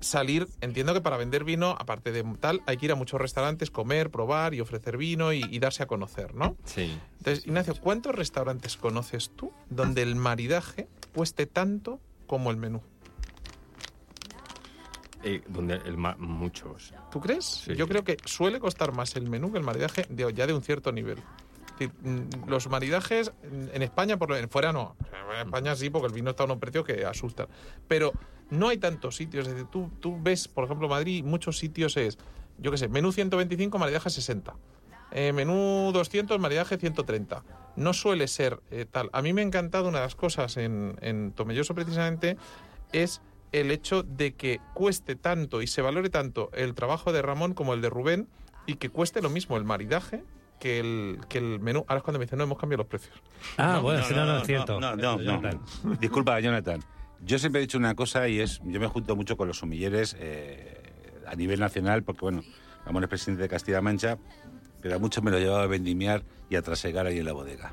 salir, 0.00 0.46
entiendo 0.60 0.92
que 0.94 1.00
para 1.00 1.16
vender 1.16 1.44
vino, 1.44 1.70
aparte 1.78 2.12
de 2.12 2.22
tal, 2.40 2.62
hay 2.66 2.76
que 2.76 2.86
ir 2.86 2.92
a 2.92 2.94
muchos 2.94 3.20
restaurantes, 3.20 3.70
comer, 3.70 4.10
probar 4.10 4.54
y 4.54 4.60
ofrecer 4.60 4.96
vino 4.96 5.32
y, 5.32 5.42
y 5.50 5.58
darse 5.58 5.82
a 5.82 5.86
conocer, 5.86 6.34
¿no? 6.34 6.56
Sí. 6.64 6.98
Entonces, 7.18 7.46
Ignacio, 7.46 7.74
¿cuántos 7.80 8.14
restaurantes 8.14 8.76
conoces 8.76 9.30
tú 9.36 9.52
donde 9.70 10.02
el 10.02 10.16
maridaje 10.16 10.88
cueste 11.14 11.46
tanto 11.46 12.00
como 12.26 12.50
el 12.50 12.56
menú? 12.56 12.82
Eh, 15.22 15.42
donde 15.48 15.74
el 15.86 15.96
muchos. 16.18 16.92
¿Tú 17.10 17.18
crees? 17.18 17.44
Sí. 17.46 17.74
Yo 17.74 17.88
creo 17.88 18.04
que 18.04 18.18
suele 18.26 18.60
costar 18.60 18.92
más 18.92 19.16
el 19.16 19.26
menú 19.28 19.50
que 19.52 19.56
el 19.58 19.64
maridaje 19.64 20.06
de- 20.10 20.30
ya 20.34 20.46
de 20.46 20.52
un 20.52 20.62
cierto 20.62 20.92
nivel. 20.92 21.18
Mm, 21.80 22.48
los 22.48 22.68
maridajes 22.68 23.32
en 23.42 23.82
España, 23.82 24.16
por 24.16 24.48
fuera 24.48 24.72
no. 24.72 24.96
En 25.34 25.46
España 25.46 25.74
sí, 25.74 25.90
porque 25.90 26.08
el 26.08 26.12
vino 26.12 26.30
está 26.30 26.44
a 26.44 26.46
unos 26.46 26.58
precios 26.58 26.84
que 26.84 27.04
asustan. 27.04 27.48
Pero 27.88 28.12
no 28.50 28.68
hay 28.68 28.78
tantos 28.78 29.16
sitios. 29.16 29.46
Es 29.46 29.54
decir, 29.54 29.68
tú, 29.70 29.90
tú 30.00 30.18
ves, 30.20 30.48
por 30.48 30.64
ejemplo, 30.64 30.88
Madrid, 30.88 31.24
muchos 31.24 31.58
sitios 31.58 31.96
es, 31.96 32.18
yo 32.58 32.70
qué 32.70 32.78
sé, 32.78 32.88
menú 32.88 33.12
125, 33.12 33.78
maridaje 33.78 34.10
60. 34.10 34.54
Eh, 35.12 35.32
menú 35.32 35.90
200, 35.92 36.38
maridaje 36.38 36.76
130. 36.76 37.44
No 37.76 37.92
suele 37.92 38.28
ser 38.28 38.60
eh, 38.70 38.86
tal. 38.90 39.10
A 39.12 39.22
mí 39.22 39.32
me 39.32 39.42
ha 39.42 39.44
encantado 39.44 39.88
una 39.88 39.98
de 39.98 40.04
las 40.04 40.14
cosas 40.14 40.56
en, 40.56 40.96
en 41.00 41.32
Tomelloso 41.32 41.74
precisamente 41.74 42.36
es 42.92 43.20
el 43.52 43.70
hecho 43.70 44.02
de 44.02 44.34
que 44.34 44.60
cueste 44.74 45.14
tanto 45.14 45.62
y 45.62 45.66
se 45.66 45.82
valore 45.82 46.10
tanto 46.10 46.50
el 46.54 46.74
trabajo 46.74 47.12
de 47.12 47.22
Ramón 47.22 47.54
como 47.54 47.74
el 47.74 47.80
de 47.80 47.90
Rubén 47.90 48.28
y 48.66 48.76
que 48.76 48.90
cueste 48.90 49.22
lo 49.22 49.30
mismo 49.30 49.56
el 49.56 49.64
maridaje 49.64 50.24
que 50.58 50.80
el, 50.80 51.20
que 51.28 51.38
el 51.38 51.60
menú. 51.60 51.84
Ahora 51.88 51.98
es 51.98 52.02
cuando 52.02 52.18
me 52.18 52.24
dicen, 52.24 52.38
no, 52.38 52.44
hemos 52.44 52.58
cambiado 52.58 52.82
los 52.82 52.88
precios. 52.88 53.14
Ah, 53.56 53.80
bueno, 53.80 54.02
sí, 54.04 54.14
no, 54.14 54.24
no, 54.24 54.38
es 54.38 54.46
cierto. 54.46 54.80
No, 54.80 54.96
no, 54.96 55.16
no. 55.16 55.22
Jonathan. 55.22 55.60
Disculpa, 56.00 56.40
Jonathan. 56.40 56.82
Yo 57.20 57.38
siempre 57.38 57.60
he 57.60 57.62
dicho 57.62 57.78
una 57.78 57.94
cosa 57.94 58.28
y 58.28 58.40
es, 58.40 58.60
yo 58.64 58.80
me 58.80 58.86
junto 58.86 59.16
mucho 59.16 59.36
con 59.36 59.48
los 59.48 59.58
sumilleres 59.58 60.16
eh, 60.18 60.82
a 61.26 61.34
nivel 61.34 61.60
nacional, 61.60 62.02
porque 62.02 62.20
bueno, 62.20 62.42
Ramón 62.84 63.02
es 63.04 63.08
presidente 63.08 63.42
de 63.42 63.48
Castilla-La 63.48 63.82
Mancha, 63.82 64.18
pero 64.80 64.96
a 64.96 64.98
muchos 64.98 65.24
me 65.24 65.30
lo 65.30 65.38
llevaba 65.38 65.62
a 65.62 65.66
vendimiar 65.66 66.24
y 66.50 66.56
a 66.56 66.62
trasegar 66.62 67.06
ahí 67.06 67.18
en 67.18 67.24
la 67.24 67.32
bodega. 67.32 67.72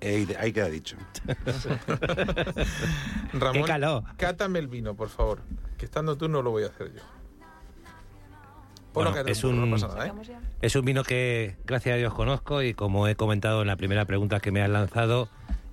Ahí, 0.00 0.28
ahí 0.38 0.52
queda 0.52 0.68
dicho. 0.68 0.96
Ramón, 3.32 3.52
¡Qué 3.52 3.62
calor! 3.62 4.04
cátame 4.16 4.58
el 4.60 4.68
vino, 4.68 4.94
por 4.94 5.08
favor. 5.08 5.42
Que 5.76 5.84
estando 5.84 6.16
tú 6.16 6.28
no 6.28 6.42
lo 6.42 6.50
voy 6.50 6.64
a 6.64 6.66
hacer 6.68 6.92
yo. 6.94 7.02
Ponlo 8.98 9.10
Bueno, 9.12 9.24
que 9.24 9.32
es 9.32 9.44
no 9.44 9.50
un- 9.50 9.70
pasa 9.70 9.88
nada, 9.88 10.06
¿eh? 10.06 10.12
Es 10.60 10.74
un 10.76 10.84
vino 10.84 11.04
que, 11.04 11.56
gracias 11.64 11.94
a 11.94 11.96
Dios, 11.98 12.12
conozco 12.14 12.62
y 12.62 12.74
como 12.74 13.06
he 13.08 13.14
comentado 13.14 13.60
en 13.62 13.68
la 13.68 13.76
primera 13.76 14.04
pregunta 14.04 14.40
que 14.40 14.50
me 14.50 14.60
has 14.62 14.68
lanzado, 14.70 15.28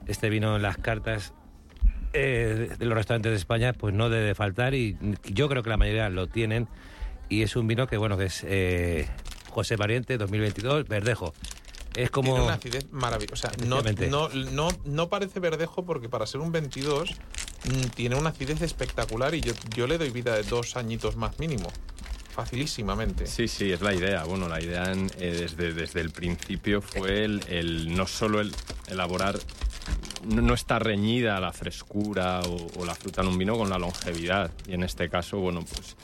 este 0.07 0.29
vino 0.29 0.55
en 0.55 0.61
las 0.61 0.77
cartas 0.77 1.33
eh, 2.13 2.69
de 2.77 2.85
los 2.85 2.95
restaurantes 2.95 3.31
de 3.31 3.38
España 3.38 3.73
pues 3.73 3.93
no 3.93 4.09
debe 4.09 4.35
faltar 4.35 4.73
y 4.73 4.97
yo 5.25 5.49
creo 5.49 5.63
que 5.63 5.69
la 5.69 5.77
mayoría 5.77 6.07
lo 6.09 6.27
tienen 6.27 6.67
y 7.27 7.41
es 7.41 7.55
un 7.55 7.67
vino 7.67 7.88
que, 7.88 7.97
bueno, 7.97 8.17
que 8.17 8.25
es 8.25 8.45
eh, 8.47 9.07
José 9.49 9.77
Pariente 9.77 10.17
2022, 10.17 10.88
Verdejo. 10.88 11.33
Es 11.95 12.11
como... 12.11 12.31
Tiene 12.33 12.45
una 12.45 12.53
acidez 12.55 12.91
maravillosa. 12.91 13.47
O 13.47 13.57
sea, 13.57 13.65
no, 13.67 13.81
no, 14.09 14.29
no, 14.51 14.67
no 14.85 15.09
parece 15.09 15.39
verdejo 15.39 15.85
porque 15.85 16.09
para 16.09 16.27
ser 16.27 16.41
un 16.41 16.51
22 16.51 17.09
mm, 17.65 17.81
tiene 17.95 18.15
una 18.15 18.29
acidez 18.29 18.61
espectacular 18.61 19.33
y 19.33 19.41
yo, 19.41 19.53
yo 19.75 19.88
le 19.88 19.97
doy 19.97 20.09
vida 20.11 20.35
de 20.35 20.43
dos 20.43 20.75
añitos 20.77 21.15
más 21.15 21.39
mínimo. 21.39 21.69
Facilísimamente. 22.36 23.28
Sí, 23.28 23.48
sí, 23.48 23.71
es 23.71 23.80
la 23.80 23.93
idea. 23.93 24.26
Bueno, 24.26 24.50
la 24.50 24.62
idea 24.62 24.91
eh, 24.91 25.32
desde, 25.39 25.74
desde 25.74 26.02
el 26.02 26.10
principio 26.10 26.82
fue 26.82 27.24
el, 27.24 27.95
no 27.95 28.06
solo 28.08 28.41
el 28.41 28.54
elaborar, 28.88 29.39
no, 30.26 30.41
no 30.41 30.54
está 30.54 30.78
reñida 30.78 31.39
la 31.39 31.54
frescura 31.54 32.41
o, 32.41 32.67
o 32.78 32.84
la 32.84 32.93
fruta 32.93 33.21
en 33.21 33.30
un 33.30 33.38
vino 33.38 33.58
con 33.58 33.69
la 33.69 33.80
longevidad. 33.80 34.52
Y 34.67 34.74
en 34.74 34.84
este 34.84 35.10
caso, 35.10 35.38
bueno, 35.38 35.62
pues, 35.62 35.95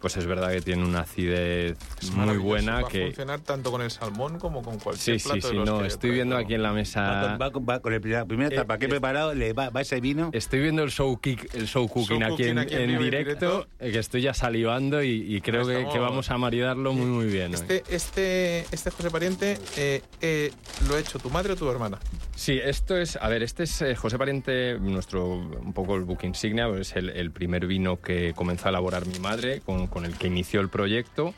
pues 0.00 0.16
es 0.16 0.26
verdad 0.26 0.50
que 0.52 0.60
tiene 0.62 0.84
una 0.84 1.00
acidez 1.00 1.76
Es 2.00 2.10
muy 2.12 2.36
buena 2.38 2.80
Va 2.80 2.88
a 2.88 2.90
que... 2.90 3.06
funcionar 3.06 3.40
tanto 3.40 3.70
con 3.70 3.82
el 3.82 3.90
salmón 3.90 4.38
como 4.38 4.62
con 4.62 4.78
cualquier 4.78 5.20
Sí, 5.20 5.24
plato 5.24 5.40
sí, 5.40 5.46
de 5.46 5.50
sí, 5.50 5.56
los 5.56 5.66
no, 5.66 5.84
estoy 5.84 5.98
traigo. 5.98 6.14
viendo 6.14 6.36
aquí 6.36 6.54
en 6.54 6.62
la 6.62 6.70
Va 6.70 6.74
mesa... 6.74 7.20
con, 7.38 7.40
va 7.46 7.52
con- 7.52 7.66
va 7.68 7.80
con 7.80 7.92
el 7.92 8.00
primera, 8.00 8.24
primera 8.24 8.50
Eh, 8.50 8.54
etapa 8.54 8.78
que 8.78 8.86
he 8.86 8.88
preparado, 8.88 9.34
le 9.34 9.52
va, 9.52 9.70
va 9.70 9.80
ese 9.82 10.00
vino. 10.00 10.30
Estoy 10.32 10.60
viendo 10.60 10.82
el 10.82 10.90
show, 10.90 11.18
kick, 11.20 11.54
el 11.54 11.66
show 11.66 11.86
cooking, 11.88 12.20
Show 12.22 12.34
aquí, 12.34 12.44
en, 12.44 12.56
cooking 12.56 12.58
aquí 12.58 12.74
en 12.74 12.80
en 12.82 12.90
en 12.90 13.02
directo, 13.02 13.30
directo. 13.46 13.68
eh, 13.78 13.92
que 13.92 13.98
estoy 13.98 14.22
ya 14.22 14.34
salivando 14.34 15.02
y, 15.02 15.36
y 15.36 15.40
creo 15.40 15.66
que, 15.66 15.86
que 15.92 15.98
vamos 15.98 16.30
a 16.30 16.38
maridarlo 16.38 16.92
muy, 16.92 17.06
muy 17.06 17.26
bien. 17.26 17.48
hoy. 17.54 17.60
Este, 17.60 17.82
este, 17.94 18.60
este 18.70 18.90
José 18.90 19.10
Pariente, 19.10 19.58
eh, 19.76 20.02
eh, 20.20 20.50
¿lo 20.88 20.94
ha 20.96 21.00
hecho 21.00 21.18
tu 21.18 21.30
madre 21.30 21.52
o 21.52 21.56
tu 21.56 21.68
hermana? 21.70 21.98
Sí, 22.34 22.58
esto 22.62 22.96
es, 22.96 23.16
a 23.16 23.28
ver, 23.28 23.42
este 23.42 23.64
es 23.64 23.82
eh, 23.82 23.94
José 23.94 24.16
Pariente, 24.16 24.78
nuestro, 24.80 25.26
un 25.28 25.72
poco 25.74 25.96
el 25.96 26.04
book 26.04 26.20
insignia, 26.22 26.68
pues 26.68 26.80
es 26.90 26.96
el, 26.96 27.10
el 27.10 27.30
primer 27.32 27.66
vino 27.66 28.00
que 28.00 28.32
comenzó 28.34 28.66
a 28.66 28.70
elaborar 28.70 29.06
mi 29.06 29.18
madre, 29.18 29.60
con, 29.60 29.86
con 29.90 30.04
el 30.04 30.16
que 30.16 30.28
inició 30.28 30.60
el 30.60 30.68
proyecto. 30.68 31.34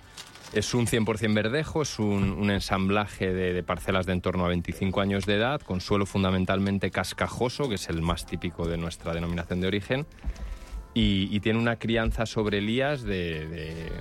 Es 0.53 0.75
un 0.75 0.87
100% 0.87 1.33
verdejo, 1.35 1.81
es 1.81 1.99
un, 1.99 2.31
un 2.33 2.51
ensamblaje 2.51 3.33
de, 3.33 3.55
de 3.55 3.63
parcelas 3.63 4.05
de 4.05 4.13
en 4.13 4.21
torno 4.21 4.45
a 4.45 4.49
25 4.49 5.01
años 5.01 5.25
de 5.25 5.37
edad, 5.37 5.63
con 5.63 5.81
suelo 5.81 6.05
fundamentalmente 6.05 6.91
cascajoso, 6.91 7.71
que 7.71 7.77
es 7.77 7.89
el 7.89 8.03
más 8.03 8.27
típico 8.27 8.69
de 8.69 8.77
nuestra 8.77 9.15
denominación 9.15 9.63
de 9.63 9.67
origen, 9.69 10.07
y, 10.95 11.35
y 11.35 11.41
tiene 11.41 11.59
una 11.59 11.77
crianza 11.77 12.27
sobre 12.27 12.61
lías 12.61 13.03
de, 13.03 13.47
de 13.49 13.93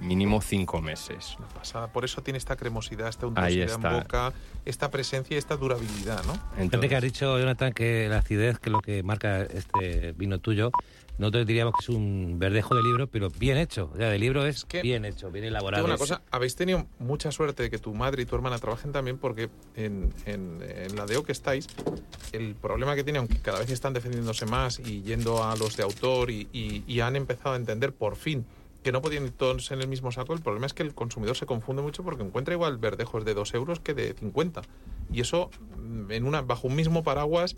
mínimo 0.00 0.40
5 0.40 0.80
meses. 0.82 1.36
Pasada. 1.54 1.92
Por 1.92 2.04
eso 2.04 2.22
tiene 2.24 2.38
esta 2.38 2.56
cremosidad, 2.56 3.06
esta 3.08 3.28
untuosidad 3.28 3.70
en 3.72 4.00
boca, 4.00 4.32
esta 4.64 4.90
presencia 4.90 5.36
y 5.36 5.38
esta 5.38 5.56
durabilidad, 5.56 6.24
¿no? 6.24 6.32
Fíjate 6.32 6.62
Entonces- 6.62 6.90
que 6.90 6.96
has 6.96 7.02
dicho, 7.04 7.38
Jonathan, 7.38 7.72
que 7.72 8.08
la 8.08 8.18
acidez, 8.18 8.58
que 8.58 8.68
es 8.70 8.72
lo 8.72 8.80
que 8.80 9.04
marca 9.04 9.42
este 9.42 10.10
vino 10.16 10.40
tuyo, 10.40 10.72
nosotros 11.20 11.46
diríamos 11.46 11.74
que 11.78 11.82
es 11.84 11.88
un 11.90 12.38
verdejo 12.38 12.74
de 12.74 12.82
libro, 12.82 13.06
pero 13.06 13.28
bien 13.38 13.58
hecho. 13.58 13.90
O 13.92 13.96
sea, 13.96 14.08
de 14.08 14.18
libro 14.18 14.46
es, 14.46 14.64
que- 14.64 14.80
bien 14.82 15.04
hecho, 15.04 15.30
bien 15.30 15.44
elaborado. 15.44 15.84
Una 15.84 15.98
cosa, 15.98 16.22
habéis 16.30 16.56
tenido 16.56 16.86
mucha 16.98 17.30
suerte 17.30 17.62
de 17.62 17.70
que 17.70 17.78
tu 17.78 17.92
madre 17.94 18.22
y 18.22 18.26
tu 18.26 18.34
hermana 18.36 18.58
trabajen 18.58 18.90
también 18.90 19.18
porque 19.18 19.50
en, 19.76 20.12
en- 20.24 20.60
en 20.62 20.96
la 20.96 21.04
DEO 21.06 21.22
que 21.22 21.32
estáis, 21.32 21.68
el 22.32 22.54
problema 22.54 22.96
que 22.96 23.04
tiene, 23.04 23.18
aunque 23.18 23.38
cada 23.38 23.58
vez 23.58 23.70
están 23.70 23.92
defendiéndose 23.92 24.46
más 24.46 24.78
y 24.80 25.02
yendo 25.02 25.44
a 25.44 25.54
los 25.56 25.76
de 25.76 25.82
autor 25.82 26.30
y, 26.30 26.48
y- 26.52 26.82
y 26.86 27.00
han 27.00 27.14
empezado 27.16 27.52
a 27.52 27.56
entender 27.56 27.92
por 27.92 28.16
fin 28.16 28.46
que 28.82 28.92
no 28.92 29.02
podían 29.02 29.24
ir 29.24 29.32
todos 29.32 29.70
en 29.72 29.82
el 29.82 29.88
mismo 29.88 30.10
saco, 30.10 30.32
el 30.32 30.40
problema 30.40 30.64
es 30.64 30.72
que 30.72 30.82
el 30.82 30.94
consumidor 30.94 31.36
se 31.36 31.44
confunde 31.44 31.82
mucho 31.82 32.02
porque 32.02 32.22
encuentra 32.22 32.54
igual 32.54 32.78
verdejos 32.78 33.26
de 33.26 33.34
2 33.34 33.52
euros 33.52 33.78
que 33.78 33.92
de 33.92 34.14
50. 34.14 34.62
Y 35.12 35.20
eso, 35.20 35.50
en 36.08 36.24
una, 36.24 36.40
bajo 36.40 36.66
un 36.66 36.76
mismo 36.76 37.02
paraguas, 37.04 37.56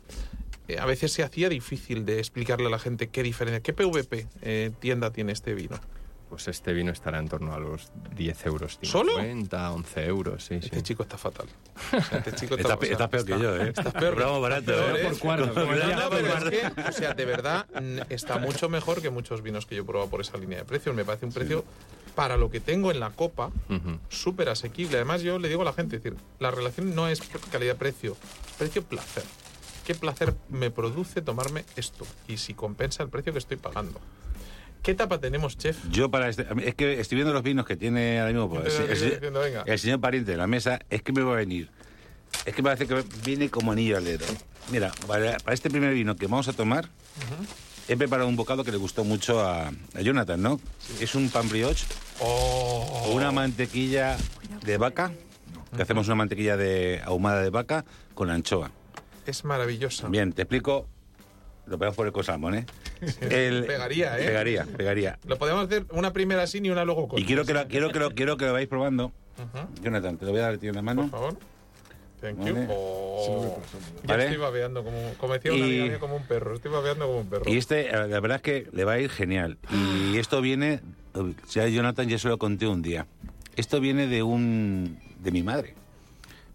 eh, 0.73 0.79
a 0.79 0.87
veces 0.87 1.13
se 1.13 1.23
hacía 1.23 1.49
difícil 1.49 2.05
de 2.05 2.19
explicarle 2.19 2.67
a 2.67 2.71
la 2.71 2.79
gente 2.79 3.09
qué 3.09 3.23
diferencia, 3.23 3.61
qué 3.63 3.73
PVP 3.73 4.27
eh, 4.43 4.71
tienda 4.81 5.11
tiene 5.13 5.33
este 5.33 5.55
vino. 5.55 5.79
Pues 6.29 6.49
este 6.49 6.73
vino 6.73 6.91
estará 6.93 7.19
en 7.19 7.29
torno 7.29 7.53
a 7.53 7.59
los 7.61 7.93
10 8.17 8.47
euros. 8.47 8.79
¿Solo? 8.81 9.17
50, 9.17 9.71
11 9.73 10.05
euros, 10.07 10.43
sí, 10.45 10.61
sí. 10.63 10.67
Este 10.73 10.83
chico 10.83 11.03
está 11.03 11.19
fatal. 11.19 11.47
O 11.93 12.01
sea, 12.01 12.19
Este 12.19 12.33
chico 12.33 12.55
Estás 12.55 12.75
o 12.75 12.81
sea, 12.81 12.91
estás 12.91 13.09
peor 13.11 13.25
que 13.27 13.39
yo, 13.39 13.57
¿eh? 13.57 13.69
Estás 13.69 13.93
peor. 13.93 14.15
Compramos 14.15 14.41
barato, 14.41 14.65
peor, 14.65 14.97
¿eh? 14.97 15.03
¿eh? 15.03 15.05
Por 15.11 15.19
cuarto, 15.19 15.47
No, 15.55 15.65
no, 15.65 16.11
pero 16.11 16.39
es 16.39 16.45
que, 16.45 16.83
o 16.89 16.93
sea, 16.93 17.13
de 17.13 17.25
verdad 17.27 17.67
está 18.09 18.39
mucho 18.39 18.71
mejor 18.71 19.03
que 19.03 19.11
muchos 19.11 19.43
vinos 19.43 19.67
que 19.67 19.75
yo 19.75 19.83
he 19.83 19.85
probado 19.85 20.09
por 20.09 20.23
esa 20.23 20.39
línea 20.39 20.57
de 20.59 20.65
precios. 20.65 20.97
Me 20.97 21.05
parece 21.05 21.27
un 21.27 21.33
precio 21.33 21.67
para 22.15 22.39
lo 22.39 22.51
que 22.51 22.61
tengo 22.61 22.91
en 22.91 23.01
la 23.01 23.11
copa 23.11 23.51
Ujú. 23.69 23.99
súper 24.09 24.49
asequible. 24.49 24.97
Además, 24.97 25.21
yo 25.21 25.39
le 25.39 25.49
digo 25.49 25.61
a 25.61 25.65
la 25.67 25.75
gente, 25.75 25.97
es 25.97 26.03
decir, 26.03 26.19
la 26.39 26.51
relación 26.51 26.95
no 26.95 27.09
es 27.09 27.21
calidad-precio, 27.51 28.17
precio-placer. 28.57 29.25
¿Qué 29.85 29.95
placer 29.95 30.35
me 30.49 30.71
produce 30.71 31.23
tomarme 31.23 31.65
esto? 31.77 32.07
Y 32.29 32.37
si 32.37 32.55
compensa 32.55 33.03
el 33.03 33.09
precio 33.09 33.33
que 33.33 33.39
estoy 33.39 33.57
pagando. 33.57 34.01
¿Qué 34.83 34.95
tapa 34.95 35.19
tenemos, 35.19 35.57
chef? 35.57 35.77
Yo 35.91 36.11
para 36.11 36.29
este, 36.29 36.47
es 36.65 36.75
que 36.75 37.01
estoy 37.01 37.17
viendo 37.17 37.33
los 37.33 37.43
vinos 37.43 37.67
que 37.67 37.77
tiene 37.77 38.19
ahora 38.19 38.33
mismo 38.33 38.51
pues, 38.51 38.79
el, 38.81 38.89
diciendo, 38.89 39.41
venga. 39.41 39.63
el 39.65 39.79
señor 39.79 40.01
pariente 40.01 40.33
de 40.33 40.37
la 40.37 40.49
mesa, 40.49 40.81
es 40.91 41.03
que 41.03 41.13
me 41.13 41.23
va 41.23 41.35
a 41.35 41.37
venir. 41.37 41.71
Es 42.45 42.55
que 42.55 42.63
me 42.63 42.71
parece 42.71 42.87
que 42.89 43.05
viene 43.25 43.49
como 43.49 43.71
anillo 43.71 43.97
al 43.97 44.05
dedo. 44.05 44.25
Mira, 44.73 44.91
para, 45.07 45.37
para 45.39 45.55
este 45.55 45.71
primer 45.71 45.95
vino 45.95 46.17
que 46.17 46.27
vamos 46.27 46.49
a 46.49 46.53
tomar, 46.53 46.89
he 47.87 47.97
preparado 47.97 48.29
un 48.29 48.35
bocado 48.35 48.65
que 48.65 48.73
le 48.73 48.77
gustó 48.77 49.05
mucho 49.05 49.41
a, 49.41 49.69
a 49.69 50.01
Jonathan, 50.01 50.43
¿no? 50.43 50.61
Es 51.01 51.15
un 51.15 51.29
pan 51.31 51.49
brioche 51.49 51.87
Oh, 52.21 53.05
o 53.07 53.13
una 53.13 53.33
mantequilla 53.33 54.17
de 54.65 54.77
vaca, 54.79 55.13
que 55.75 55.83
hacemos 55.83 56.07
una 56.07 56.17
mantequilla 56.17 56.57
de 56.57 57.01
ahumada 57.05 57.43
de 57.43 57.51
vaca 57.51 57.85
con 58.15 58.31
anchoa. 58.31 58.71
Es 59.27 59.45
maravillosa. 59.45 60.09
Bien, 60.09 60.33
te 60.33 60.43
explico. 60.43 60.87
Lo 61.67 61.79
podemos 61.79 61.97
poner 61.97 62.13
con 62.13 62.25
salmón, 62.25 62.55
¿eh? 62.57 62.67
El- 63.21 63.65
Pegaría, 63.67 64.19
¿eh? 64.19 64.25
Pegaría, 64.27 64.65
pegaría. 64.65 65.19
Lo 65.27 65.39
podemos 65.39 65.65
hacer 65.67 65.87
una 65.93 66.13
primera 66.13 66.47
sin 66.49 66.67
y 66.67 66.71
una 66.71 66.85
luego 66.85 67.07
con. 67.09 67.19
Y 67.21 67.25
quiero 67.25 67.45
que 67.45 67.55
lo, 67.55 67.69
quiero 67.69 67.91
que 67.91 67.99
lo, 68.01 68.11
quiero 68.11 68.37
que 68.37 68.47
lo 68.47 68.53
vayáis 68.53 68.69
probando. 68.69 69.07
Ujú. 69.39 69.83
Jonathan, 69.83 70.17
te 70.19 70.25
lo 70.27 70.33
voy 70.33 70.41
a 70.41 70.45
dar 70.45 70.59
ti 70.59 70.67
en 70.67 70.75
la 70.75 70.81
Por 70.81 70.85
mano. 70.85 71.09
favor. 71.09 71.37
Thank 72.21 72.45
you. 72.47 72.55
Vale. 72.55 72.67
Oh, 72.71 73.61
ya 74.03 74.09
Vale. 74.09 74.25
estoy 74.25 74.39
babeando 74.39 74.85
como, 74.85 75.15
como 75.19 75.33
decía 75.35 75.53
una 75.53 75.61
Y- 75.67 75.71
amiga 75.71 75.85
mía, 75.87 75.99
como 75.99 76.17
un 76.17 76.27
perro. 76.27 76.55
Estoy 76.55 76.71
babeando 76.73 77.07
como 77.07 77.21
un 77.21 77.27
perro. 77.29 77.45
Y 77.51 77.57
este, 77.57 77.91
la 77.93 78.21
verdad 78.21 78.37
es 78.37 78.43
que 78.43 78.69
le 78.73 78.85
va 78.85 78.93
a 78.93 78.99
ir 79.01 79.11
genial. 79.11 79.59
Y 79.73 80.19
esto 80.19 80.41
viene, 80.41 80.81
ya 81.51 81.67
Jonathan 81.69 82.09
ya 82.09 82.19
se 82.19 82.29
lo 82.29 82.39
conté 82.39 82.67
un 82.67 82.83
día. 82.83 83.07
Esto 83.57 83.81
viene 83.81 84.07
de 84.09 84.23
un, 84.23 84.99
de 85.21 85.31
mi 85.33 85.43
madre. 85.43 85.75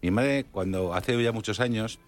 Mi 0.01 0.11
madre, 0.11 0.45
cuando 0.51 0.93
hace 0.93 1.21
ya 1.21 1.31
muchos 1.33 1.59
años, 1.59 1.99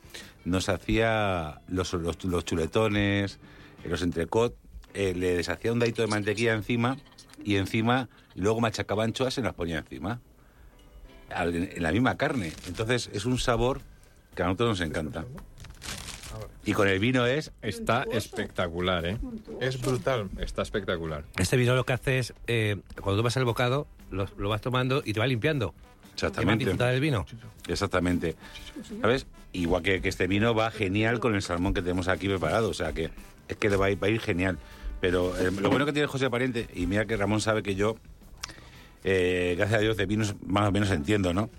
nos 0.46 0.70
hacía 0.70 1.62
los, 1.68 1.94
los, 1.94 2.24
los 2.24 2.46
chuletones, 2.46 3.40
los 3.86 4.02
entrecot, 4.02 4.56
eh, 4.94 5.14
le 5.16 5.36
deshacía 5.36 5.72
un 5.72 5.80
dadito 5.80 6.02
de 6.02 6.08
mantequilla 6.08 6.54
encima 6.54 6.98
y 7.44 7.56
encima, 7.56 8.10
y 8.36 8.42
luego 8.42 8.60
machacaba 8.62 9.04
anchoas 9.04 9.38
y 9.38 9.42
las 9.42 9.54
ponía 9.54 9.80
encima. 9.80 10.20
Al- 11.30 11.56
En 11.56 11.84
la 11.84 11.92
misma 11.92 12.18
carne. 12.18 12.52
Entonces 12.68 13.10
es 13.14 13.26
un 13.26 13.38
sabor 13.38 13.82
que 14.36 14.42
a 14.44 14.46
nosotros 14.46 14.70
nos 14.70 14.82
encanta. 14.82 15.26
Y 16.66 16.74
con 16.74 16.88
el 16.88 17.00
vino 17.00 17.26
es 17.26 17.52
Está 17.62 18.06
espectacular, 18.12 19.06
¿eh? 19.06 19.18
Es 19.60 19.82
brutal. 19.82 20.30
Está 20.40 20.62
espectacular. 20.62 21.24
Este 21.38 21.58
vino 21.58 21.76
lo 21.76 21.86
que 21.86 21.94
hace 21.94 22.20
es, 22.20 22.34
eh, 22.48 22.78
cuando 23.02 23.18
tomas 23.22 23.36
el 23.38 23.46
bocado, 23.46 23.88
lo, 24.12 24.28
lo 24.38 24.50
vas 24.50 24.62
tomando 24.62 25.02
y 25.06 25.14
te 25.14 25.20
va 25.20 25.28
limpiando. 25.28 25.74
Y 25.76 26.22
vas 26.22 26.24
a 26.24 26.28
exactamente. 26.28 26.66
disfrutar 26.66 26.92
del 26.92 27.02
vino. 27.02 27.26
Exactamente. 27.68 28.36
¿Sabes? 29.02 29.26
Igual 29.52 29.82
que, 29.82 30.02
que 30.02 30.10
este 30.10 30.28
vino 30.28 30.54
va 30.54 30.72
genial 30.72 31.20
con 31.20 31.36
el 31.36 31.42
salmón 31.42 31.74
que 31.74 31.82
tenemos 31.82 32.08
aquí 32.08 32.28
preparado. 32.28 32.70
O 32.70 32.74
sea 32.74 32.94
que 32.94 33.10
es 33.48 33.58
que 33.58 33.70
le 33.70 33.76
va 33.76 33.88
a 33.88 33.92
ir, 33.92 34.02
va 34.02 34.08
a 34.08 34.10
ir 34.12 34.20
genial. 34.20 34.60
Pero 35.02 35.38
eh, 35.38 35.52
lo 35.52 35.70
bueno 35.70 35.86
que 35.86 35.94
tiene 35.94 36.08
José 36.08 36.30
Pariente, 36.30 36.68
y 36.74 36.86
mira 36.86 37.06
que 37.06 37.16
Ramón 37.18 37.42
sabe 37.42 37.64
que 37.64 37.76
yo, 37.76 37.96
eh, 39.04 39.56
gracias 39.58 39.80
a 39.80 39.82
Dios, 39.82 39.98
de 39.98 40.06
vinos 40.06 40.36
más 40.46 40.68
o 40.68 40.72
menos 40.72 40.92
entiendo, 40.92 41.34
¿no? 41.34 41.50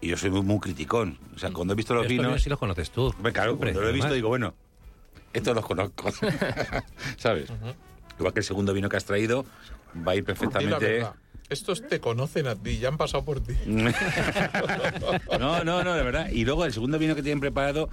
Y 0.00 0.08
yo 0.08 0.16
soy 0.16 0.30
muy, 0.30 0.42
muy 0.42 0.60
criticón. 0.60 1.18
O 1.34 1.38
sea, 1.38 1.50
cuando 1.52 1.74
he 1.74 1.76
visto 1.76 1.94
los 1.94 2.08
vinos. 2.08 2.42
sí 2.42 2.48
los 2.48 2.58
conoces 2.58 2.90
tú. 2.90 3.08
Hombre, 3.08 3.32
claro, 3.32 3.50
Siempre, 3.50 3.72
cuando 3.72 3.82
lo 3.82 3.88
he 3.88 3.92
visto 3.92 4.06
además. 4.06 4.16
digo, 4.16 4.28
bueno, 4.28 4.54
estos 5.32 5.54
los 5.54 5.64
conozco. 5.64 6.10
¿Sabes? 7.16 7.52
Igual 8.18 8.32
que 8.32 8.40
el 8.40 8.44
segundo 8.44 8.72
vino 8.72 8.88
que 8.88 8.96
has 8.96 9.04
traído 9.04 9.44
va 10.06 10.12
a 10.12 10.16
ir 10.16 10.24
perfectamente. 10.24 11.06
Estos 11.50 11.86
te 11.88 11.98
conocen 12.00 12.46
a 12.46 12.54
ti, 12.54 12.78
ya 12.78 12.88
han 12.88 12.96
pasado 12.96 13.24
por 13.24 13.40
ti. 13.40 13.54
No, 15.38 15.64
no, 15.64 15.82
no, 15.84 15.94
de 15.94 16.02
verdad. 16.02 16.28
Y 16.30 16.44
luego 16.44 16.64
el 16.64 16.72
segundo 16.72 16.98
vino 16.98 17.14
que 17.14 17.22
tienen 17.22 17.40
preparado 17.40 17.88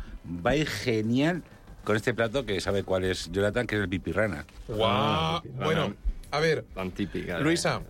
va 0.45 0.51
a 0.51 0.55
ir 0.55 0.67
genial 0.67 1.43
con 1.83 1.95
este 1.95 2.13
plato 2.13 2.45
que 2.45 2.59
sabe 2.61 2.83
cuál 2.83 3.05
es 3.05 3.31
Jonathan, 3.31 3.65
que 3.65 3.75
es 3.75 3.81
el 3.81 3.89
pipirrana. 3.89 4.45
Guau. 4.67 5.41
Bueno, 5.55 5.95
a 6.31 6.39
ver, 6.39 6.65
Tan 6.75 6.91
típica. 6.91 7.37
de- 7.37 7.43
Luisa, 7.43 7.81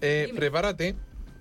eh, 0.00 0.32
prepárate 0.36 0.94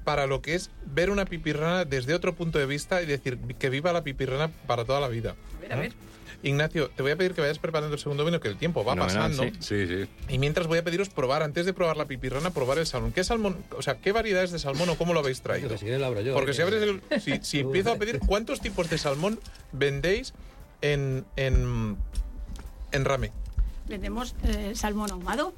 para 0.03 0.25
lo 0.25 0.41
que 0.41 0.55
es 0.55 0.71
ver 0.85 1.09
una 1.11 1.25
pipirrana 1.25 1.85
desde 1.85 2.13
otro 2.15 2.33
punto 2.35 2.57
de 2.57 2.65
vista 2.65 3.01
y 3.01 3.05
decir 3.05 3.37
que 3.59 3.69
viva 3.69 3.93
la 3.93 4.03
pipirrana 4.03 4.49
para 4.65 4.83
toda 4.85 4.99
la 4.99 5.07
vida. 5.07 5.35
A 5.57 5.61
ver, 5.61 5.73
a 5.73 5.75
ver. 5.77 5.93
Ignacio, 6.41 6.89
te 6.95 7.01
voy 7.03 7.11
a 7.11 7.17
pedir 7.17 7.33
que 7.33 7.41
vayas 7.41 7.59
preparando 7.59 7.93
el 7.93 7.99
segundo 7.99 8.23
vino, 8.23 8.39
que 8.39 8.47
el 8.47 8.55
tiempo 8.57 8.83
va 8.85 8.95
pasando. 8.95 9.43
sí. 9.43 9.51
Sí, 9.59 9.87
sí. 9.87 10.09
Y 10.29 10.37
mientras 10.37 10.67
voy 10.67 10.77
a 10.77 10.83
pediros 10.83 11.09
probar, 11.09 11.43
antes 11.43 11.65
de 11.65 11.73
probar 11.73 11.97
la 11.97 12.05
pipirrana, 12.05 12.51
probar 12.51 12.77
el 12.77 12.85
salmón. 12.85 13.11
¿Qué 13.11 13.23
salmón, 13.23 13.57
o 13.75 13.81
sea, 13.81 13.95
qué 13.95 14.11
variedades 14.11 14.51
de 14.51 14.59
salmón 14.59 14.89
o 14.89 14.95
cómo 14.97 15.13
lo 15.13 15.19
habéis 15.19 15.41
traído? 15.41 15.77
Si 15.77 15.85
yo. 15.85 16.33
Porque 16.33 16.53
si 16.53 16.61
abres 16.61 16.81
el, 16.81 17.01
si, 17.19 17.39
si 17.41 17.59
empiezo 17.61 17.91
a 17.91 17.95
pedir, 17.97 18.19
¿cuántos 18.19 18.61
tipos 18.61 18.89
de 18.89 18.97
salmón 18.97 19.39
vendéis 19.73 20.33
en, 20.81 21.25
en, 21.35 21.97
en 22.91 23.05
rame? 23.05 23.31
Vendemos 23.87 24.35
eh, 24.43 24.73
salmón 24.75 25.11
ahumado, 25.11 25.53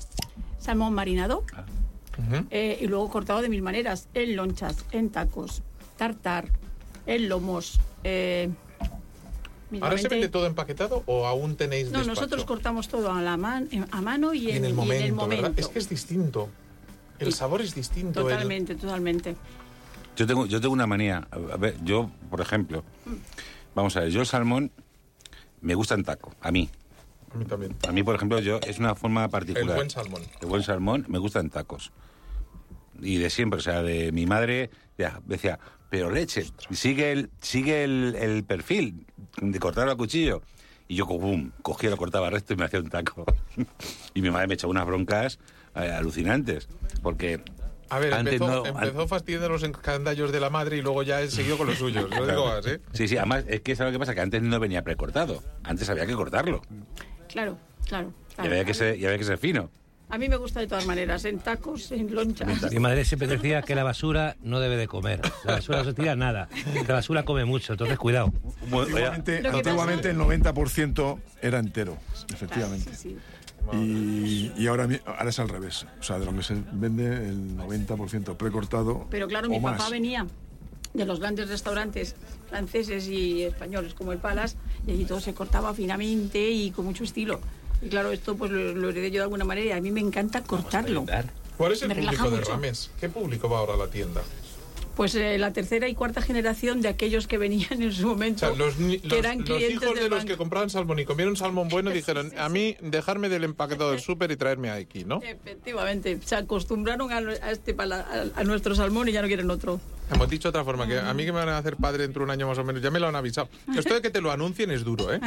salmón 0.58 0.94
marinado 0.94 1.44
eh, 2.50 2.78
y 2.82 2.88
luego 2.88 3.10
cortado 3.10 3.42
de 3.42 3.50
mil 3.50 3.62
maneras, 3.62 4.08
en 4.14 4.36
lonchas, 4.36 4.86
en 4.92 5.10
tacos, 5.10 5.62
tartar, 5.98 6.48
en 7.06 7.30
lomos. 7.30 7.80
eh, 8.04 8.50
¿Ahora 9.80 9.98
se 9.98 10.08
vende 10.10 10.28
todo 10.30 10.46
empaquetado 10.48 11.04
o 11.06 11.26
aún 11.28 11.56
tenéis 11.56 11.86
No, 11.92 12.00
despacho? 12.00 12.10
nosotros 12.22 12.46
cortamos 12.46 12.88
todo 12.90 13.12
a, 13.12 13.22
la 13.22 13.38
man- 13.38 13.70
a 13.92 14.02
mano 14.02 14.34
y 14.34 14.50
Y 14.50 14.52
en 14.52 14.66
el 14.66 14.72
y 14.72 14.74
momento. 14.74 15.30
Es 15.56 15.68
que 15.70 15.80
es 15.80 15.88
distinto. 15.90 16.50
El 17.20 17.32
sabor 17.34 17.62
es 17.62 17.74
distinto. 17.76 18.22
el- 18.22 18.26
Totalmente, 18.28 18.76
totalmente. 18.76 19.36
Yo 20.18 20.28
tengo, 20.28 20.46
yo 20.46 20.60
tengo 20.60 20.74
una 20.74 20.88
manía. 20.88 21.28
A 21.32 21.58
ver, 21.58 21.78
yo, 21.84 22.12
por 22.30 22.42
ejemplo, 22.42 22.84
vamos 23.76 23.96
a 23.96 24.02
ver, 24.02 24.10
yo 24.10 24.20
el 24.22 24.26
salmón 24.28 24.72
me 25.62 25.76
gusta 25.76 25.96
en 25.96 26.04
taco, 26.04 26.34
a 26.42 26.52
mí. 26.52 26.70
A 27.34 27.38
mí 27.38 27.46
también. 27.46 27.76
A 27.88 27.92
mí, 27.94 28.04
por 28.04 28.16
ejemplo, 28.16 28.40
yo 28.40 28.60
es 28.68 28.78
una 28.80 28.94
forma 28.96 29.24
El 29.26 29.30
particular. 29.30 29.76
buen 29.78 29.90
salmón. 29.90 30.22
El 30.42 30.48
buen 30.48 30.64
salmón 30.64 31.06
me 31.08 31.18
gusta 31.18 31.40
en 31.40 31.50
tacos. 31.50 31.92
Y 33.02 33.18
de 33.18 33.30
siempre, 33.30 33.60
o 33.60 33.64
sea, 33.64 33.82
de 33.84 34.12
mi 34.12 34.26
madre 34.26 34.70
ya, 34.98 35.22
decía, 35.26 35.60
pero 35.92 36.10
leche, 36.10 36.46
sigue 36.72 37.12
el, 37.12 37.30
sigue 37.42 37.84
el, 37.84 38.16
el 38.18 38.46
perfil 38.46 39.06
de 39.42 39.60
cortarlo 39.60 39.92
a 39.92 39.98
cuchillo. 39.98 40.42
Y 40.88 40.96
yo, 40.96 41.06
boom, 41.06 41.52
cogía, 41.62 41.90
lo 41.90 41.98
cortaba 41.98 42.30
recto 42.30 42.54
y 42.54 42.56
me 42.56 42.64
hacía 42.64 42.80
un 42.80 42.90
taco. 42.90 43.26
y 44.14 44.22
mi 44.22 44.30
madre 44.32 44.48
me 44.48 44.54
echaba 44.54 44.72
unas 44.72 44.86
broncas 44.86 45.38
eh, 45.76 45.92
alucinantes. 45.92 46.70
Porque 47.04 47.44
A 47.90 48.00
ver, 48.00 48.14
antes 48.14 48.36
empezó, 48.36 48.64
no- 48.64 48.66
empezó 48.66 49.06
fastidiando 49.06 49.50
los 49.50 49.64
escandallos 49.64 50.32
de 50.32 50.40
la 50.40 50.50
madre 50.50 50.78
y 50.78 50.82
luego 50.82 51.04
ya 51.04 51.28
siguió 51.28 51.58
con 51.58 51.68
los 51.68 51.78
suyos. 51.78 52.10
No 52.10 52.26
digo 52.26 52.46
más, 52.46 52.66
¿eh? 52.68 52.80
Sí, 52.94 53.10
sí, 53.10 53.18
además 53.18 53.44
es 53.50 53.60
que 53.60 53.76
¿sabes 53.76 53.92
lo 53.92 53.96
que 53.96 54.00
pasa? 54.00 54.16
Que 54.16 54.22
antes 54.22 54.42
no 54.42 54.60
venía 54.62 54.82
precortado. 54.84 55.44
Antes 55.64 55.90
había 55.90 56.06
que 56.06 56.14
cortarlo. 56.14 56.62
Claro, 57.28 57.58
claro. 57.86 58.14
Y 58.30 58.36
claro. 58.36 58.50
había 58.50 58.64
que 58.64 58.74
ser, 58.74 58.98
y 58.98 59.06
había 59.06 59.18
que 59.18 59.26
ser 59.26 59.38
fino. 59.38 59.70
A 60.12 60.18
mí 60.18 60.28
me 60.30 60.36
gusta 60.36 60.60
de 60.60 60.68
todas 60.68 60.86
maneras, 60.86 61.24
en 61.26 61.40
tacos, 61.40 61.92
en 61.92 62.14
lonchas. 62.14 62.70
Mi 62.72 62.80
madre 62.80 63.06
siempre 63.06 63.28
decía 63.30 63.62
que 63.62 63.76
la 63.76 63.84
basura 63.84 64.36
no 64.44 64.60
debe 64.60 64.76
de 64.78 64.88
comer. 64.88 65.22
La 65.46 65.54
basura 65.54 65.80
no 65.80 65.86
se 65.86 65.94
tira 65.94 66.16
nada. 66.18 66.50
La 66.88 66.96
basura 66.96 67.24
come 67.24 67.46
mucho, 67.46 67.74
entonces 67.74 67.98
cuidado. 67.98 68.34
Antiguamente, 69.14 70.10
el 70.10 70.18
90% 70.18 71.18
era 71.42 71.60
entero, 71.60 71.98
efectivamente. 72.34 72.94
Sí, 72.96 73.10
sí. 73.12 73.18
Y, 73.78 74.52
y 74.58 74.68
ahora, 74.68 74.88
mi- 74.88 75.00
ahora 75.06 75.30
es 75.30 75.40
al 75.40 75.48
revés. 75.50 75.86
O 76.00 76.04
sea, 76.04 76.20
de 76.20 76.26
lo 76.26 76.36
que 76.36 76.44
se 76.44 76.56
vende, 76.74 77.06
el 77.30 77.56
90% 77.58 78.36
precortado. 78.36 79.08
Pero 79.10 79.28
claro, 79.28 79.48
o 79.48 79.52
mi 79.52 79.60
más. 79.60 79.78
papá 79.78 79.90
venía 79.92 80.26
de 80.94 81.06
los 81.06 81.20
grandes 81.20 81.48
restaurantes 81.48 82.16
franceses 82.50 83.08
y 83.08 83.44
españoles 83.44 83.94
como 83.94 84.12
el 84.12 84.18
Palace 84.18 84.58
y 84.86 84.92
allí 84.92 85.06
todo 85.06 85.22
se 85.22 85.34
cortaba 85.34 85.74
finamente 85.74 86.50
y 86.50 86.72
con 86.72 86.86
mucho 86.86 87.04
estilo. 87.06 87.40
Y 87.82 87.88
claro, 87.90 88.12
esto 88.12 88.36
pues 88.36 88.52
lo, 88.52 88.74
lo 88.74 88.90
heredé 88.90 89.10
yo 89.12 89.18
de 89.20 89.24
alguna 89.24 89.46
manera 89.46 89.68
y 89.68 89.72
a 89.72 89.82
mí 89.82 89.92
me 89.92 90.02
encanta 90.02 90.44
cortarlo. 90.44 91.06
¿Cuál 91.58 91.74
es 91.74 91.82
el 91.82 91.90
Me 91.90 91.96
público 91.96 92.30
de 92.30 92.38
mucho. 92.38 92.52
Rames? 92.52 92.92
¿Qué 93.00 93.10
público 93.10 93.50
va 93.50 93.60
ahora 93.60 93.74
a 93.74 93.78
la 93.78 93.88
tienda? 93.88 94.22
Pues 94.96 95.16
eh, 95.16 95.38
la 95.38 95.54
tercera 95.54 95.88
y 95.88 95.96
cuarta 95.96 96.22
generación 96.22 96.82
de 96.82 96.90
aquellos 96.90 97.26
que 97.26 97.38
venían 97.38 97.82
en 97.82 97.92
su 97.94 98.08
O 98.08 98.10
momento, 98.10 98.40
sea, 98.48 98.50
los, 98.56 98.76
que 98.76 99.00
los- 99.04 99.18
eran 99.18 99.40
los 99.40 99.46
clientes 99.48 99.82
hijos 99.84 99.96
de 99.96 100.02
los 100.10 100.20
banco. 100.20 100.28
que 100.28 100.38
compraban 100.38 100.70
salmón 100.70 101.00
y 101.00 101.06
comieron 101.06 101.36
salmón 101.38 101.70
bueno 101.70 101.92
dijeron, 101.92 102.32
a 102.38 102.50
mí 102.50 102.76
dejarme 102.82 103.30
del 103.30 103.46
empaquetado 103.46 103.92
del 103.92 104.02
súper 104.02 104.32
y 104.32 104.36
traerme 104.36 104.70
aquí, 104.70 105.06
¿no? 105.06 105.22
Efectivamente, 105.24 106.20
se 106.26 106.36
acostumbraron 106.36 107.12
a, 107.12 107.18
a 107.18 107.52
este 107.52 107.74
a, 107.80 108.26
a 108.36 108.44
nuestro 108.44 108.76
salmón 108.76 109.08
y 109.08 109.14
ya 109.14 109.22
no 109.22 109.28
quieren 109.28 109.50
otro. 109.50 109.80
Hemos 110.12 110.30
dicho 110.30 110.44
de 110.48 110.50
otra 110.50 110.64
forma, 110.64 110.88
que 110.88 111.00
a 111.00 111.14
mí 111.14 111.26
que 111.26 111.32
me 111.32 111.40
van 111.40 111.50
a 111.50 111.58
hacer 111.58 111.78
padre 111.78 112.04
dentro 112.04 112.20
de 112.22 112.26
un 112.26 112.32
año 112.32 112.48
más 112.48 112.58
o 112.58 112.64
menos, 112.64 112.82
ya 112.82 112.92
me 112.92 113.00
lo 113.00 113.08
han 113.08 113.16
avisado. 113.16 113.48
Esto 113.78 113.94
de 113.94 114.02
que 114.02 114.10
te 114.10 114.20
lo 114.22 114.32
anuncien 114.32 114.70
es 114.72 114.84
duro, 114.84 115.14
¿eh? 115.14 115.20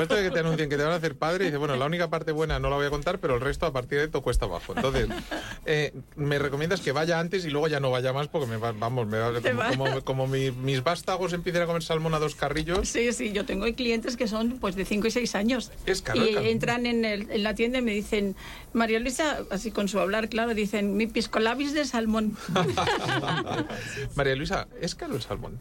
Esto 0.00 0.14
de 0.14 0.22
que 0.22 0.30
te 0.30 0.40
anuncien 0.40 0.68
que 0.70 0.76
te 0.76 0.82
van 0.82 0.92
a 0.92 0.96
hacer 0.96 1.14
padre, 1.16 1.44
y 1.44 1.46
dice, 1.48 1.58
bueno, 1.58 1.76
la 1.76 1.84
única 1.86 2.08
parte 2.08 2.32
buena 2.32 2.58
no 2.58 2.70
la 2.70 2.76
voy 2.76 2.86
a 2.86 2.90
contar, 2.90 3.18
pero 3.18 3.34
el 3.34 3.40
resto 3.40 3.66
a 3.66 3.72
partir 3.72 3.98
de 3.98 4.04
esto 4.04 4.22
cuesta 4.22 4.46
abajo. 4.46 4.72
Entonces, 4.76 5.08
eh, 5.66 5.92
me 6.16 6.38
recomiendas 6.38 6.80
que 6.80 6.92
vaya 6.92 7.20
antes 7.20 7.44
y 7.44 7.50
luego 7.50 7.68
ya 7.68 7.80
no 7.80 7.90
vaya 7.90 8.12
más 8.12 8.28
porque 8.28 8.46
me 8.46 8.56
va, 8.56 8.72
vamos, 8.72 9.06
me 9.06 9.18
va- 9.18 9.32
como, 9.40 9.58
va. 9.58 9.70
como- 9.70 10.04
como 10.04 10.26
mi- 10.26 10.50
mis 10.52 10.82
vástagos 10.82 11.32
empiecen 11.32 11.62
a 11.62 11.66
comer 11.66 11.82
salmón 11.82 12.14
a 12.14 12.18
dos 12.18 12.34
carrillos. 12.34 12.88
Sí, 12.88 13.12
sí, 13.12 13.32
yo 13.32 13.44
tengo 13.44 13.66
clientes 13.74 14.16
que 14.16 14.26
son 14.28 14.58
pues 14.58 14.74
de 14.74 14.84
5 14.84 15.06
y 15.06 15.10
6 15.10 15.34
años. 15.34 15.70
Es 15.86 16.00
caro 16.02 16.24
y 16.26 16.34
entran 16.48 16.86
en, 16.86 17.04
el- 17.04 17.30
en 17.30 17.42
la 17.42 17.54
tienda 17.54 17.78
y 17.78 17.82
me 17.82 17.92
dicen, 17.92 18.36
María 18.72 18.98
Luisa, 19.00 19.40
así 19.50 19.70
con 19.70 19.88
su 19.88 19.98
hablar, 20.00 20.28
claro, 20.28 20.54
dicen, 20.54 20.96
mi 20.96 21.06
piscolabis 21.06 21.74
de 21.74 21.84
salmón. 21.84 22.36
María 24.16 24.34
Luisa, 24.36 24.68
¿es 24.80 24.94
caro 24.94 25.14
el 25.16 25.22
salmón? 25.22 25.60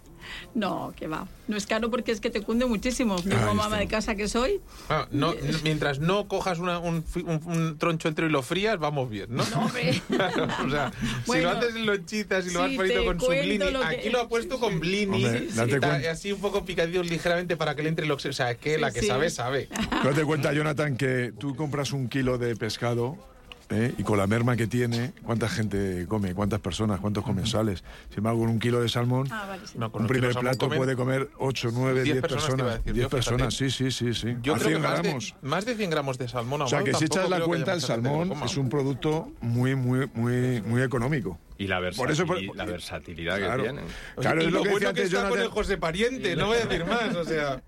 no, 0.55 0.93
que 0.95 1.07
va. 1.07 1.27
No 1.49 1.57
es 1.57 1.65
caro 1.67 1.89
porque 1.91 2.11
es 2.13 2.21
que 2.21 2.29
te 2.29 2.41
cunde 2.41 2.65
muchísimo. 2.65 3.17
Yo 3.17 3.31
como 3.31 3.49
Ahí 3.51 3.55
mamá 3.57 3.77
de 3.77 3.87
casa 3.87 4.15
que 4.15 4.27
soy, 4.29 4.61
Ah, 4.89 5.07
no, 5.11 5.33
mientras 5.63 5.99
no 5.99 6.27
cojas 6.29 6.59
una- 6.59 6.79
un, 6.79 7.03
un- 7.15 7.41
un 7.45 7.77
troncho 7.77 8.07
entero 8.07 8.27
y 8.29 8.31
lo 8.31 8.41
frías, 8.41 8.79
vamos 8.79 9.09
bien, 9.09 9.27
¿no? 9.29 9.43
no, 9.53 9.65
hombre. 9.65 10.01
Claro, 10.07 10.47
o 10.65 10.69
sea, 10.69 10.91
si 11.25 11.41
lo 11.41 11.49
haces 11.49 11.75
en 11.75 11.85
lonchitas 11.85 12.47
y 12.47 12.51
lo 12.53 12.63
has 12.63 12.69
si 12.71 12.77
frito 12.77 13.03
con 13.05 13.19
su 13.19 13.27
blini, 13.27 13.57
lo 13.71 13.79
que- 13.81 13.85
aquí 13.85 14.09
lo 14.09 14.21
ha 14.21 14.29
puesto 14.29 14.59
con 14.59 14.79
blini, 14.79 15.25
Hombre, 15.25 15.79
date 15.79 16.07
así 16.09 16.31
un 16.31 16.39
poco 16.39 16.63
picadillo 16.63 17.03
ligeramente 17.03 17.57
para 17.57 17.75
que 17.75 17.83
le 17.83 17.89
entre 17.89 18.05
el 18.05 18.11
oxígeno. 18.11 18.31
O 18.31 18.33
sea, 18.35 18.55
que 18.55 18.77
la 18.77 18.91
que 18.91 19.01
sí. 19.01 19.07
sabe, 19.07 19.29
sabe. 19.29 19.67
Date 20.03 20.23
cuenta, 20.23 20.53
Jonathan, 20.53 20.95
que 20.95 21.33
tú 21.37 21.55
compras 21.55 21.91
un 21.91 22.07
kilo 22.07 22.37
de 22.37 22.55
pescado 22.55 23.17
¿eh? 23.73 23.93
y 23.97 24.03
con 24.03 24.17
la 24.17 24.27
merma 24.27 24.55
que 24.55 24.67
tiene, 24.67 25.13
¿cuánta 25.23 25.49
gente 25.49 26.05
come? 26.07 26.33
¿Cuántas 26.33 26.59
personas? 26.59 26.99
¿Cuántos 26.99 27.23
comensales? 27.23 27.83
Sin 28.09 28.19
embargo, 28.19 28.39
con 28.41 28.49
un 28.49 28.59
kilo 28.59 28.81
de 28.81 28.89
salmón, 28.89 29.27
Ah, 29.31 29.45
vale, 29.47 29.65
sí. 29.65 29.77
No, 29.77 29.91
con 29.91 30.03
un 30.03 30.07
primer 30.07 30.33
de 30.33 30.39
plato 30.39 30.57
comen 30.65 30.77
puede 30.77 30.95
comer 30.95 31.29
8, 31.39 31.69
9, 31.73 32.03
10 32.03 32.13
10 32.15 32.21
personas, 32.21 32.45
te 32.45 32.53
iba 32.53 32.65
a 32.65 32.69
personas. 32.69 32.77
decir 32.77 32.93
10 32.93 32.95
yo, 33.03 33.09
fíjate. 33.09 33.15
personas, 33.15 33.53
sí, 33.55 33.69
sí, 33.71 33.91
sí. 33.91 34.13
sí. 34.13 34.35
Yo 34.41 34.55
a 34.55 34.57
creo 34.57 34.69
100 34.69 34.81
que 34.81 34.87
más 34.87 34.97
de, 34.97 35.03
gramos. 35.03 35.35
más 35.41 35.65
de 35.65 35.75
100 35.75 35.89
gramos 35.89 36.17
de 36.17 36.27
salmón 36.27 36.61
O 36.61 36.67
sea, 36.67 36.83
que 36.83 36.93
si 36.93 37.05
echas 37.05 37.29
la 37.29 37.41
cuenta, 37.41 37.73
el 37.73 37.81
lo 37.81 37.87
salmón 37.87 38.33
es 38.43 38.57
un 38.57 38.69
producto 38.69 39.31
muy, 39.41 39.75
muy, 39.75 40.07
muy, 40.13 40.61
muy 40.61 40.81
económico. 40.81 41.39
Y 41.57 41.67
la, 41.67 41.79
Por 41.95 42.11
eso, 42.11 42.25
por- 42.25 42.41
la 42.55 42.65
versatilidad 42.65 43.37
Claro. 43.37 43.63
que 43.63 43.69
tiene. 43.69 43.81
Oye, 43.83 43.91
Claro, 44.21 44.41
y 44.41 44.45
es 44.47 44.51
lo 44.51 44.63
que 44.63 44.69
bueno 44.69 44.93
que 44.93 45.03
está 45.03 45.15
con 45.17 45.23
Jonathan. 45.29 45.43
el 45.45 45.49
José 45.51 45.77
Pariente, 45.77 46.35
no 46.35 46.47
voy 46.47 46.57
a 46.57 46.65
decir 46.65 46.85
más, 46.85 47.15
o 47.15 47.23
sea... 47.25 47.61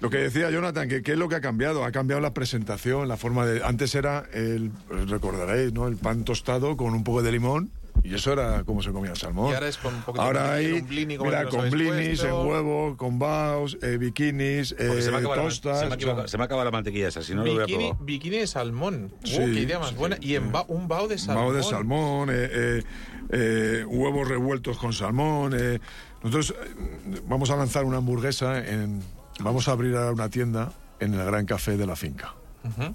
Lo 0.00 0.10
que 0.10 0.18
decía 0.18 0.50
Jonathan, 0.50 0.88
que 0.88 1.02
qué 1.02 1.12
es 1.12 1.18
lo 1.18 1.28
que 1.28 1.36
ha 1.36 1.40
cambiado. 1.40 1.84
Ha 1.84 1.90
cambiado 1.92 2.20
la 2.20 2.34
presentación, 2.34 3.08
la 3.08 3.16
forma 3.16 3.46
de... 3.46 3.62
Antes 3.64 3.94
era, 3.94 4.24
el, 4.34 4.70
recordaréis, 5.08 5.72
¿no? 5.72 5.88
El 5.88 5.96
pan 5.96 6.24
tostado 6.24 6.76
con 6.76 6.92
un 6.92 7.02
poco 7.02 7.22
de 7.22 7.32
limón. 7.32 7.70
Y 8.04 8.14
eso 8.14 8.32
era 8.34 8.62
como 8.64 8.82
se 8.82 8.92
comía 8.92 9.10
el 9.12 9.16
salmón. 9.16 9.50
Y 9.50 9.54
ahora 9.54 9.68
es 9.68 9.78
con 9.78 9.92
un 9.94 10.02
poquito 10.02 10.22
Ahora 10.22 10.52
de 10.52 10.66
hay, 10.66 10.72
un 10.72 10.86
blini 10.86 11.16
como 11.16 11.30
mira, 11.30 11.46
con 11.48 11.70
blinis, 11.70 12.22
en 12.22 12.32
huevo, 12.34 12.96
con 12.96 13.18
baos, 13.18 13.78
eh, 13.82 13.96
bikinis, 13.96 14.76
eh, 14.78 15.00
se 15.02 15.10
me, 15.10 15.16
acaba 15.16 15.36
la, 15.36 15.42
tostas. 15.44 15.80
se, 15.80 15.86
me 15.86 15.96
sea, 15.98 16.28
se 16.28 16.38
me 16.38 16.44
acaba 16.44 16.62
la 16.62 16.70
mantequilla 16.70 17.08
esa, 17.08 17.22
si 17.22 17.34
no 17.34 17.42
lo 17.42 17.52
voy 17.54 17.62
a 17.62 17.66
Bikini, 17.66 17.88
probar. 17.88 18.04
bikini 18.06 18.36
de 18.38 18.46
salmón. 18.46 19.10
Uh, 19.22 19.26
Sí, 19.26 19.36
qué 19.38 19.60
idea 19.60 19.78
más 19.80 19.88
sí, 19.88 19.94
buena. 19.96 20.18
Y 20.20 20.34
en 20.36 20.52
ba- 20.52 20.66
un 20.68 20.86
bao 20.86 21.08
de 21.08 21.16
salmón. 21.18 21.44
bao 21.46 21.52
de 21.54 21.62
salmón, 21.64 22.28
eh, 22.30 22.34
eh, 22.52 22.82
eh, 23.30 23.84
huevos 23.88 24.28
revueltos 24.28 24.76
con 24.78 24.92
salmón. 24.92 25.54
eh. 25.58 25.80
Nosotros 26.22 26.54
eh, 26.62 27.20
vamos 27.26 27.50
a 27.50 27.56
lanzar 27.56 27.84
una 27.86 27.96
hamburguesa 27.96 28.58
en... 28.64 29.00
Vamos 29.40 29.68
a 29.68 29.72
abrir 29.72 29.94
ahora 29.96 30.12
una 30.12 30.28
tienda 30.30 30.72
en 31.00 31.14
el 31.14 31.24
Gran 31.24 31.46
Café 31.46 31.76
de 31.76 31.86
la 31.86 31.96
finca, 31.96 32.34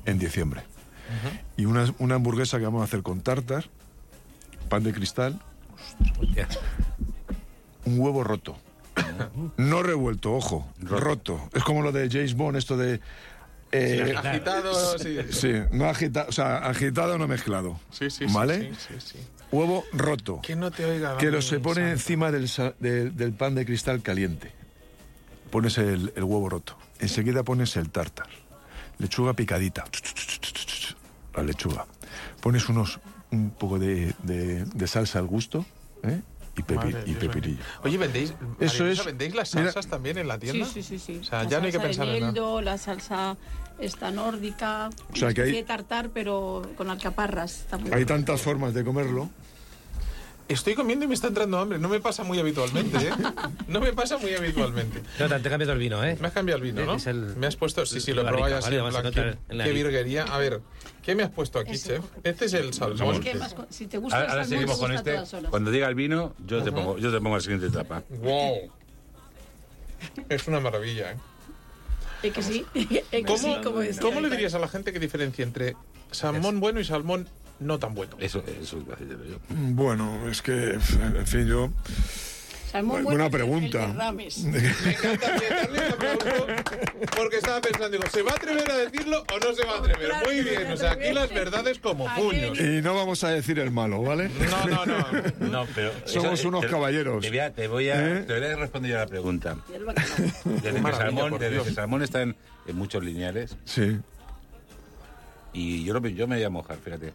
en 0.05 0.17
diciembre. 0.19 0.63
Y 1.57 1.65
una, 1.65 1.93
una 1.99 2.15
hamburguesa 2.15 2.57
que 2.57 2.65
vamos 2.65 2.81
a 2.81 2.85
hacer 2.85 3.03
con 3.03 3.21
tartar, 3.21 3.65
pan 4.69 4.83
de 4.83 4.93
cristal, 4.93 5.39
un 7.85 7.99
huevo 7.99 8.23
roto. 8.23 8.57
No 9.57 9.83
revuelto, 9.83 10.33
ojo, 10.33 10.67
roto. 10.81 11.49
Es 11.53 11.63
como 11.63 11.81
lo 11.81 11.91
de 11.91 12.09
James 12.09 12.33
Bond, 12.35 12.57
esto 12.57 12.77
de... 12.77 12.99
eh, 13.71 14.13
Agitado, 14.17 14.97
sí. 14.97 15.17
Sí, 15.31 15.53
no 15.71 15.85
agitado, 15.85 16.29
o 16.29 16.31
sea, 16.31 16.57
agitado 16.57 17.17
no 17.17 17.27
mezclado. 17.27 17.79
Sí, 17.91 18.09
sí, 18.09 18.27
sí, 18.27 18.33
¿Vale? 18.33 18.71
sí. 18.99 19.17
Huevo 19.51 19.83
roto. 19.93 20.39
Que 20.41 20.55
no 20.55 20.71
te 20.71 20.85
oiga. 20.85 21.17
Que 21.17 21.29
lo 21.29 21.41
se 21.41 21.59
pone 21.59 21.81
Santo. 21.81 21.91
encima 21.91 22.31
del, 22.31 22.49
del- 22.79 23.15
del 23.15 23.33
pan 23.33 23.53
de 23.55 23.65
cristal 23.65 24.01
caliente. 24.01 24.51
Pones 25.51 25.77
el, 25.77 26.13
el 26.15 26.23
huevo 26.23 26.49
roto. 26.49 26.77
Enseguida 26.99 27.43
pones 27.43 27.75
el 27.75 27.89
tartar. 27.89 28.27
Lechuga 28.97 29.33
picadita. 29.33 29.83
La 31.35 31.43
lechuga. 31.43 31.85
Pones 32.41 32.67
unos 32.69 32.99
un 33.31 33.51
poco 33.51 33.79
de, 33.79 34.13
de- 34.23 34.65
de 34.65 34.87
salsa 34.87 35.19
al 35.19 35.27
gusto 35.27 35.65
¿eh? 36.03 36.21
y, 36.57 36.61
pepi- 36.61 36.75
Madre 36.75 37.03
y 37.05 37.13
pepirillo. 37.13 37.63
Oye, 37.83 37.97
¿vendéis, 37.97 38.33
Eso 38.59 38.85
es- 38.87 39.03
¿vendéis 39.05 39.35
las 39.35 39.53
mira- 39.55 39.71
salsas 39.71 39.89
también 39.89 40.17
en 40.17 40.27
la 40.27 40.35
Sí, 40.35 40.39
tienda? 40.41 40.65
sí, 40.67 40.83
sí, 40.83 40.99
sí. 40.99 41.17
O 41.21 41.23
sea, 41.23 41.43
La 41.43 41.49
ya 41.49 41.59
no 41.59 41.65
hay 41.65 41.71
que 41.71 41.79
pensar 41.79 42.07
de 42.07 42.17
en 42.17 42.33
nada. 42.33 42.61
la 42.61 42.77
salsa 42.77 43.37
esta 43.79 44.11
nórdica, 44.11 44.89
O 45.11 45.15
sea, 45.15 45.33
que 45.33 45.41
hay- 45.43 45.63
tartar, 45.63 46.09
pero 46.09 46.61
con 46.77 46.89
alcaparras. 46.89 47.61
Está 47.61 47.77
muy 47.77 47.91
Hay 47.93 48.05
tantas 48.05 48.41
formas 48.41 48.73
de 48.73 48.83
comerlo. 48.83 49.29
Estoy 50.51 50.75
comiendo 50.75 51.05
y 51.05 51.07
me 51.07 51.13
está 51.13 51.27
entrando 51.27 51.57
hambre. 51.59 51.79
No 51.79 51.87
me 51.89 51.99
pasa 51.99 52.23
muy 52.23 52.37
habitualmente, 52.39 52.97
¿eh? 52.97 53.11
No 53.67 53.79
me 53.79 53.93
pasa 53.93 54.17
muy 54.17 54.33
habitualmente. 54.35 55.01
Jonathan, 55.17 55.41
te 55.41 55.47
he 55.47 55.51
cambiado 55.51 55.73
el 55.73 55.79
vino, 55.79 56.03
¿eh? 56.03 56.17
Me 56.19 56.27
has 56.27 56.33
cambiado 56.33 56.57
el 56.57 56.63
vino, 56.63 56.85
¿no? 56.85 56.97
El- 57.05 57.35
me 57.37 57.47
has 57.47 57.55
puesto... 57.55 57.85
Sí, 57.85 57.99
sí, 58.01 58.11
lo 58.13 58.21
he 58.21 58.25
probado 58.25 58.53
barrica, 58.53 58.57
así. 58.67 58.75
vale, 58.77 58.97
en 58.97 59.13
plan, 59.13 59.37
qué, 59.47 59.67
en 59.69 59.73
virguería. 59.73 60.23
A 60.23 60.37
ver, 60.37 60.59
¿qué 61.03 61.15
me 61.15 61.23
has 61.23 61.29
puesto 61.29 61.59
aquí, 61.59 61.71
Ese, 61.71 61.95
chef? 61.95 62.05
Este 62.23 62.45
es 62.45 62.53
el 62.53 62.73
salmón. 62.73 63.15
Es 63.15 63.19
que 63.21 63.35
más 63.35 63.53
co- 63.53 63.65
si 63.69 63.87
te 63.87 63.97
gusta 63.97 64.17
Ahora, 64.17 64.25
el 64.25 64.31
ahora 64.31 64.43
salmón, 64.45 64.59
seguimos 64.77 65.03
te 65.03 65.15
con 65.15 65.31
este. 65.31 65.47
Cuando 65.49 65.71
diga 65.71 65.87
el 65.87 65.95
vino, 65.95 66.33
yo 66.45 66.61
te 66.63 66.71
pongo, 66.71 66.97
yo 66.97 67.11
te 67.11 67.17
pongo 67.19 67.35
la 67.35 67.41
siguiente 67.41 67.67
etapa. 67.67 68.03
Wow. 68.09 68.71
Es 70.29 70.47
una 70.47 70.59
maravilla, 70.59 71.11
¿eh? 71.13 71.15
Es 72.23 72.33
que 72.33 72.43
sí, 72.43 72.65
es 72.73 72.87
que 72.87 73.23
¿Cómo, 73.23 73.37
sí, 73.37 73.55
como 73.63 73.79
decía 73.79 74.01
¿cómo 74.01 74.21
le 74.21 74.29
dirías 74.29 74.53
a 74.53 74.59
la 74.59 74.67
gente 74.67 74.93
que 74.93 74.99
diferencia 74.99 75.43
entre 75.43 75.75
salmón 76.11 76.59
bueno 76.59 76.79
y 76.79 76.85
salmón 76.85 77.27
no 77.61 77.79
tan 77.79 77.93
bueno? 77.95 78.15
Eso, 78.19 78.43
eso 78.61 78.77
a 78.91 78.95
decir 78.99 79.17
yo. 79.29 79.37
Bueno, 79.49 80.27
es 80.29 80.41
que, 80.41 80.73
en 80.73 81.27
fin, 81.27 81.47
yo... 81.47 81.69
Salmón 82.71 83.03
Buena 83.03 83.27
bueno, 83.27 83.31
pregunta. 83.31 83.87
Me 84.45 84.91
encanta 84.93 85.37
pregunta 85.37 86.63
porque 87.17 87.35
estaba 87.35 87.59
pensando, 87.59 87.89
digo, 87.97 88.03
¿se 88.09 88.21
va 88.21 88.31
a 88.31 88.35
atrever 88.35 88.71
a 88.71 88.77
decirlo 88.77 89.25
o 89.29 89.39
no 89.45 89.53
se 89.53 89.65
va 89.65 89.73
a 89.73 89.79
atrever? 89.79 90.09
Muy 90.25 90.35
que 90.41 90.49
bien, 90.57 90.71
o 90.71 90.77
sea, 90.77 90.91
aquí 90.93 91.11
las 91.11 91.29
verdades 91.33 91.79
como 91.79 92.07
puños. 92.15 92.57
Y 92.57 92.81
no 92.81 92.95
vamos 92.95 93.25
a 93.25 93.29
decir 93.31 93.59
el 93.59 93.71
malo, 93.71 94.01
¿vale? 94.03 94.29
No, 94.69 94.85
no, 94.85 94.85
no. 94.85 95.47
No, 95.49 95.67
pero 95.75 95.91
Somos 96.05 96.39
eso, 96.39 96.43
eh, 96.43 96.47
unos 96.47 96.61
te- 96.61 96.67
caballeros. 96.67 97.21
Te 97.21 97.27
voy 97.29 97.39
a, 97.39 97.51
te 97.53 97.67
voy 97.67 97.89
a, 97.89 98.07
¿Eh? 98.19 98.23
te 98.23 98.39
voy 98.39 98.47
a 98.49 98.55
responder 98.55 98.91
yo 98.91 98.97
a 98.97 98.99
la 99.01 99.07
pregunta. 99.07 99.57
Desde 100.45 100.81
que 100.81 100.91
salmón, 100.93 101.37
desde 101.39 101.63
que 101.63 101.71
salmón 101.73 102.03
está 102.03 102.21
en, 102.21 102.37
en 102.67 102.75
muchos 102.77 103.03
lineales 103.03 103.57
Sí. 103.65 103.97
y 105.51 105.83
yo, 105.83 105.93
lo- 105.93 106.07
yo 106.07 106.25
me 106.25 106.35
voy 106.37 106.45
a 106.45 106.49
mojar, 106.49 106.77
fíjate. 106.77 107.11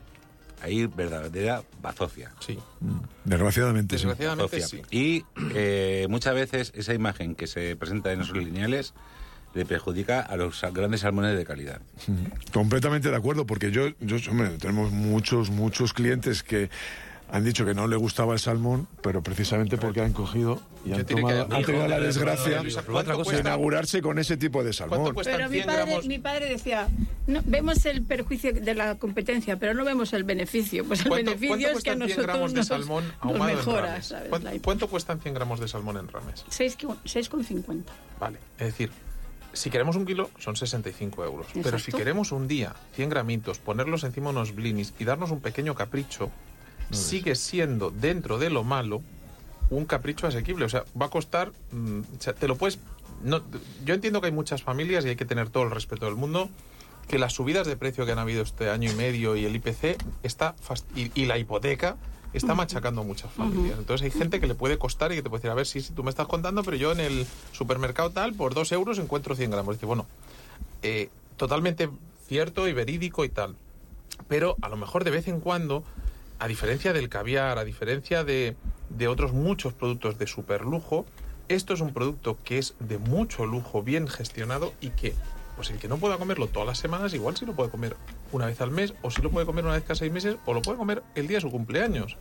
Ahí 0.63 0.87
verdadera 0.87 1.63
bazofia. 1.83 2.33
Sí, 2.41 2.59
Desgraciadamente, 3.25 3.95
desgraciadamente 3.97 4.61
sí. 4.63 4.83
Y 4.91 5.25
eh, 5.55 6.07
muchas 6.09 6.35
veces 6.35 6.73
esa 6.75 6.95
imagen 6.95 7.35
que 7.35 7.47
se 7.47 7.77
presenta 7.77 8.13
en 8.13 8.23
esos 8.23 8.37
lineales 8.37 8.95
le 9.55 9.65
perjudica 9.67 10.21
a 10.21 10.37
los 10.37 10.61
grandes 10.73 11.01
salmones 11.03 11.37
de 11.37 11.45
calidad. 11.45 11.81
Completamente 12.53 13.11
de 13.11 13.17
acuerdo, 13.17 13.47
porque 13.47 13.71
yo, 13.71 13.89
yo 14.01 14.17
hombre, 14.31 14.51
tenemos 14.59 14.93
muchos, 14.93 15.51
muchos 15.51 15.93
clientes 15.93 16.43
que 16.43 16.69
han 17.31 17.43
dicho 17.45 17.65
que 17.65 17.75
no 17.75 17.89
le 17.89 17.97
gustaba 17.97 18.35
el 18.35 18.39
salmón, 18.39 18.87
pero 19.03 19.23
precisamente 19.23 19.77
porque 19.79 20.01
han 20.01 20.13
cogido 20.13 20.61
y 20.85 20.93
han, 20.93 20.99
que- 21.05 21.15
tomado- 21.17 21.43
han 21.51 21.61
Hijo, 21.61 21.67
tenido 21.73 21.89
la 21.89 21.99
de- 21.99 22.07
desgracia 22.07 22.63
de 22.63 23.39
inaugurarse 23.41 24.01
con 24.01 24.19
ese 24.19 24.37
tipo 24.37 24.63
de 24.63 24.71
¿Cuánto 24.77 24.97
salmón. 24.97 25.15
Pero 25.25 25.49
mi 25.49 25.57
100 25.57 25.67
padre, 25.67 25.99
mi 26.07 26.19
padre 26.19 26.49
decía, 26.49 26.89
no, 27.27 27.43
vemos 27.45 27.85
el 27.87 28.03
perjuicio 28.03 28.53
de 28.53 28.75
la 28.75 28.97
competencia, 28.97 29.57
pero 29.59 29.75
no 29.75 29.85
vemos 29.85 30.13
el 30.13 30.25
beneficio. 30.25 30.85
Pues 30.85 31.01
el 31.01 31.09
¿Cuánto, 31.09 31.33
beneficio 31.33 31.57
es 31.71 31.83
que 31.83 31.91
a 31.91 31.97
cuestan 31.97 31.97
100 31.97 32.09
nosotros 32.09 32.27
gramos 32.27 32.53
de 32.53 32.59
nos, 32.59 32.67
salmón 32.67 33.05
nos 33.05 33.33
ahumado 33.33 33.51
en 33.51 33.57
mejora, 33.57 33.87
rames? 33.87 34.07
¿sabes? 34.07 34.61
¿Cuánto, 34.63 34.89
cuestan 34.89 35.21
100 35.21 35.35
gramos 35.35 35.61
de 35.61 35.69
salmón 35.69 35.97
en 35.97 36.09
rames? 36.09 36.45
seis 36.49 36.77
con- 36.77 36.99
6,50. 37.03 37.85
Vale, 38.21 38.39
es 38.59 38.67
decir, 38.67 38.91
si 39.53 39.71
queremos 39.71 39.97
un 39.97 40.07
kilo 40.07 40.31
son 40.39 40.55
65 40.55 41.25
euros. 41.25 41.47
Pero 41.63 41.79
si 41.79 41.91
queremos 41.91 42.31
un 42.31 42.47
día 42.47 42.75
100 42.95 43.09
gramitos, 43.09 43.59
ponerlos 43.59 44.05
encima 44.05 44.31
unos 44.31 44.55
blinis 44.55 44.95
y 44.99 45.05
darnos 45.05 45.31
un 45.31 45.41
pequeño 45.41 45.75
capricho, 45.75 46.31
sigue 46.93 47.35
siendo 47.35 47.91
dentro 47.91 48.39
de 48.39 48.51
lo 48.51 48.63
malo 48.63 49.03
un 49.71 49.85
capricho 49.85 50.29
asequible. 50.29 50.65
O 50.65 50.69
sea, 50.69 50.85
va 51.01 51.07
a 51.07 51.11
costar, 51.11 51.53
mm, 51.73 52.01
o 52.19 52.21
sea, 52.21 52.35
te 52.35 52.47
lo 52.47 52.57
puedes... 52.57 52.79
No, 53.25 53.43
yo 53.85 53.95
entiendo 53.95 54.21
que 54.21 54.27
hay 54.27 54.33
muchas 54.33 54.63
familias 54.63 55.05
y 55.05 55.09
hay 55.09 55.17
que 55.17 55.25
tener 55.25 55.49
todo 55.49 55.65
el 55.65 55.71
respeto 55.71 56.05
del 56.07 56.17
mundo 56.17 56.51
que 57.09 57.19
las 57.19 57.33
subidas 57.35 57.67
de 57.67 57.77
precio 57.77 58.05
que 58.07 58.13
han 58.13 58.19
habido 58.19 58.43
este 58.43 58.69
año 58.71 58.91
y 58.91 58.95
medio 58.95 59.37
y 59.37 59.45
el 59.45 59.55
IPC 59.57 59.97
está 60.23 60.55
fast- 60.57 60.85
y, 60.97 61.11
y 61.21 61.27
la 61.27 61.39
hipoteca 61.39 61.97
está 62.33 62.55
machacando 62.55 63.01
a 63.01 63.05
muchas 63.05 63.33
familias. 63.33 63.79
Entonces 63.79 64.05
hay 64.05 64.11
gente 64.11 64.41
que 64.41 64.47
le 64.47 64.55
puede 64.55 64.77
costar 64.79 65.11
y 65.13 65.15
que 65.17 65.23
te 65.23 65.31
puede 65.31 65.41
decir, 65.41 65.51
a 65.51 65.55
ver, 65.55 65.67
sí, 65.67 65.81
sí, 65.81 65.93
tú 65.95 66.03
me 66.03 66.11
estás 66.11 66.27
contando, 66.27 66.63
pero 66.65 66.77
yo 66.77 66.93
en 66.93 67.01
el 67.01 67.27
supermercado 67.53 68.11
tal, 68.11 68.35
por 68.35 68.53
dos 68.55 68.73
euros 68.73 68.99
encuentro 68.99 69.35
100 69.35 69.51
gramos. 69.51 69.77
Dice, 69.77 69.87
bueno, 69.87 70.07
eh, 70.83 71.09
totalmente 71.37 71.89
cierto 72.29 72.69
y 72.69 72.73
verídico 72.73 73.25
y 73.25 73.29
tal. 73.31 73.55
Pero 74.29 74.57
a 74.61 74.69
lo 74.69 74.77
mejor 74.77 75.05
de 75.05 75.11
vez 75.13 75.29
en 75.29 75.41
cuando, 75.41 75.85
a 76.39 76.49
diferencia 76.49 76.93
del 76.93 77.09
caviar, 77.09 77.59
a 77.59 77.65
diferencia 77.65 78.25
de, 78.25 78.57
de 78.91 79.09
otros 79.09 79.33
muchos 79.33 79.73
productos 79.73 80.19
de 80.19 80.27
superlujo, 80.27 81.07
esto 81.49 81.73
es 81.75 81.81
un 81.81 81.93
producto 81.95 82.37
que 82.45 82.59
es 82.59 82.75
de 82.81 82.99
mucho 82.99 83.47
lujo, 83.47 83.83
bien 83.83 84.09
gestionado 84.09 84.73
y 84.81 84.91
que, 84.91 85.15
pues 85.57 85.71
el 85.71 85.79
que 85.79 85.89
no 85.89 85.97
pueda 85.99 86.19
comerlo 86.19 86.47
todas 86.47 86.67
las 86.69 86.79
semanas, 86.79 87.13
igual 87.15 87.37
sí 87.37 87.45
lo 87.47 87.55
puede 87.55 87.71
comer 87.71 87.97
una 88.33 88.47
vez 88.47 88.61
al 88.61 88.71
mes, 88.71 88.95
o 89.03 89.11
sí 89.11 89.23
lo 89.23 89.31
puede 89.31 89.47
comer 89.47 89.65
una 89.65 89.75
vez 89.75 89.83
cada 89.83 89.95
seis 89.97 90.13
meses, 90.13 90.37
o 90.45 90.55
lo 90.55 90.63
puede 90.63 90.79
comer 90.79 91.03
el 91.15 91.27
día 91.27 91.39
de 91.39 91.41
su 91.43 91.51
cumpleaños. 91.51 92.17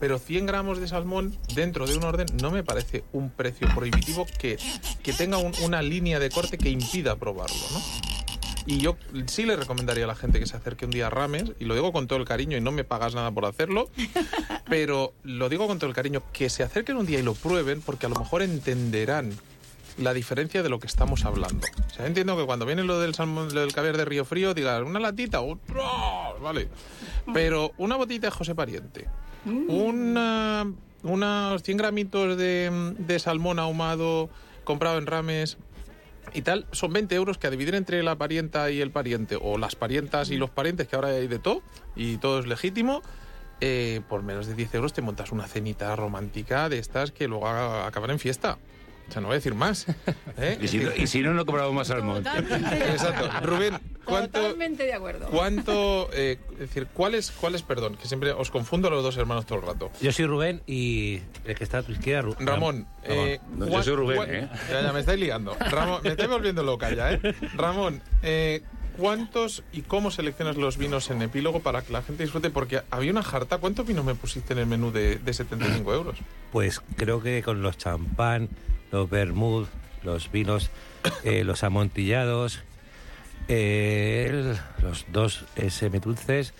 Pero 0.00 0.18
100 0.18 0.46
gramos 0.46 0.78
de 0.80 0.88
salmón 0.88 1.36
dentro 1.54 1.86
de 1.86 1.96
un 1.96 2.04
orden 2.04 2.26
no 2.42 2.50
me 2.50 2.64
parece 2.64 3.04
un 3.12 3.30
precio 3.30 3.68
prohibitivo 3.74 4.26
que, 4.38 4.58
que 5.02 5.12
tenga 5.12 5.36
un- 5.38 5.52
una 5.62 5.82
línea 5.82 6.18
de 6.18 6.30
corte 6.30 6.56
que 6.58 6.70
impida 6.70 7.16
probarlo, 7.16 7.56
¿no? 7.72 7.80
Y 8.66 8.78
yo 8.78 8.96
sí 9.26 9.44
le 9.46 9.56
recomendaría 9.56 10.04
a 10.04 10.06
la 10.06 10.14
gente 10.14 10.38
que 10.38 10.46
se 10.46 10.56
acerque 10.56 10.84
un 10.84 10.90
día 10.90 11.06
a 11.06 11.10
Rames, 11.10 11.52
y 11.58 11.64
lo 11.64 11.74
digo 11.74 11.92
con 11.92 12.06
todo 12.06 12.18
el 12.18 12.24
cariño 12.24 12.56
y 12.56 12.60
no 12.60 12.72
me 12.72 12.84
pagas 12.84 13.14
nada 13.14 13.30
por 13.30 13.44
hacerlo, 13.46 13.90
pero 14.68 15.12
lo 15.22 15.48
digo 15.48 15.66
con 15.66 15.78
todo 15.78 15.88
el 15.88 15.94
cariño, 15.96 16.22
que 16.32 16.48
se 16.50 16.62
acerquen 16.62 16.96
un 16.96 17.06
día 17.06 17.18
y 17.18 17.22
lo 17.22 17.34
prueben 17.34 17.80
porque 17.82 18.06
a 18.06 18.08
lo 18.08 18.16
mejor 18.16 18.42
entenderán 18.42 19.32
la 19.98 20.14
diferencia 20.14 20.62
de 20.62 20.68
lo 20.68 20.78
que 20.78 20.86
estamos 20.86 21.24
hablando. 21.24 21.66
O 21.86 21.94
sea, 21.94 22.06
entiendo 22.06 22.36
que 22.36 22.44
cuando 22.44 22.66
viene 22.66 22.84
lo 22.84 22.98
del 22.98 23.14
salmón, 23.14 23.54
lo 23.54 23.60
del 23.60 23.72
caviar 23.72 23.96
de 23.96 24.04
Río 24.04 24.24
Frío, 24.24 24.54
digas, 24.54 24.82
una 24.82 25.00
latita, 25.00 25.40
¡ostras! 25.40 26.40
vale. 26.40 26.68
Pero 27.32 27.72
una 27.78 27.96
botita 27.96 28.28
de 28.28 28.30
José 28.30 28.54
Pariente, 28.54 29.06
una, 29.44 30.70
unos 31.02 31.62
100 31.62 31.76
gramitos 31.76 32.36
de, 32.36 32.94
de 32.98 33.18
salmón 33.18 33.58
ahumado 33.58 34.30
comprado 34.64 34.98
en 34.98 35.06
Rames, 35.06 35.58
y 36.32 36.42
tal, 36.42 36.66
son 36.72 36.92
20 36.92 37.14
euros 37.14 37.38
que 37.38 37.46
a 37.46 37.50
dividir 37.50 37.74
entre 37.74 38.02
la 38.02 38.16
parienta 38.16 38.70
y 38.70 38.80
el 38.80 38.90
pariente, 38.90 39.36
o 39.40 39.58
las 39.58 39.74
parientas 39.74 40.30
y 40.30 40.36
los 40.36 40.50
parientes, 40.50 40.86
que 40.86 40.96
ahora 40.96 41.08
hay 41.08 41.26
de 41.26 41.38
todo, 41.38 41.62
y 41.96 42.18
todo 42.18 42.38
es 42.38 42.46
legítimo, 42.46 43.02
eh, 43.60 44.00
por 44.08 44.22
menos 44.22 44.46
de 44.46 44.54
10 44.54 44.74
euros 44.76 44.92
te 44.92 45.02
montas 45.02 45.32
una 45.32 45.46
cenita 45.46 45.94
romántica 45.96 46.68
de 46.68 46.78
estas 46.78 47.12
que 47.12 47.28
luego 47.28 47.48
acaban 47.48 48.10
en 48.10 48.18
fiesta. 48.18 48.58
O 49.10 49.12
sea, 49.12 49.20
no 49.20 49.28
voy 49.28 49.34
a 49.34 49.38
decir 49.38 49.54
más. 49.54 49.86
¿eh? 50.38 50.56
Y 50.62 50.68
si, 50.68 50.78
no, 50.78 50.90
y 50.96 51.06
si 51.08 51.20
no, 51.20 51.34
no 51.34 51.44
compramos 51.44 51.74
más 51.74 51.88
salmón. 51.88 52.24
Exacto. 52.26 53.28
Rubén, 53.42 53.78
¿cuánto, 54.04 54.40
Totalmente 54.40 54.84
de 54.84 54.92
acuerdo. 54.94 55.26
cuánto 55.30 56.08
eh, 56.12 56.38
es 56.52 56.58
decir, 56.60 56.86
cuáles, 56.92 57.30
cuáles, 57.32 57.62
perdón, 57.62 57.96
que 57.96 58.06
siempre 58.06 58.30
os 58.32 58.50
confundo 58.50 58.88
a 58.88 58.90
los 58.92 59.02
dos 59.02 59.16
hermanos 59.16 59.46
todo 59.46 59.58
el 59.58 59.66
rato. 59.66 59.90
Yo 60.00 60.12
soy 60.12 60.26
Rubén 60.26 60.62
y 60.66 61.20
el 61.44 61.54
que 61.56 61.64
está 61.64 61.78
a 61.78 61.82
tu 61.82 61.92
izquierda, 61.92 62.30
Ru- 62.30 62.36
Ramón, 62.38 62.86
eh, 63.04 63.40
No, 63.56 63.66
yo 63.66 63.70
¿cuán- 63.72 63.84
soy 63.84 63.96
Rubén, 63.96 64.20
¿eh? 64.28 64.48
Ya, 64.70 64.82
ya, 64.82 64.92
me 64.92 65.00
estáis 65.00 65.18
liando. 65.20 65.56
Ramón, 65.58 66.00
me 66.04 66.10
estáis 66.10 66.28
volviendo 66.30 66.62
loca 66.62 66.90
ya, 66.94 67.12
¿eh? 67.12 67.20
Ramón, 67.56 68.00
eh, 68.22 68.62
¿cuántos 68.96 69.62
y 69.72 69.82
cómo 69.82 70.10
seleccionas 70.10 70.56
los 70.56 70.76
vinos 70.76 71.10
en 71.10 71.22
epílogo 71.22 71.60
para 71.60 71.82
que 71.82 71.92
la 71.92 72.02
gente 72.02 72.22
disfrute? 72.22 72.50
Porque 72.50 72.82
había 72.90 73.10
una 73.10 73.22
jarta. 73.22 73.58
¿Cuántos 73.58 73.86
vinos 73.86 74.04
me 74.04 74.14
pusiste 74.14 74.52
en 74.52 74.60
el 74.60 74.66
menú 74.66 74.92
de, 74.92 75.16
de 75.16 75.32
75 75.32 75.94
euros? 75.94 76.18
Pues 76.52 76.80
creo 76.96 77.22
que 77.22 77.42
con 77.42 77.62
los 77.62 77.78
champán, 77.78 78.48
los 78.92 79.08
vermouth, 79.10 79.68
los 80.02 80.30
vinos, 80.30 80.70
eh, 81.24 81.44
los 81.44 81.62
amontillados, 81.64 82.60
eh, 83.48 84.26
el- 84.30 84.58
los 84.82 85.04
dos 85.12 85.44
semidulces, 85.68 86.54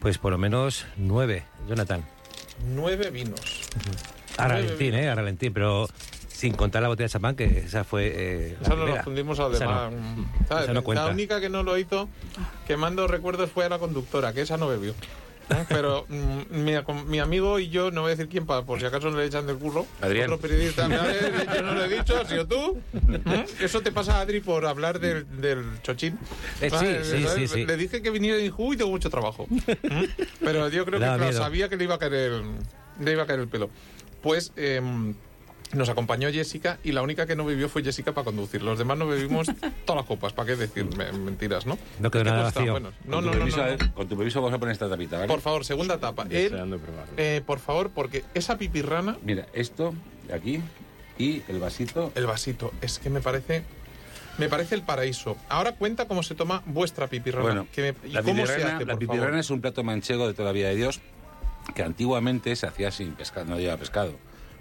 pues 0.00 0.18
por 0.18 0.32
lo 0.32 0.38
menos 0.38 0.86
nueve, 0.96 1.44
Jonathan. 1.68 2.04
Nueve 2.74 3.10
vinos. 3.10 3.40
A 4.38 4.48
ralentín. 4.48 4.94
¿eh? 4.94 5.08
A 5.10 5.14
ralentín, 5.14 5.52
pero 5.52 5.88
sin 6.28 6.54
contar 6.54 6.80
la 6.82 6.88
botella 6.88 7.04
de 7.06 7.12
champán, 7.12 7.36
que 7.36 7.44
esa 7.58 7.84
fue 7.84 8.10
eh, 8.14 8.56
la 8.60 8.66
Esa 8.66 8.74
no 8.74 8.82
primera. 8.84 9.04
fundimos 9.04 9.38
al 9.38 9.52
Esa 9.54 9.64
demás. 9.66 9.92
no. 9.92 10.46
¿sabes? 10.48 10.64
Esa 10.64 10.72
no 10.72 10.94
la 10.94 11.06
única 11.08 11.40
que 11.40 11.48
no 11.50 11.62
lo 11.62 11.76
hizo, 11.78 12.08
que 12.66 12.76
mando 12.76 13.06
recuerdos, 13.06 13.50
fue 13.50 13.64
a 13.66 13.68
la 13.68 13.78
conductora, 13.78 14.32
que 14.32 14.40
esa 14.40 14.56
no 14.56 14.68
bebió. 14.68 14.94
Pero 15.68 16.06
mm, 16.08 16.40
mi, 16.64 16.72
mi 17.06 17.18
amigo 17.18 17.58
y 17.58 17.68
yo, 17.68 17.90
no 17.90 18.02
voy 18.02 18.12
a 18.12 18.14
decir 18.16 18.28
quién, 18.28 18.46
pa- 18.46 18.64
por 18.64 18.80
si 18.80 18.86
acaso 18.86 19.10
no 19.10 19.18
le 19.18 19.26
echan 19.26 19.46
del 19.46 19.56
curro. 19.58 19.86
Adrián. 20.00 20.32
Otro 20.32 20.40
periodista, 20.40 20.88
yo 21.54 21.62
no 21.62 21.74
lo 21.74 21.84
he 21.84 21.88
dicho, 21.88 22.16
ha 22.18 22.24
sido 22.24 22.46
tú. 22.46 22.78
¿eh? 23.26 23.44
Eso 23.60 23.80
te 23.82 23.92
pasa, 23.92 24.20
Adri, 24.20 24.40
por 24.40 24.64
hablar 24.66 24.98
del, 25.00 25.26
del 25.40 25.64
chochín. 25.82 26.18
Eh, 26.60 26.70
sí, 26.70 26.86
sí, 27.02 27.26
sí, 27.34 27.48
sí. 27.48 27.66
Le 27.66 27.76
dije 27.76 28.02
que 28.02 28.10
viniera 28.10 28.38
y 28.38 28.42
dijo, 28.44 28.62
uy, 28.62 28.76
tengo 28.76 28.90
mucho 28.90 29.10
trabajo. 29.10 29.46
¿eh? 29.66 30.08
Pero 30.40 30.68
yo 30.68 30.84
creo 30.84 30.98
que 30.98 31.04
claro, 31.06 31.32
sabía 31.32 31.68
que 31.68 31.76
le 31.76 31.84
iba 31.84 31.96
a 31.96 31.98
caer 31.98 32.14
el, 32.14 32.42
le 33.00 33.12
iba 33.12 33.24
a 33.24 33.26
caer 33.26 33.40
el 33.40 33.48
pelo. 33.48 33.68
Pues... 34.22 34.52
em, 34.56 35.14
nos 35.72 35.88
acompañó 35.88 36.30
Jessica 36.30 36.78
y 36.84 36.92
la 36.92 37.02
única 37.02 37.26
que 37.26 37.34
no 37.36 37.44
bebió 37.44 37.68
fue 37.68 37.82
Jessica 37.82 38.12
para 38.12 38.24
conducir. 38.26 38.62
Los 38.62 38.78
demás 38.78 38.98
no 38.98 39.06
bebimos 39.06 39.46
todas 39.86 40.00
las 40.00 40.06
copas. 40.06 40.32
¿Para 40.32 40.46
qué 40.48 40.56
decir 40.56 40.84
me- 40.96 41.12
mentiras, 41.12 41.66
no? 41.66 41.78
No 41.98 42.10
quedó 42.10 42.22
Es 42.22 42.28
que 42.28 42.30
nada 42.30 42.38
todos 42.40 42.48
estaban 42.48 42.68
vacío. 42.68 42.72
buenos. 42.72 42.94
No, 43.06 43.16
con, 43.16 43.16
no, 43.16 43.20
tu 43.20 43.26
no, 43.26 43.32
permiso, 43.32 43.56
no, 43.58 43.64
no. 43.64 43.72
eh, 43.72 43.92
con 43.94 44.08
tu 44.08 44.16
permiso 44.16 44.40
vamos 44.42 44.54
a 44.54 44.58
poner 44.58 44.72
esta 44.72 44.88
tapita, 44.88 45.16
¿vale? 45.16 45.28
Por 45.28 45.40
favor, 45.40 45.64
segunda 45.64 45.94
etapa. 45.94 46.24
Deseando 46.24 46.78
probarlo. 46.78 47.12
eh, 47.16 47.42
por 47.46 47.58
favor, 47.58 47.90
porque 47.90 48.24
esa 48.34 48.58
pipirrana, 48.58 49.16
Mira, 49.22 49.46
esto 49.52 49.94
de 50.28 50.34
aquí 50.34 50.60
y 51.18 51.42
el 51.48 51.58
vasito. 51.58 52.12
el 52.14 52.26
vasito, 52.26 52.72
es 52.80 52.98
que 52.98 53.10
me 53.10 53.20
parece... 53.20 53.62
Me 54.38 54.48
parece 54.48 54.74
el 54.74 54.80
paraíso. 54.82 55.36
Ahora 55.50 55.72
cuenta 55.72 56.06
cómo 56.08 56.22
se 56.22 56.34
toma 56.34 56.62
vuestra 56.64 57.06
pipirrana. 57.06 57.42
Bueno, 57.44 57.66
Que 57.70 57.92
me- 58.02 58.08
¿Y 58.08 58.12
la 58.12 58.22
cómo 58.22 58.46
se 58.46 58.52
pipirrana, 58.54 58.76
hace, 58.76 58.86
la 58.86 58.92
por 58.94 58.98
pipirrana 59.00 59.40
es 59.40 59.50
un 59.50 59.60
plato 59.60 59.84
manchego 59.84 60.26
de 60.26 60.32
toda 60.32 60.46
la 60.48 60.52
vida 60.52 60.68
de 60.68 60.76
Dios 60.76 61.00
que 61.74 61.82
antiguamente 61.82 62.56
se 62.56 62.66
hacía 62.66 62.90
sin 62.90 63.12
pescado, 63.12 63.44
no 63.46 63.58
llevaba 63.58 63.78
pescado. 63.78 64.14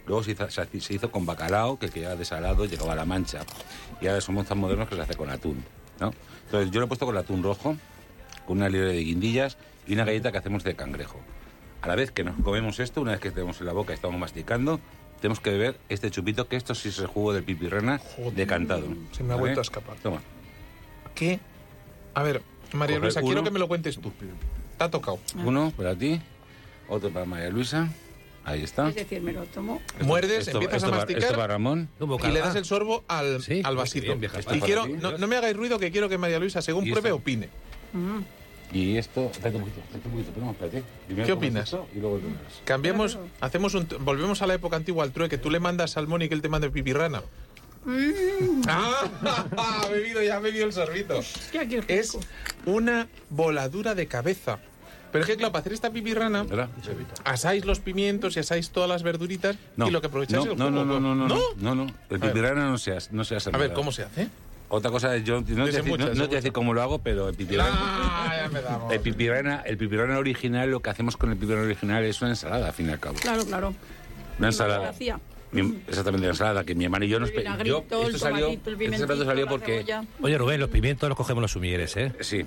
Luego 0.07 0.23
se 0.23 0.31
hizo, 0.31 0.49
se 0.49 0.93
hizo 0.93 1.11
con 1.11 1.25
bacalao, 1.25 1.77
que 1.79 1.89
quedaba 1.89 2.15
desalado, 2.15 2.65
llegaba 2.65 2.93
a 2.93 2.95
la 2.95 3.05
mancha. 3.05 3.41
Y 4.01 4.07
ahora 4.07 4.21
somos 4.21 4.47
tan 4.47 4.57
modernos 4.57 4.89
que 4.89 4.95
se 4.95 5.01
hace 5.01 5.15
con 5.15 5.29
atún. 5.29 5.63
¿no? 5.99 6.13
Entonces 6.45 6.71
yo 6.71 6.79
lo 6.79 6.85
he 6.85 6.87
puesto 6.87 7.05
con 7.05 7.15
atún 7.17 7.43
rojo, 7.43 7.77
con 8.45 8.57
una 8.57 8.69
libre 8.69 8.93
de 8.93 9.03
guindillas 9.03 9.57
y 9.87 9.93
una 9.93 10.03
galleta 10.05 10.31
que 10.31 10.37
hacemos 10.39 10.63
de 10.63 10.75
cangrejo. 10.75 11.19
A 11.81 11.87
la 11.87 11.95
vez 11.95 12.11
que 12.11 12.23
nos 12.23 12.35
comemos 12.43 12.79
esto, 12.79 13.01
una 13.01 13.11
vez 13.11 13.19
que 13.21 13.31
tenemos 13.31 13.59
en 13.59 13.67
la 13.67 13.73
boca 13.73 13.93
y 13.93 13.95
estamos 13.95 14.19
masticando, 14.19 14.79
tenemos 15.19 15.39
que 15.39 15.51
beber 15.51 15.77
este 15.89 16.09
chupito, 16.11 16.47
que 16.47 16.55
esto 16.55 16.73
sí 16.75 16.89
es 16.89 16.99
el 16.99 17.07
jugo 17.07 17.33
del 17.33 17.43
pipirrana 17.43 17.99
Joder, 17.99 18.33
decantado. 18.33 18.87
se 19.11 19.23
me 19.23 19.33
ha 19.33 19.35
vuelto 19.35 19.59
a 19.59 19.63
escapar. 19.63 19.95
Toma. 19.97 20.21
¿Qué? 21.15 21.39
A 22.13 22.23
ver, 22.23 22.41
María 22.73 22.97
Coger 22.97 23.01
Luisa, 23.01 23.21
quiero 23.21 23.41
uno. 23.41 23.43
que 23.43 23.51
me 23.51 23.59
lo 23.59 23.67
cuentes 23.67 23.99
tú. 23.99 24.11
Te 24.77 24.83
ha 24.83 24.89
tocado. 24.89 25.19
Uno 25.45 25.71
para 25.75 25.95
ti, 25.95 26.19
otro 26.89 27.09
para 27.11 27.25
María 27.25 27.49
Luisa. 27.49 27.89
Ahí 28.43 28.63
está. 28.63 28.89
Es 28.89 28.95
decir, 28.95 29.21
me 29.21 29.33
lo 29.33 29.43
tomo. 29.45 29.81
Muerdes, 30.01 30.47
Esto- 30.47 30.57
empiezas 30.57 30.77
esto 30.83 30.93
a 30.93 30.97
masticar 30.97 31.23
Esto 31.23 31.35
para 31.35 31.47
Ramón. 31.53 31.89
Y 31.99 32.27
le 32.31 32.39
das 32.39 32.55
el 32.55 32.65
sorbo 32.65 33.03
al, 33.07 33.41
Sí, 33.43 33.61
al 33.63 33.75
vasito. 33.75 34.05
bien, 34.05 34.19
vieja 34.19 34.39
y 34.39 34.59
quiero, 34.61 34.87
no, 34.87 35.17
no 35.17 35.27
me 35.27 35.35
hagáis 35.35 35.55
ruido, 35.55 35.77
que 35.77 35.91
quiero 35.91 36.09
que 36.09 36.17
María 36.17 36.39
Luisa, 36.39 36.61
según 36.61 36.83
pruebe, 36.85 37.09
esto. 37.09 37.15
opine. 37.15 37.49
Y 38.73 38.95
esto, 38.97 39.25
espérate 39.31 39.57
un 39.57 39.63
poquito, 39.63 39.81
espérate 39.81 40.07
un 40.07 40.13
poquito, 40.13 40.31
pero 40.33 40.45
no, 40.45 40.51
espérate. 40.53 40.83
Primero 41.05 41.25
¿Qué 41.27 41.31
opinas? 41.33 41.63
esto 41.65 41.87
Y 41.93 41.99
luego. 41.99 42.19
Cambiamos, 42.63 43.11
Claro. 43.13 43.27
hacemos 43.41 43.73
un, 43.75 43.87
volvemos 43.99 44.41
a 44.41 44.47
la 44.47 44.53
época 44.53 44.77
antigua 44.77 45.03
al 45.03 45.11
trueque. 45.11 45.37
Tú 45.37 45.51
le 45.51 45.59
mandas 45.59 45.91
salmón 45.91 46.21
y 46.21 46.29
que 46.29 46.33
él 46.35 46.41
te 46.41 46.47
mande 46.49 46.69
pipirrana. 46.71 47.21
¡Ah! 48.67 49.45
Ha 49.57 49.87
bebido, 49.89 50.21
ya 50.23 50.37
ha 50.37 50.39
bebido 50.39 50.65
el 50.65 50.73
sorbito. 50.73 51.19
es 51.87 52.17
una 52.65 53.07
voladura 53.29 53.93
de 53.95 54.07
cabeza. 54.07 54.59
Pero 55.11 55.23
es 55.23 55.29
que, 55.29 55.35
claro, 55.37 55.51
para 55.51 55.61
hacer 55.61 55.73
esta 55.73 55.89
pipirrana, 55.91 56.43
¿Verdad? 56.43 56.69
asáis 57.25 57.65
los 57.65 57.79
pimientos 57.79 58.35
y 58.37 58.39
asáis 58.39 58.69
todas 58.69 58.89
las 58.89 59.03
verduritas 59.03 59.57
y 59.77 59.89
lo 59.89 59.99
que 60.01 60.07
aprovecháis 60.07 60.45
no, 60.45 60.51
es 60.53 60.53
el 60.53 60.57
no, 60.57 60.65
jugo. 60.69 60.85
no, 60.85 60.99
no, 60.99 60.99
no, 60.99 61.15
no, 61.15 61.27
¿No? 61.27 61.35
no, 61.57 61.75
no, 61.75 61.85
no. 61.85 61.93
El 62.09 62.17
ver. 62.17 62.31
pipirana 62.31 62.65
no 62.69 62.77
se 62.77 62.93
hace, 62.95 63.09
no 63.11 63.23
se 63.23 63.35
hace 63.35 63.49
A 63.53 63.57
ver. 63.57 63.73
¿cómo 63.73 63.91
se 63.91 64.03
hace? 64.03 64.29
Otra 64.69 64.89
cosa 64.89 65.17
yo 65.17 65.41
no 65.41 65.45
te 65.45 65.51
voy 65.53 65.61
a 65.63 65.65
Dese 65.65 65.77
decir, 65.79 65.91
mucha, 65.91 66.03
no- 66.05 66.09
no 66.11 66.15
te 66.21 66.27
voy 66.27 66.35
a 66.35 66.37
decir 66.37 66.51
cómo 66.53 66.73
lo 66.73 66.81
hago, 66.81 66.99
pero 66.99 67.27
el 67.27 67.35
pipirana, 67.35 67.69
Ah, 67.73 68.49
ya 68.49 68.93
el 68.95 69.01
pipirana, 69.01 69.63
el 69.65 69.77
pipirana 69.77 70.17
original, 70.17 70.69
lo 70.71 70.79
que 70.79 70.89
hacemos 70.89 71.17
con 71.17 71.29
el 71.31 71.37
pipirana 71.37 71.63
original 71.65 72.03
es 72.05 72.21
una 72.21 72.31
ensalada, 72.31 72.67
al 72.67 72.73
fin 72.73 72.87
y 72.87 72.91
al 72.91 72.99
cabo. 72.99 73.17
Claro, 73.19 73.45
claro. 73.45 73.73
Una 74.39 74.47
ensalada. 74.47 74.93
Mi- 75.51 75.81
exactamente, 75.87 76.25
una 76.27 76.33
ensalada 76.33 76.63
que 76.63 76.75
mi 76.75 76.85
hermano 76.85 77.03
y 77.05 77.09
yo 77.09 77.19
nos... 77.19 77.31
Yo, 77.63 77.83
el 77.89 78.05
esto 78.15 78.17
salió, 78.17 78.45
tomatito, 78.45 78.69
el 78.69 78.93
este 78.93 79.05
plato 79.07 79.25
salió 79.25 79.45
la 79.45 79.51
porque... 79.51 79.85
Oye, 80.21 80.37
Rubén, 80.37 80.59
los 80.59 80.69
pimientos 80.69 81.09
los 81.09 81.17
cogemos 81.17 81.41
los 81.41 81.51
sumilleres, 81.51 81.95
¿eh? 81.97 82.13
Sí. 82.21 82.45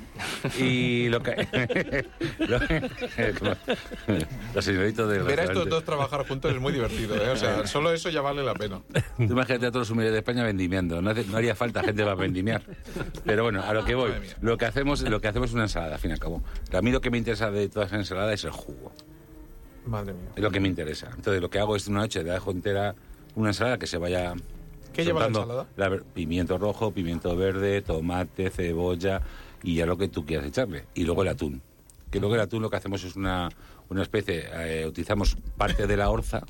Y 0.59 1.09
lo 1.09 1.23
que... 1.23 1.35
lo- 2.39 2.59
los 4.55 4.65
señoritos 4.65 5.11
del 5.11 5.23
Ver 5.23 5.41
a 5.41 5.45
estos 5.45 5.69
dos 5.69 5.85
trabajar 5.85 6.27
juntos 6.27 6.53
es 6.53 6.61
muy 6.61 6.73
divertido, 6.73 7.15
¿eh? 7.17 7.31
O 7.31 7.37
sea, 7.37 7.67
solo 7.67 7.93
eso 7.93 8.09
ya 8.11 8.21
vale 8.21 8.43
la 8.43 8.55
pena. 8.55 8.81
Tú 9.17 9.23
imagínate 9.25 9.67
a 9.67 9.71
todos 9.71 9.89
los 9.89 9.91
humildes 9.91 10.13
de 10.13 10.19
España 10.19 10.43
vendimiando. 10.45 11.01
No, 11.03 11.11
hace- 11.11 11.25
no 11.25 11.37
haría 11.37 11.55
falta 11.55 11.83
gente 11.83 12.03
para 12.03 12.15
vendimiar. 12.15 12.63
Pero 13.25 13.43
bueno, 13.45 13.63
a 13.63 13.73
lo 13.75 13.85
que 13.85 13.95
voy. 13.95 14.13
Lo 14.41 14.57
que 14.57 14.65
hacemos, 14.67 15.03
lo 15.03 15.21
que 15.21 15.29
hacemos 15.29 15.51
es 15.51 15.55
una 15.55 15.65
ensalada, 15.65 15.95
al 15.95 16.01
fin 16.01 16.11
y 16.11 16.15
al 16.15 16.21
cabo. 16.21 16.43
A 16.73 16.81
mí 16.83 16.91
lo 16.91 17.01
que 17.01 17.11
me 17.11 17.19
interesa 17.19 17.51
de 17.51 17.69
toda 17.69 17.87
esa 17.87 17.97
ensalada 17.97 18.33
es 18.33 18.45
el 18.45 18.51
jugo. 18.51 18.93
Madre 19.87 20.13
mía. 20.15 20.31
Es 20.37 20.43
lo 20.43 20.51
que 20.51 20.61
me 20.61 20.69
interesa. 20.69 21.11
Entonces 21.15 21.41
lo 21.41 21.51
que 21.51 21.59
hago 21.59 21.77
es 21.77 21.87
una 21.89 22.01
noche 22.01 22.25
de 22.25 22.33
dejo 22.33 22.51
entera 22.51 22.95
una 23.35 23.51
ensalada 23.51 23.79
que 23.79 23.87
se 23.87 23.99
vaya... 23.99 24.35
¿Qué 24.93 25.05
lleva 25.05 25.21
la 25.21 25.27
ensalada? 25.27 25.67
la 25.77 25.99
pimiento 26.15 26.57
rojo, 26.57 26.93
pimiento 26.93 27.35
verde, 27.37 27.83
tomate, 27.83 28.51
cebolla 28.51 29.23
y 29.63 29.75
ya 29.77 29.87
lo 29.87 29.99
que 29.99 30.09
tú 30.09 30.25
quieras 30.25 30.47
echarle. 30.47 30.85
Y 30.95 31.03
luego 31.05 31.23
el 31.23 31.29
atún. 31.29 31.61
Que 32.11 32.21
luego 32.21 32.37
el 32.37 32.41
atún 32.41 32.63
lo 32.63 32.71
que 32.71 32.77
hacemos 32.77 33.03
es 33.03 33.17
una, 33.17 33.49
una 33.89 34.03
especie... 34.03 34.45
eh, 34.53 34.87
utilizamos 34.87 35.37
parte 35.57 35.87
de 35.89 35.97
la 35.97 36.11
orza, 36.11 36.43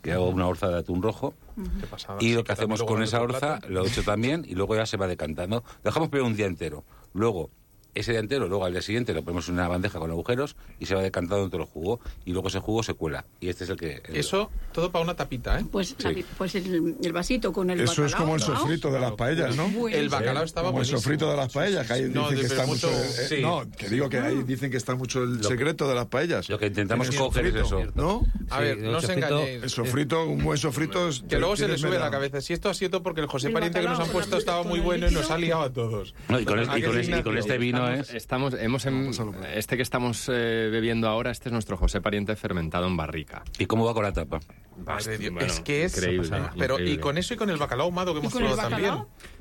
que 0.00 0.12
hago 0.12 0.28
una 0.28 0.46
orza 0.46 0.68
de 0.68 0.78
atún 0.78 1.02
rojo, 1.02 1.34
Qué 1.80 1.86
pasada. 1.86 2.18
y 2.20 2.34
lo 2.34 2.44
que 2.44 2.52
hacemos 2.52 2.82
con 2.84 3.02
esa 3.02 3.20
orza, 3.20 3.58
plato. 3.58 3.68
lo 3.68 3.84
hecho 3.86 4.02
también, 4.04 4.44
y 4.48 4.54
luego 4.54 4.76
ya 4.76 4.86
se 4.86 4.96
va 4.96 5.06
decantando. 5.08 5.64
Dejamos 5.82 6.08
primero 6.08 6.26
un 6.28 6.36
día 6.36 6.46
entero. 6.46 6.84
Luego, 7.14 7.50
ese 7.94 8.12
día 8.12 8.20
entero, 8.20 8.48
luego 8.48 8.64
al 8.64 8.72
día 8.72 8.82
siguiente 8.82 9.12
lo 9.14 9.22
ponemos 9.22 9.48
en 9.48 9.54
una 9.54 9.68
bandeja 9.68 9.98
con 9.98 10.10
agujeros 10.10 10.56
y 10.80 10.86
se 10.86 10.94
va 10.94 11.02
decantando 11.02 11.42
dentro 11.42 11.58
del 11.60 11.68
jugo. 11.68 12.00
Y 12.24 12.32
luego 12.32 12.48
ese 12.48 12.58
jugo 12.60 12.82
se 12.82 12.94
cuela. 12.94 13.24
Y 13.40 13.48
este 13.48 13.64
es 13.64 13.70
el 13.70 13.76
que... 13.76 14.02
el- 14.08 14.16
Eso 14.16 14.50
todo 14.72 14.90
para 14.90 15.04
una 15.04 15.14
tapita, 15.14 15.58
¿eh? 15.60 15.64
Pues, 15.70 15.94
pues 16.38 16.54
el, 16.54 16.96
el 17.02 17.12
vasito 17.12 17.52
con 17.52 17.68
el 17.70 17.80
Eso 17.80 18.04
es 18.04 18.14
como 18.14 18.34
el 18.36 18.40
¿no? 18.40 18.46
sofrito 18.46 18.90
de 18.90 19.00
las 19.00 19.12
paellas, 19.12 19.54
¿no? 19.56 19.88
El 19.88 20.08
bacalao 20.08 20.44
estaba 20.44 20.68
Como 20.68 20.78
el 20.78 20.86
buenísimo. 20.86 20.98
sofrito 21.00 21.30
de 21.30 21.36
las 21.36 21.52
paellas, 21.52 21.86
que 21.86 21.92
ahí 21.92 22.02
No, 22.12 22.30
dicen 22.30 22.38
que 22.40 22.46
está 22.46 22.66
mucho... 22.66 22.86
mucho- 22.88 22.98
eh, 23.04 23.26
sí. 23.28 23.42
No, 23.42 23.62
que 23.76 23.88
digo 23.88 24.08
que 24.08 24.18
ahí 24.18 24.42
dicen 24.44 24.70
que 24.70 24.76
está 24.78 24.94
mucho 24.94 25.22
el 25.24 25.42
secreto 25.44 25.88
de 25.88 25.94
las 25.94 26.06
paellas. 26.06 26.48
Lo 26.48 26.58
que 26.58 26.66
intentamos 26.66 27.08
En 27.08 27.12
el 27.12 27.18
coger 27.18 27.46
es 27.46 27.52
sofrito, 27.68 27.80
eso. 27.82 27.92
¿no? 27.94 28.22
A 28.50 28.60
ver, 28.60 28.78
el 28.78 28.90
no 28.90 28.98
os 28.98 29.08
engañéis. 29.08 29.62
El 29.64 29.70
sofrito, 29.70 30.24
un 30.26 30.42
buen 30.42 30.58
sofrito... 30.58 31.08
es- 31.08 31.22
Que 31.28 31.38
luego 31.38 31.56
se 31.56 31.68
le 31.68 31.76
sube 31.78 31.98
la 31.98 32.10
cabeza. 32.10 32.40
Si 32.40 32.52
esto 32.52 32.68
ha 32.70 32.74
sido 32.74 33.02
porque 33.02 33.20
el 33.20 33.26
José 33.26 33.48
El 33.48 33.52
Pariente 33.52 33.80
que 33.80 33.88
nos 33.88 34.00
han 34.00 34.08
puesto 34.08 34.36
estaba 34.38 34.62
el 34.62 34.68
muy 34.68 34.80
bueno 34.80 35.08
y 35.08 35.10
nos 35.12 35.30
ha 35.30 35.36
liado 35.38 35.62
a 35.62 35.70
todos. 35.72 36.14
No, 36.28 36.40
y, 36.40 36.44
con, 36.44 36.58
¿A 36.58 36.62
es- 36.62 36.68
y 36.68 36.80
que 36.80 36.86
con 36.86 36.94
sí, 36.94 37.00
es- 37.00 37.08
y 37.08 37.10
con 37.10 37.18
Ignacio? 37.18 37.38
este 37.40 37.58
vino 37.58 37.81
Estamos, 37.90 38.08
es... 38.08 38.14
estamos- 38.14 38.54
hemos 38.54 38.86
em- 38.86 39.12
por 39.32 39.44
ahí. 39.46 39.52
este 39.56 39.76
que 39.76 39.82
estamos 39.82 40.28
eh, 40.28 40.68
bebiendo 40.70 41.08
ahora, 41.08 41.30
este 41.30 41.48
es 41.48 41.52
nuestro 41.52 41.76
José 41.76 42.00
Pariente 42.00 42.34
fermentado 42.36 42.86
en 42.86 42.96
barrica. 42.96 43.42
¿Y 43.58 43.66
cómo 43.66 43.84
va 43.84 43.94
con 43.94 44.02
la 44.04 44.12
tapa? 44.12 44.40
Madre 44.84 45.16
Bueno, 45.30 45.40
es 45.46 45.60
que 45.60 45.84
es. 45.84 45.96
increíble, 45.96 46.38
Pero 46.58 46.78
y 46.80 46.98
con 46.98 47.18
eso 47.18 47.34
y 47.34 47.36
con 47.36 47.50
el 47.50 47.56
bacalao 47.58 47.86
ahumado 47.86 48.12
que 48.14 48.20
hemos 48.20 48.32
probado 48.32 48.56
también. 48.68 48.94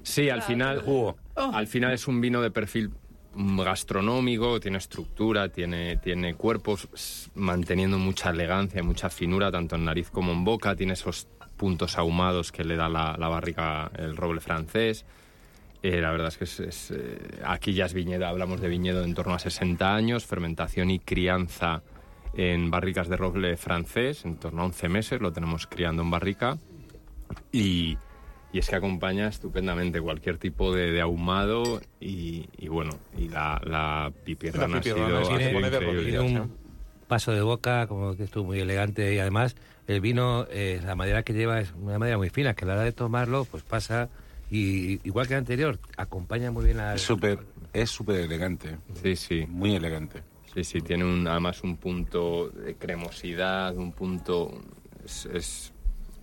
Sí, 0.04 0.30
al 0.30 0.42
final, 0.42 0.82
Jugo. 0.82 1.18
Oh. 1.36 1.52
al 1.54 1.68
final 1.68 1.94
es 1.94 2.08
un 2.08 2.20
vino 2.22 2.42
de 2.42 2.52
perfil 2.52 2.92
mm, 3.34 3.62
gastronómico, 3.62 4.60
tiene 4.60 4.78
estructura, 4.78 5.50
tiene, 5.50 5.98
tiene 5.98 6.36
cuerpos, 6.36 7.30
manteniendo 7.36 7.98
mucha 7.98 8.30
elegancia, 8.32 8.84
mucha 8.84 9.10
finura, 9.10 9.52
tanto 9.52 9.76
en 9.76 9.86
nariz 9.86 10.10
como 10.10 10.32
en 10.32 10.44
boca, 10.44 10.76
tiene 10.76 10.94
esos 10.94 11.28
puntos 11.56 11.98
ahumados 11.98 12.52
que 12.52 12.64
le 12.64 12.76
da 12.76 12.90
la, 12.90 13.16
la 13.18 13.28
barrica, 13.28 13.92
el 13.98 14.18
roble 14.18 14.42
francés. 14.42 15.06
Eh, 15.84 16.00
la 16.00 16.12
verdad 16.12 16.28
es 16.28 16.38
que 16.38 16.44
es, 16.44 16.60
es, 16.60 16.92
eh, 16.92 17.18
aquí 17.44 17.74
ya 17.74 17.86
es 17.86 17.94
viñedo, 17.94 18.28
hablamos 18.28 18.62
de 18.62 18.68
viñedo 18.68 19.04
en 19.04 19.16
torno 19.16 19.34
a 19.34 19.40
60 19.40 19.96
años, 19.96 20.26
fermentación 20.26 20.92
y 20.92 21.00
crianza 21.00 21.82
en 22.34 22.70
barricas 22.70 23.10
de 23.10 23.18
roble 23.18 23.58
francés, 23.58 24.26
en 24.26 24.38
torno 24.38 24.62
a 24.62 24.66
11 24.66 24.90
meses, 24.90 25.22
lo 25.22 25.34
tenemos 25.34 25.68
criando 25.68 26.04
en 26.04 26.12
barrica. 26.12 26.58
Y, 27.52 27.98
y 28.54 28.60
es 28.60 28.70
que 28.70 28.76
acompaña 28.76 29.28
estupendamente 29.28 30.02
cualquier 30.02 30.38
tipo 30.38 30.74
de, 30.74 30.92
de 30.92 31.02
ahumado 31.02 31.82
y, 32.00 32.48
y 32.58 32.68
bueno, 32.68 32.92
y 33.18 33.30
la, 33.30 33.60
la 33.64 34.12
pipirrana, 34.24 34.76
La 34.76 34.82
pipirrana 34.82 35.20
ha 35.20 35.26
sido, 35.26 35.30
ha 35.30 35.70
increíble. 35.70 36.04
Tiene 36.04 36.16
¿eh? 36.38 36.42
un 36.42 36.58
paso 37.08 37.32
de 37.32 37.42
boca, 37.42 37.88
como 37.88 38.16
que 38.16 38.24
estuvo 38.24 38.46
muy 38.46 38.60
elegante 38.60 39.14
y 39.14 39.20
además 39.20 39.56
el 39.88 40.00
vino, 40.00 40.46
eh, 40.50 40.80
la 40.86 40.96
madera 40.96 41.24
que 41.24 41.34
lleva 41.34 41.60
es 41.60 41.74
una 41.74 41.98
madera 41.98 42.18
muy 42.18 42.30
fina, 42.30 42.54
que 42.54 42.66
a 42.66 42.68
la 42.68 42.74
hora 42.76 42.84
de 42.84 42.92
tomarlo, 42.92 43.46
pues 43.46 43.64
pasa 43.64 44.10
y 44.52 45.00
igual 45.08 45.28
que 45.28 45.34
el 45.34 45.40
anterior, 45.40 45.80
acompaña 45.98 46.52
muy 46.52 46.66
bien 46.66 46.78
la... 46.78 46.94
Es 46.96 47.02
súper 47.02 47.40
es 47.74 47.90
súper 47.90 48.18
elegante. 48.22 48.78
Sí, 49.02 49.16
sí, 49.16 49.46
Muy 49.48 49.76
elegante. 49.76 50.24
sí, 50.54 50.64
sí, 50.66 50.82
tiene 50.82 51.06
un, 51.06 51.26
además 51.26 51.64
un 51.64 51.78
punto 51.78 52.50
de 52.50 52.76
cremosidad, 52.76 53.76
un 53.78 53.94
punto... 53.94 54.52
Es, 55.06 55.26
es- 55.28 55.71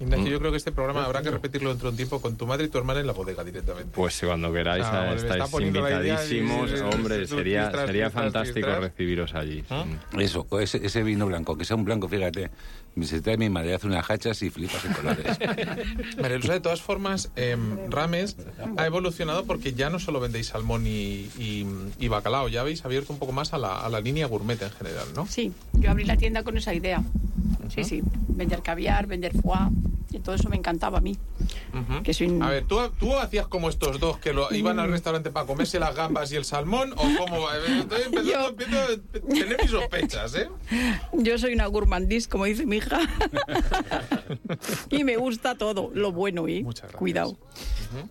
Ignacio, 0.00 0.26
yo 0.28 0.38
creo 0.38 0.50
que 0.52 0.56
este 0.58 0.70
programa 0.70 1.04
habrá 1.04 1.22
que 1.22 1.30
repetirlo 1.30 1.70
dentro 1.70 1.88
de 1.88 1.90
un 1.92 1.96
tiempo 1.96 2.20
con 2.20 2.36
tu 2.36 2.46
madre 2.46 2.66
y 2.66 2.68
tu 2.68 2.78
hermana 2.78 3.00
en 3.00 3.06
la 3.08 3.12
bodega 3.12 3.42
directamente. 3.42 3.90
pues 3.94 4.20
cuando 4.24 4.52
queráis, 4.52 4.84
Ah, 4.86 5.12
estáis 5.14 5.52
invitadísimos. 5.60 6.70
y- 6.70 6.80
Hombre, 6.80 7.22
y- 7.22 7.26
sería, 7.26 7.70
sería 7.86 8.10
fantástico 8.10 8.68
recibiros 8.78 9.34
allí. 9.34 9.64
¿Ah? 9.70 9.84
sí. 10.12 10.22
Eso, 10.22 10.46
ese, 10.60 10.84
ese 10.86 11.02
vino 11.02 11.26
blanco, 11.26 11.56
que 11.58 11.64
sea 11.64 11.76
un 11.76 11.84
blanco, 11.84 12.08
fíjate. 12.08 12.50
Se 13.02 13.20
trae 13.20 13.36
mi 13.36 13.48
madre, 13.48 13.74
hace 13.74 13.86
unas 13.86 14.08
hachas 14.10 14.42
y 14.42 14.50
flipas 14.50 14.84
en 14.84 14.92
colores. 14.92 15.38
De 16.48 16.60
todas 16.60 16.80
formas, 16.80 17.30
em, 17.36 17.90
Rames 17.90 18.36
ha 18.76 18.86
evolucionado 18.86 19.44
porque 19.44 19.72
ya 19.72 19.90
no 19.90 19.98
solo 19.98 20.18
vendéis 20.20 20.48
salmón 20.48 20.86
y, 20.86 21.28
y- 21.38 21.66
y 21.98 22.08
bacalao, 22.08 22.48
ya 22.48 22.60
habéis 22.62 22.84
abierto 22.84 23.12
un 23.12 23.18
poco 23.18 23.32
más 23.32 23.52
a 23.52 23.58
la, 23.58 23.80
a 23.80 23.88
la 23.88 24.00
línea 24.00 24.26
gourmet 24.26 24.60
en 24.62 24.70
general, 24.70 25.06
¿no? 25.14 25.26
Sí, 25.26 25.52
yo 25.74 25.90
abrí 25.90 26.04
la 26.04 26.16
tienda 26.16 26.42
con 26.42 26.56
esa 26.56 26.74
idea. 26.74 27.02
Sí, 27.68 27.84
sí, 27.84 28.02
vender 28.28 28.62
caviar, 28.62 29.06
vender 29.06 29.32
foie, 29.40 29.58
y 30.10 30.18
todo 30.20 30.34
eso 30.34 30.48
me 30.48 30.56
encantaba 30.56 30.98
a 30.98 31.00
mí. 31.02 31.16
Que 32.02 32.14
soy 32.14 32.28
un- 32.28 32.42
A 32.42 32.48
ver, 32.50 32.64
¿tú, 32.64 32.78
¿tú 32.98 33.14
hacías 33.16 33.46
como 33.46 33.68
estos 33.68 34.00
dos 34.00 34.18
que 34.18 34.32
lo, 34.32 34.52
iban 34.54 34.76
Mm. 34.76 34.80
al 34.80 34.90
restaurante 34.90 35.30
para 35.30 35.46
comerse 35.46 35.78
las 35.78 35.94
gambas 35.94 36.32
y 36.32 36.36
el 36.36 36.44
salmón? 36.46 36.92
¿O 36.92 37.02
cómo? 37.18 37.50
Eh, 37.52 37.80
Estoy 37.80 38.02
empezando, 38.06 38.22
Yo- 38.32 38.48
empiezo 38.48 38.78
a 38.78 39.28
tener 39.28 39.58
mis 39.62 39.70
sospechas, 39.70 40.34
¿eh? 40.34 40.48
Yo 41.12 41.36
soy 41.38 41.52
una 41.54 41.66
gourmandís, 41.66 42.26
como 42.26 42.44
dice 42.46 42.64
mi 42.64 42.78
hija. 42.78 42.98
y 44.90 45.04
me 45.04 45.16
gusta 45.16 45.54
todo, 45.56 45.90
lo 45.94 46.12
bueno, 46.12 46.48
¿eh? 46.48 46.62
Muchas 46.62 46.82
gracias. 46.84 46.98
Cuidado. 46.98 47.36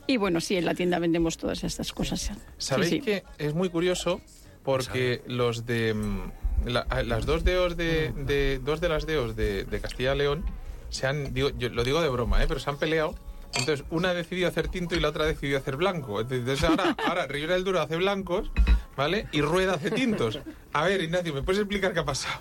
Y 0.07 0.17
bueno, 0.17 0.41
sí, 0.41 0.55
en 0.55 0.65
la 0.65 0.73
tienda 0.75 0.99
vendemos 0.99 1.37
todas 1.37 1.63
estas 1.63 1.93
cosas. 1.93 2.31
Sabéis 2.57 2.89
Sí, 2.89 2.95
sí. 2.97 3.01
que 3.01 3.23
es 3.37 3.53
muy 3.53 3.69
curioso 3.69 4.21
porque 4.63 5.21
los 5.27 5.65
de 5.65 5.93
mm, 5.93 6.31
la- 6.65 6.85
las 7.03 7.25
dos 7.25 7.43
deos 7.43 7.77
de, 7.77 8.11
de- 8.11 8.59
dos 8.63 8.81
de 8.81 8.89
las 8.89 9.05
deos 9.05 9.35
de, 9.35 9.63
de 9.65 9.79
Castilla 9.79 10.15
y 10.15 10.17
León 10.19 10.45
se 10.89 11.05
han 11.07 11.33
digo, 11.33 11.49
yo 11.57 11.69
lo 11.69 11.83
digo 11.83 12.01
de 12.01 12.09
broma, 12.09 12.41
¿eh? 12.43 12.45
pero 12.47 12.59
se 12.59 12.69
han 12.69 12.77
peleado. 12.77 13.15
Entonces 13.55 13.85
una 13.89 14.09
ha 14.09 14.13
decidido 14.13 14.47
hacer 14.47 14.67
tinto 14.67 14.95
y 14.95 14.99
la 14.99 15.09
otra 15.09 15.23
ha 15.23 15.27
decidido 15.27 15.57
hacer 15.57 15.77
blanco. 15.77 16.19
Entonces 16.21 16.63
ahora, 16.63 16.95
ahora 17.07 17.27
Rivera 17.27 17.53
del 17.55 17.63
Duro 17.63 17.81
hace 17.81 17.95
blancos, 17.95 18.51
¿vale? 18.95 19.27
Y 19.31 19.41
Rueda 19.41 19.75
hace 19.75 19.89
tintos. 19.91 20.39
A 20.73 20.83
ver, 20.85 21.01
Ignacio, 21.01 21.33
¿me 21.33 21.41
puedes 21.43 21.59
explicar 21.61 21.93
qué 21.93 21.99
ha 21.99 22.05
pasado? 22.05 22.39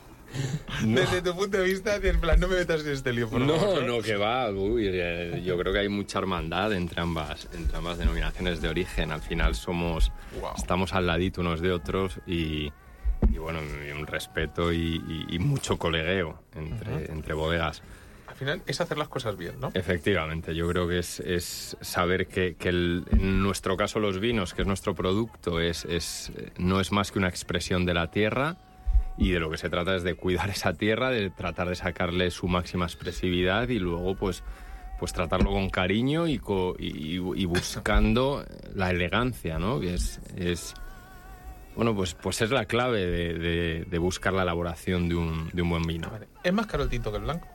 Desde 0.84 1.22
tu 1.22 1.34
punto 1.34 1.56
de 1.56 1.64
vista, 1.64 1.96
en 1.96 2.20
plan, 2.20 2.38
no 2.38 2.48
me 2.48 2.56
metas 2.56 2.84
en 2.84 2.92
este 2.92 3.12
lío, 3.12 3.28
por 3.30 3.40
No, 3.40 3.56
favor. 3.56 3.84
no, 3.84 4.02
que 4.02 4.16
va. 4.16 4.50
Uy, 4.50 4.86
eh, 4.90 5.40
yo 5.44 5.56
creo 5.56 5.72
que 5.72 5.78
hay 5.78 5.88
mucha 5.88 6.18
hermandad 6.18 6.72
entre 6.74 7.00
ambas, 7.00 7.48
entre 7.54 7.78
ambas 7.78 7.96
denominaciones 7.96 8.60
de 8.60 8.68
origen. 8.68 9.12
Al 9.12 9.22
final 9.22 9.54
somos, 9.54 10.12
Guau. 10.38 10.54
estamos 10.56 10.92
al 10.92 11.06
ladito 11.06 11.40
unos 11.40 11.60
de 11.62 11.72
otros 11.72 12.18
y, 12.26 12.70
y 13.32 13.38
bueno, 13.38 13.60
y 13.86 13.90
un 13.92 14.06
respeto 14.06 14.72
y, 14.72 15.02
y- 15.06 15.34
y 15.36 15.38
mucho 15.38 15.78
colegueo 15.78 16.42
entre, 16.54 17.10
entre 17.12 17.34
bodegas. 17.34 17.82
Al 18.26 18.34
final 18.34 18.62
es 18.66 18.80
hacer 18.80 18.98
las 18.98 19.08
cosas 19.08 19.36
bien, 19.36 19.58
¿no? 19.60 19.70
Efectivamente, 19.74 20.54
yo 20.54 20.68
creo 20.68 20.86
que 20.88 20.98
es, 20.98 21.20
es 21.20 21.76
saber 21.80 22.26
que, 22.26 22.54
que 22.56 22.68
el- 22.68 23.04
en 23.12 23.42
nuestro 23.42 23.76
caso 23.76 23.98
los 24.00 24.18
vinos, 24.20 24.52
que 24.52 24.62
es 24.62 24.68
nuestro 24.68 24.94
producto, 24.94 25.60
es, 25.60 25.84
es, 25.86 26.32
no 26.58 26.80
es 26.80 26.92
más 26.92 27.12
que 27.12 27.18
una 27.18 27.28
expresión 27.28 27.86
de 27.86 27.94
la 27.94 28.10
tierra 28.10 28.56
y 29.16 29.30
de 29.30 29.40
lo 29.40 29.48
que 29.50 29.56
se 29.56 29.70
trata 29.70 29.96
es 29.96 30.02
de 30.02 30.14
cuidar 30.14 30.50
esa 30.50 30.74
tierra, 30.74 31.10
de 31.10 31.30
tratar 31.30 31.68
de 31.68 31.76
sacarle 31.76 32.30
su 32.30 32.48
máxima 32.48 32.84
expresividad 32.84 33.68
y 33.68 33.78
luego 33.78 34.14
pues, 34.16 34.42
pues 34.98 35.12
tratarlo 35.12 35.50
con 35.52 35.70
cariño 35.70 36.26
y, 36.26 36.38
co- 36.38 36.74
y, 36.78 37.14
y 37.16 37.44
buscando 37.46 38.44
la 38.74 38.90
elegancia, 38.90 39.58
¿no? 39.58 39.80
Que 39.80 39.94
es, 39.94 40.20
es 40.36 40.74
bueno, 41.76 41.94
pues, 41.94 42.14
pues 42.14 42.40
es 42.42 42.50
la 42.50 42.64
clave 42.64 43.06
de, 43.06 43.34
de- 43.34 43.84
de 43.88 43.98
buscar 43.98 44.32
la 44.32 44.42
elaboración 44.42 45.08
de 45.08 45.14
un, 45.14 45.50
de 45.52 45.62
un 45.62 45.70
buen 45.70 45.82
vino. 45.84 46.10
Vale. 46.10 46.26
Es 46.42 46.52
más 46.52 46.66
caro 46.66 46.82
el 46.84 46.88
tinto 46.88 47.10
que 47.12 47.18
el 47.18 47.24
blanco. 47.24 47.46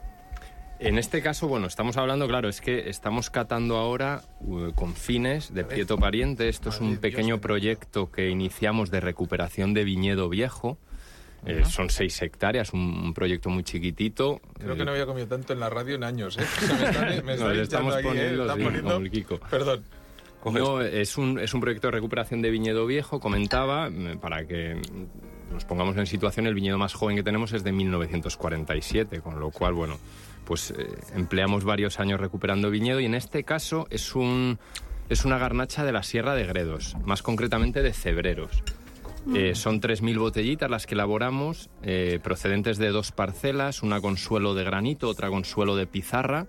En 0.78 0.98
este 0.98 1.22
caso, 1.22 1.46
bueno, 1.46 1.68
estamos 1.68 1.96
hablando, 1.96 2.26
claro, 2.26 2.48
es 2.48 2.60
que 2.60 2.88
estamos 2.90 3.30
catando 3.30 3.76
ahora 3.76 4.22
uh, 4.40 4.72
con 4.72 4.94
fines 4.94 5.54
de 5.54 5.62
Prieto 5.64 5.96
Pariente. 5.96 6.48
Esto 6.48 6.70
es 6.70 6.76
Madre 6.76 6.84
un 6.86 6.90
Dios, 6.92 7.00
pequeño 7.02 7.26
bendito. 7.34 7.40
proyecto 7.46 8.10
que 8.10 8.30
iniciamos 8.30 8.90
de 8.90 8.98
recuperación 9.00 9.74
de 9.74 9.84
viñedo 9.84 10.28
viejo. 10.28 10.78
Eh, 11.46 11.64
son 11.64 11.88
seis 11.90 12.20
hectáreas, 12.22 12.72
un, 12.72 12.80
un 12.80 13.14
proyecto 13.14 13.48
muy 13.48 13.62
chiquitito. 13.64 14.40
Creo 14.58 14.74
que 14.76 14.82
Eh, 14.82 14.84
no 14.84 14.90
había 14.92 15.06
comido 15.06 15.26
tanto 15.28 15.52
en 15.52 15.60
la 15.60 15.70
radio 15.70 15.94
en 15.96 16.04
años, 16.04 16.36
¿eh? 16.38 16.42
Me 16.68 16.84
están, 16.88 17.26
me 17.26 17.36
Nos 17.36 17.40
están 17.40 17.58
estamos 17.60 17.94
aquí, 17.94 18.06
¿eh? 18.06 18.10
poniendo, 18.10 18.42
Están 18.42 18.58
sí, 18.74 18.80
como 18.82 18.92
el 18.96 19.10
Kiko. 19.10 19.38
Perdón. 19.50 19.84
Coges- 20.42 20.58
No, 20.60 20.80
es 20.80 21.16
un, 21.18 21.38
es 21.38 21.54
un 21.54 21.60
proyecto 21.60 21.86
de 21.88 21.92
recuperación 21.92 22.42
de 22.42 22.50
viñedo 22.50 22.86
viejo, 22.86 23.20
comentaba, 23.20 23.88
mm, 23.90 24.18
para 24.18 24.44
que 24.46 24.74
mm, 24.74 25.52
nos 25.54 25.64
pongamos 25.64 25.96
en 25.96 26.06
situación, 26.06 26.46
el 26.46 26.54
viñedo 26.54 26.78
más 26.78 26.94
joven 26.94 27.16
que 27.16 27.22
tenemos 27.22 27.52
es 27.52 27.62
de 27.64 27.72
1947, 27.72 29.20
con 29.20 29.38
lo 29.38 29.50
cual, 29.50 29.74
bueno, 29.74 29.98
pues 30.44 30.72
eh, 30.72 30.86
empleamos 31.14 31.64
varios 31.64 32.00
años 32.00 32.18
recuperando 32.20 32.70
viñedo 32.70 33.00
y 33.00 33.04
en 33.06 33.14
este 33.14 33.44
caso 33.44 33.86
es 33.90 34.14
un 34.14 34.58
es 35.08 35.24
una 35.26 35.36
garnacha 35.36 35.84
de 35.84 35.92
la 35.92 36.02
Sierra 36.02 36.34
de 36.34 36.46
Gredos, 36.46 36.96
más 37.04 37.22
concretamente 37.22 37.82
de 37.82 37.92
Cebreros. 37.92 38.62
Eh, 39.34 39.54
son 39.54 39.80
3.000 39.80 40.18
botellitas 40.18 40.70
las 40.70 40.86
que 40.86 40.94
elaboramos, 40.94 41.68
eh, 41.82 42.18
procedentes 42.22 42.78
de 42.78 42.88
dos 42.88 43.12
parcelas, 43.12 43.82
una 43.82 44.00
con 44.00 44.16
suelo 44.16 44.54
de 44.54 44.64
granito, 44.64 45.08
otra 45.08 45.28
con 45.28 45.44
suelo 45.44 45.76
de 45.76 45.86
pizarra. 45.86 46.46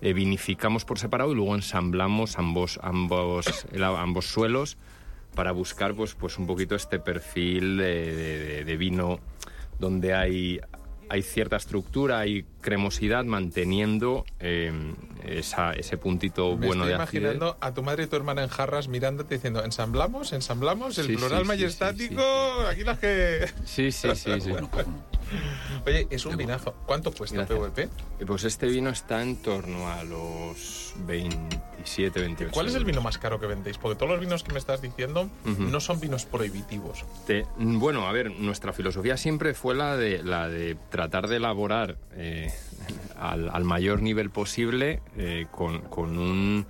Eh, 0.00 0.12
vinificamos 0.12 0.84
por 0.84 0.98
separado 0.98 1.32
y 1.32 1.34
luego 1.34 1.54
ensamblamos 1.56 2.38
ambos, 2.38 2.78
ambos, 2.82 3.66
ambos 3.80 4.26
suelos 4.26 4.76
para 5.34 5.52
buscar 5.52 5.94
pues, 5.94 6.14
pues 6.14 6.38
un 6.38 6.46
poquito 6.46 6.74
este 6.74 6.98
perfil 7.00 7.76
de, 7.78 8.64
de- 8.64 8.76
vino 8.76 9.18
donde 9.78 10.14
hay, 10.14 10.60
hay 11.08 11.22
cierta 11.22 11.56
estructura, 11.56 12.20
cremosidad, 12.68 13.24
manteniendo 13.24 14.26
eh, 14.40 14.70
esa- 15.26 15.72
ese 15.72 15.96
puntito 15.96 16.56
Me 16.56 16.66
bueno 16.66 16.84
estoy 16.84 16.88
de 16.98 17.02
acidez. 17.02 17.22
imaginando 17.22 17.56
a 17.60 17.72
tu 17.72 17.82
madre 17.82 18.04
y 18.04 18.06
tu 18.08 18.16
hermana 18.16 18.42
en 18.42 18.48
jarras 18.48 18.88
mirándote 18.88 19.36
diciendo, 19.36 19.64
ensamblamos, 19.64 20.32
ensamblamos, 20.34 20.98
el 20.98 21.06
Sí, 21.06 21.16
plural 21.16 21.38
sí, 21.38 21.44
sí, 21.44 21.48
majestático, 21.48 22.22
sí, 22.60 22.66
aquí 22.70 22.84
las 22.84 22.98
que... 22.98 23.46
Sí, 23.64 23.90
sí, 23.90 24.14
sí, 24.14 24.40
sí. 24.40 24.52
No. 24.52 24.68
Oye, 25.86 26.06
es 26.10 26.24
un 26.26 26.36
vinazo. 26.36 26.74
¿Cuánto 26.86 27.12
cuesta 27.12 27.36
Gracias. 27.36 27.58
PVP? 27.58 27.82
Eh, 27.82 28.26
Pues 28.26 28.44
este 28.44 28.66
vino 28.66 28.88
está 28.90 29.22
en 29.22 29.36
torno 29.36 29.88
a 29.88 30.02
los 30.04 30.94
27, 31.06 32.20
28. 32.20 32.52
¿Cuál 32.52 32.66
es 32.68 32.74
el 32.74 32.84
vino 32.84 33.00
más 33.02 33.18
caro 33.18 33.38
que 33.38 33.46
vendéis? 33.46 33.76
Porque 33.78 33.96
todos 33.96 34.10
los 34.12 34.20
vinos 34.20 34.42
que 34.42 34.52
me 34.52 34.58
estás 34.58 34.80
diciendo 34.80 35.28
no 35.44 35.80
son 35.80 36.00
vinos 36.00 36.24
prohibitivos. 36.24 37.04
Te- 37.26 37.46
bueno, 37.58 38.06
a 38.08 38.12
ver, 38.12 38.30
nuestra 38.30 38.72
filosofía 38.72 39.16
siempre 39.18 39.52
fue 39.54 39.74
la 39.74 39.96
de, 39.96 40.22
la 40.22 40.48
de 40.48 40.76
tratar 40.90 41.28
de 41.28 41.36
elaborar 41.36 41.98
eh, 42.14 42.50
al, 43.18 43.50
al 43.50 43.64
mayor 43.64 44.00
nivel 44.02 44.30
posible 44.30 45.02
eh, 45.16 45.46
con, 45.50 45.80
con 45.82 46.16
un 46.18 46.66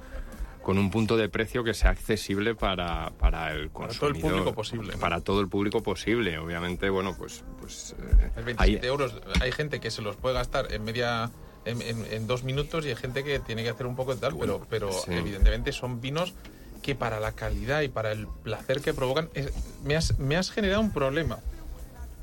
con 0.63 0.77
un 0.77 0.91
punto 0.91 1.17
de 1.17 1.31
precio 1.31 1.65
que 1.65 1.73
sea 1.73 1.91
accesible 1.91 2.55
para, 2.55 3.11
para 3.19 3.53
el 3.53 3.71
Para 3.71 3.89
todo 3.89 4.09
el 4.09 4.13
consumidor. 4.17 4.31
público 4.33 4.55
posible, 4.55 4.93
¿no? 4.93 4.99
Para 5.01 5.21
todo 5.23 5.41
el 5.41 5.49
público 5.49 5.83
posible. 5.83 6.37
Obviamente, 6.37 6.91
bueno, 6.91 7.15
pues... 7.17 7.43
pues 7.59 7.95
eh, 7.99 8.31
El 8.37 8.45
27 8.45 8.87
hay- 8.87 8.87
euros, 8.87 9.15
hay 9.41 9.51
gente 9.53 9.81
que 9.81 9.91
se 9.91 10.03
los 10.03 10.17
puede 10.17 10.35
gastar 10.35 10.71
en 10.71 10.85
media... 10.85 11.31
En, 11.65 11.81
en- 11.81 12.05
en 12.13 12.27
dos 12.27 12.45
minutos 12.45 12.85
y 12.85 12.91
hay 12.91 12.97
gente 12.97 13.25
que 13.25 13.39
tiene 13.41 13.63
que 13.63 13.71
hacer 13.71 13.87
un 13.87 13.97
poco 13.97 14.15
de 14.15 14.21
tal, 14.21 14.37
pero, 14.39 14.61
pero 14.69 14.93
sí. 14.93 15.11
evidentemente 15.13 15.73
son 15.73 16.03
vinos 16.03 16.35
que 16.83 16.95
para 16.95 17.19
la 17.19 17.33
calidad 17.33 17.81
y 17.81 17.89
para 17.89 18.13
el 18.13 18.27
placer 18.43 18.81
que 18.83 18.93
provocan, 18.93 19.31
es- 19.33 19.51
me, 19.85 19.97
has, 19.97 20.19
me 20.19 20.37
has 20.37 20.51
generado 20.51 20.83
un 20.83 20.93
problema. 20.93 21.39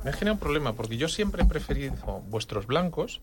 Me 0.06 0.12
has 0.12 0.18
generado 0.18 0.36
un 0.36 0.39
problema 0.39 0.74
porque 0.74 0.97
yo 0.97 1.08
siempre 1.10 1.41
he 1.41 1.45
preferido 1.45 1.95
vuestros 2.30 2.68
blancos 2.68 3.22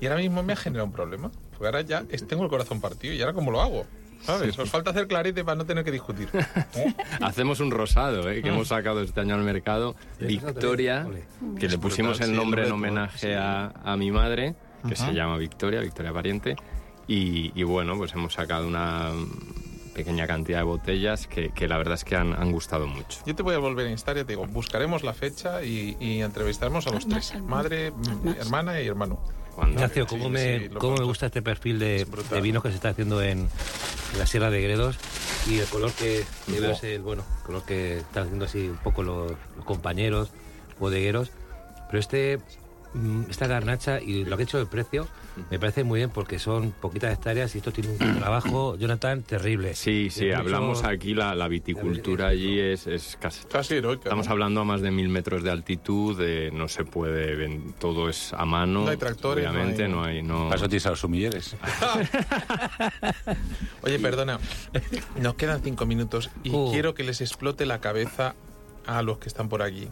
y 0.00 0.06
ahora 0.06 0.18
mismo 0.18 0.42
me 0.42 0.52
ha 0.52 0.56
generado 0.56 0.86
un 0.86 0.92
problema. 0.92 1.30
Porque 1.50 1.66
ahora 1.66 1.82
ya 1.82 2.02
tengo 2.28 2.42
el 2.42 2.50
corazón 2.50 2.80
partido 2.80 3.14
y 3.14 3.20
ahora 3.20 3.32
cómo 3.32 3.52
lo 3.52 3.62
hago. 3.62 3.86
¿Sabes? 4.22 4.58
Os 4.58 4.68
falta 4.68 4.90
hacer 4.90 5.06
clarete 5.06 5.44
para 5.44 5.54
no 5.54 5.64
tener 5.64 5.84
que 5.84 5.92
discutir. 5.92 6.28
¿Eh? 6.74 6.94
Hacemos 7.22 7.60
un 7.60 7.70
rosado, 7.70 8.28
¿eh? 8.28 8.42
que 8.42 8.48
hemos 8.48 8.68
sacado 8.68 9.02
este 9.02 9.20
año 9.20 9.36
al 9.36 9.42
mercado, 9.42 9.94
Victoria, 10.18 11.06
que 11.58 11.68
le 11.68 11.78
pusimos 11.78 12.20
el 12.20 12.34
nombre 12.34 12.66
en 12.66 12.72
homenaje 12.72 13.36
a, 13.36 13.72
a 13.84 13.96
mi 13.96 14.10
madre, 14.10 14.56
que 14.88 14.96
se 14.96 15.14
llama 15.14 15.38
Victoria, 15.38 15.80
Victoria 15.80 16.12
Pariente, 16.12 16.56
y, 17.06 17.52
y 17.54 17.62
bueno, 17.62 17.96
pues 17.96 18.12
hemos 18.14 18.34
sacado 18.34 18.66
una 18.66 19.10
pequeña 19.94 20.26
cantidad 20.26 20.58
de 20.58 20.64
botellas 20.64 21.26
que, 21.26 21.50
que 21.50 21.68
la 21.68 21.78
verdad 21.78 21.94
es 21.94 22.04
que 22.04 22.16
han, 22.16 22.32
han 22.32 22.52
gustado 22.52 22.86
mucho. 22.86 23.20
Yo 23.26 23.34
te 23.34 23.42
voy 23.42 23.54
a 23.54 23.58
volver 23.58 23.86
a 23.86 23.90
instar 23.90 24.16
y 24.16 24.24
te 24.24 24.32
digo, 24.32 24.46
buscaremos 24.46 25.02
la 25.02 25.12
fecha 25.12 25.62
y, 25.62 25.96
y 26.00 26.20
entrevistaremos 26.22 26.86
a 26.86 26.90
los 26.90 27.06
tres. 27.08 27.34
Madre, 27.42 27.92
hermana 28.38 28.80
y 28.80 28.86
hermano. 28.86 29.20
Ignacio, 29.68 30.06
¿cómo, 30.06 30.24
Sí, 30.24 30.30
me, 30.30 30.58
sí, 30.60 30.68
cómo 30.78 30.96
me 30.96 31.04
gusta 31.04 31.26
este 31.26 31.42
perfil 31.42 31.78
de, 31.78 32.02
Es 32.02 32.30
de 32.30 32.40
vinos 32.40 32.62
que 32.62 32.70
se 32.70 32.76
está 32.76 32.90
haciendo 32.90 33.20
en, 33.22 33.40
en 34.12 34.18
la 34.18 34.26
Sierra 34.26 34.50
de 34.50 34.62
Gredos 34.62 34.96
y 35.48 35.58
el 35.58 35.66
color 35.66 35.92
que, 35.92 36.20
es 36.48 36.84
el 36.84 37.02
bueno, 37.02 37.24
color 37.44 37.64
que 37.64 37.98
están 37.98 38.24
haciendo 38.24 38.44
así 38.44 38.68
un 38.68 38.78
poco 38.78 39.02
los, 39.02 39.32
los 39.56 39.64
compañeros 39.64 40.30
bodegueros. 40.78 41.30
Pero 41.88 41.98
este 41.98 42.38
esta 43.28 43.46
garnacha 43.46 44.00
y 44.00 44.24
lo 44.24 44.36
que 44.36 44.42
he 44.42 44.44
hecho 44.44 44.58
del 44.58 44.66
precio 44.66 45.06
me 45.48 45.60
parece 45.60 45.84
muy 45.84 46.00
bien 46.00 46.10
porque 46.10 46.40
son 46.40 46.72
poquitas 46.72 47.12
hectáreas 47.14 47.54
y 47.54 47.58
esto 47.58 47.70
tiene 47.72 47.90
un 47.90 47.98
trabajo, 48.18 48.76
Jonathan, 48.76 49.22
terrible. 49.22 49.74
Sí, 49.76 50.08
sí, 50.10 50.32
hablamos 50.32 50.82
aquí, 50.84 51.14
la, 51.14 51.34
la 51.36 51.46
viticultura 51.48 52.26
allí 52.28 52.58
es, 52.58 52.86
es 52.88 53.16
casi... 53.20 53.44
Casi 53.46 53.74
heroica. 53.76 54.04
Estamos 54.04 54.26
¿no? 54.26 54.32
hablando 54.32 54.60
a 54.60 54.64
más 54.64 54.80
de 54.80 54.90
mil 54.90 55.08
metros 55.08 55.42
de 55.44 55.50
altitud, 55.52 56.18
eh, 56.20 56.50
no 56.52 56.66
se 56.68 56.84
puede, 56.84 57.36
ven- 57.36 57.74
todo 57.78 58.08
es 58.08 58.32
a 58.32 58.44
mano. 58.44 58.84
No 58.84 58.90
hay 58.90 58.96
tractores, 58.96 59.44
no 59.44 59.50
Obviamente, 59.52 59.84
hay- 59.84 59.90
no 59.90 60.02
hay... 60.04 60.22
No 60.22 60.52
eso 60.52 60.68
tienes 60.68 60.86
a 60.86 60.90
los 60.90 61.00
sumilleres. 61.00 61.56
Oye, 63.82 63.98
perdona, 63.98 64.38
nos 65.20 65.34
quedan 65.34 65.62
cinco 65.62 65.86
minutos 65.86 66.30
y 66.42 66.50
Uh. 66.50 66.70
quiero 66.72 66.94
que 66.94 67.04
les 67.04 67.20
explote 67.20 67.66
la 67.66 67.80
cabeza 67.80 68.34
a 68.86 69.02
los 69.02 69.18
que 69.18 69.28
están 69.28 69.48
por 69.48 69.62
aquí. 69.62 69.88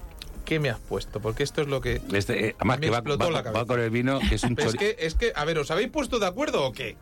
¿Qué 0.48 0.58
me 0.58 0.70
has 0.70 0.78
puesto? 0.78 1.20
Porque 1.20 1.42
esto 1.42 1.60
es 1.60 1.68
lo 1.68 1.82
que... 1.82 2.00
Este, 2.12 2.46
eh, 2.48 2.54
además 2.58 2.78
Me 2.78 2.86
que 2.86 2.90
va, 2.90 2.96
explotó 2.98 3.24
va- 3.26 3.30
la 3.30 3.38
va 3.38 3.44
cabeza. 3.44 3.66
con 3.66 3.80
el 3.80 3.90
vino, 3.90 4.18
que 4.26 4.34
es 4.36 4.42
un 4.44 4.54
Pero 4.56 4.68
es 4.70 4.74
chorizo. 4.76 4.96
que, 4.96 5.06
es 5.06 5.14
que, 5.14 5.32
a 5.36 5.44
ver, 5.44 5.58
¿os 5.58 5.70
habéis 5.70 5.90
puesto 5.90 6.18
de 6.18 6.26
acuerdo 6.26 6.64
o 6.64 6.72
qué? 6.72 6.96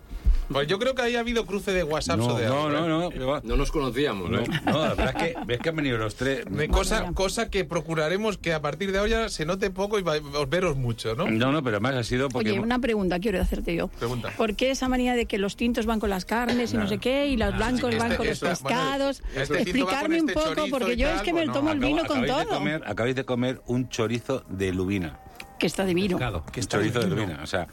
Pues 0.51 0.69
yo 0.69 0.79
creo 0.79 0.95
que 0.95 1.03
ahí 1.03 1.17
ha 1.17 1.21
habido 1.21 1.45
cruce 1.47 1.73
de 1.73 1.83
WhatsApp 1.83 2.19
No, 2.19 2.27
o 2.29 2.39
de 2.39 2.47
no, 2.47 2.67
algo, 2.67 2.89
no, 2.89 3.11
¿eh? 3.11 3.15
no, 3.19 3.27
va. 3.27 3.41
No 3.45 3.57
nos 3.57 3.73
conocíamos, 3.73 4.31
No, 4.31 4.39
¿eh? 4.41 4.45
no, 4.65 4.73
la 4.85 4.95
verdad 4.95 5.15
es 5.17 5.23
que 5.35 5.35
ves 5.47 5.59
que 5.59 5.69
han 5.71 5.77
venido 5.77 5.99
los 5.99 6.15
tres. 6.15 6.45
De 6.49 6.69
cosa, 6.69 7.11
cosa 7.15 7.51
que 7.51 7.65
procuraremos 7.65 8.39
que 8.39 8.53
a 8.53 8.63
partir 8.63 8.93
de 8.93 8.99
ahora 8.99 9.29
se 9.29 9.45
note 9.45 9.71
poco 9.71 9.99
y 9.99 10.03
va- 10.03 10.17
os 10.17 10.49
veros 10.49 10.77
mucho, 10.77 11.15
¿no? 11.15 11.29
No, 11.31 11.51
no, 11.53 11.63
pero 11.63 11.77
además 11.77 11.95
ha 11.97 12.05
sido 12.05 12.29
porque. 12.29 12.51
Oye, 12.53 12.61
una 12.61 12.79
pregunta 12.79 13.19
quiero 13.19 13.41
hacerte 13.41 13.75
yo. 13.75 13.89
Pregunta. 13.89 14.33
¿Por 14.37 14.55
qué 14.55 14.71
esa 14.71 14.89
manía 14.89 15.15
de 15.15 15.27
que 15.27 15.39
los 15.39 15.57
tintos 15.57 15.85
van 15.87 15.99
con 16.01 16.11
las 16.11 16.25
carnes 16.25 16.73
y 16.73 16.77
no 16.77 16.87
sé 16.89 16.99
qué 16.99 17.27
y 17.27 17.37
los 17.37 17.55
blancos 17.57 17.91
Este- 17.93 17.99
van 17.99 18.17
con 18.17 18.27
los 18.27 18.41
bueno, 18.41 18.57
pescados? 18.57 19.23
este 19.35 19.65
tinto 19.65 19.87
va 19.87 20.03
con 20.03 20.03
Explicarme 20.07 20.21
un 20.23 20.29
este 20.29 20.33
poco, 20.41 20.55
chorizo 20.55 20.77
porque 20.79 20.97
yo 20.97 21.07
tal, 21.09 21.17
es 21.17 21.23
que 21.23 21.33
me 21.33 21.41
bueno, 21.41 21.53
tomo 21.53 21.71
el 21.73 21.79
acabo- 21.79 21.87
vino 21.89 22.07
con 22.07 22.19
acabáis 22.19 22.39
de 22.39 22.45
todo. 22.47 22.59
comer- 22.59 22.83
acabáis 22.87 23.17
de 23.17 23.25
comer 23.25 23.61
un 23.67 23.89
chorizo 23.89 24.45
de 24.49 24.73
lubina. 24.73 25.19
Que 25.59 25.67
está 25.67 25.85
divino. 25.85 26.19
Pescado. 26.19 26.45
Que 26.53 26.61
Un 26.61 26.63
está 26.63 26.77
chorizo 26.77 27.01
de 27.01 27.07
lubina. 27.09 27.41
O 27.43 27.47
sea. 27.47 27.67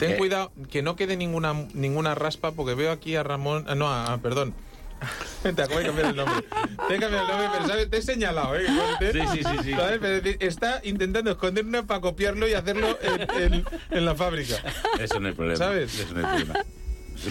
Ten 0.00 0.12
eh, 0.12 0.16
cuidado 0.16 0.50
que 0.70 0.82
no 0.82 0.96
quede 0.96 1.16
ninguna 1.16 1.54
ninguna 1.74 2.14
raspa 2.16 2.50
porque 2.52 2.74
veo 2.74 2.90
aquí 2.90 3.14
a 3.16 3.22
Ramón, 3.22 3.64
ah, 3.68 3.74
no, 3.76 3.88
a, 3.88 4.12
a- 4.14 4.18
perdón. 4.18 4.54
Te 5.42 5.48
acabo 5.62 5.78
de 5.78 5.86
cambiar 5.86 6.08
el 6.10 6.16
nombre. 6.16 6.44
Te 6.88 6.94
he 6.96 6.98
cambiado 6.98 7.24
el 7.24 7.28
nombre, 7.30 7.48
pero 7.54 7.66
¿sabes? 7.68 7.88
te 7.88 7.96
he 7.96 8.02
señalado, 8.02 8.54
¿eh? 8.56 8.66
Te- 8.98 9.12
Sí, 9.12 9.20
sí, 9.32 9.38
sí, 9.42 9.56
sí. 9.64 9.70
¿sabes? 9.72 9.98
Pero 9.98 10.36
está 10.40 10.80
intentando 10.84 11.30
esconder 11.30 11.64
una 11.64 11.86
para 11.86 12.00
copiarlo 12.02 12.46
y 12.46 12.52
hacerlo 12.52 12.98
en, 13.00 13.52
en- 13.54 13.64
en 13.90 14.04
la 14.04 14.14
fábrica. 14.14 14.56
Eso 14.98 15.18
no 15.20 15.28
es 15.30 15.34
problema. 15.34 15.56
¿Sabes? 15.56 15.98
Eso 15.98 16.12
no 16.12 16.20
es 16.20 16.26
problema. 16.26 16.54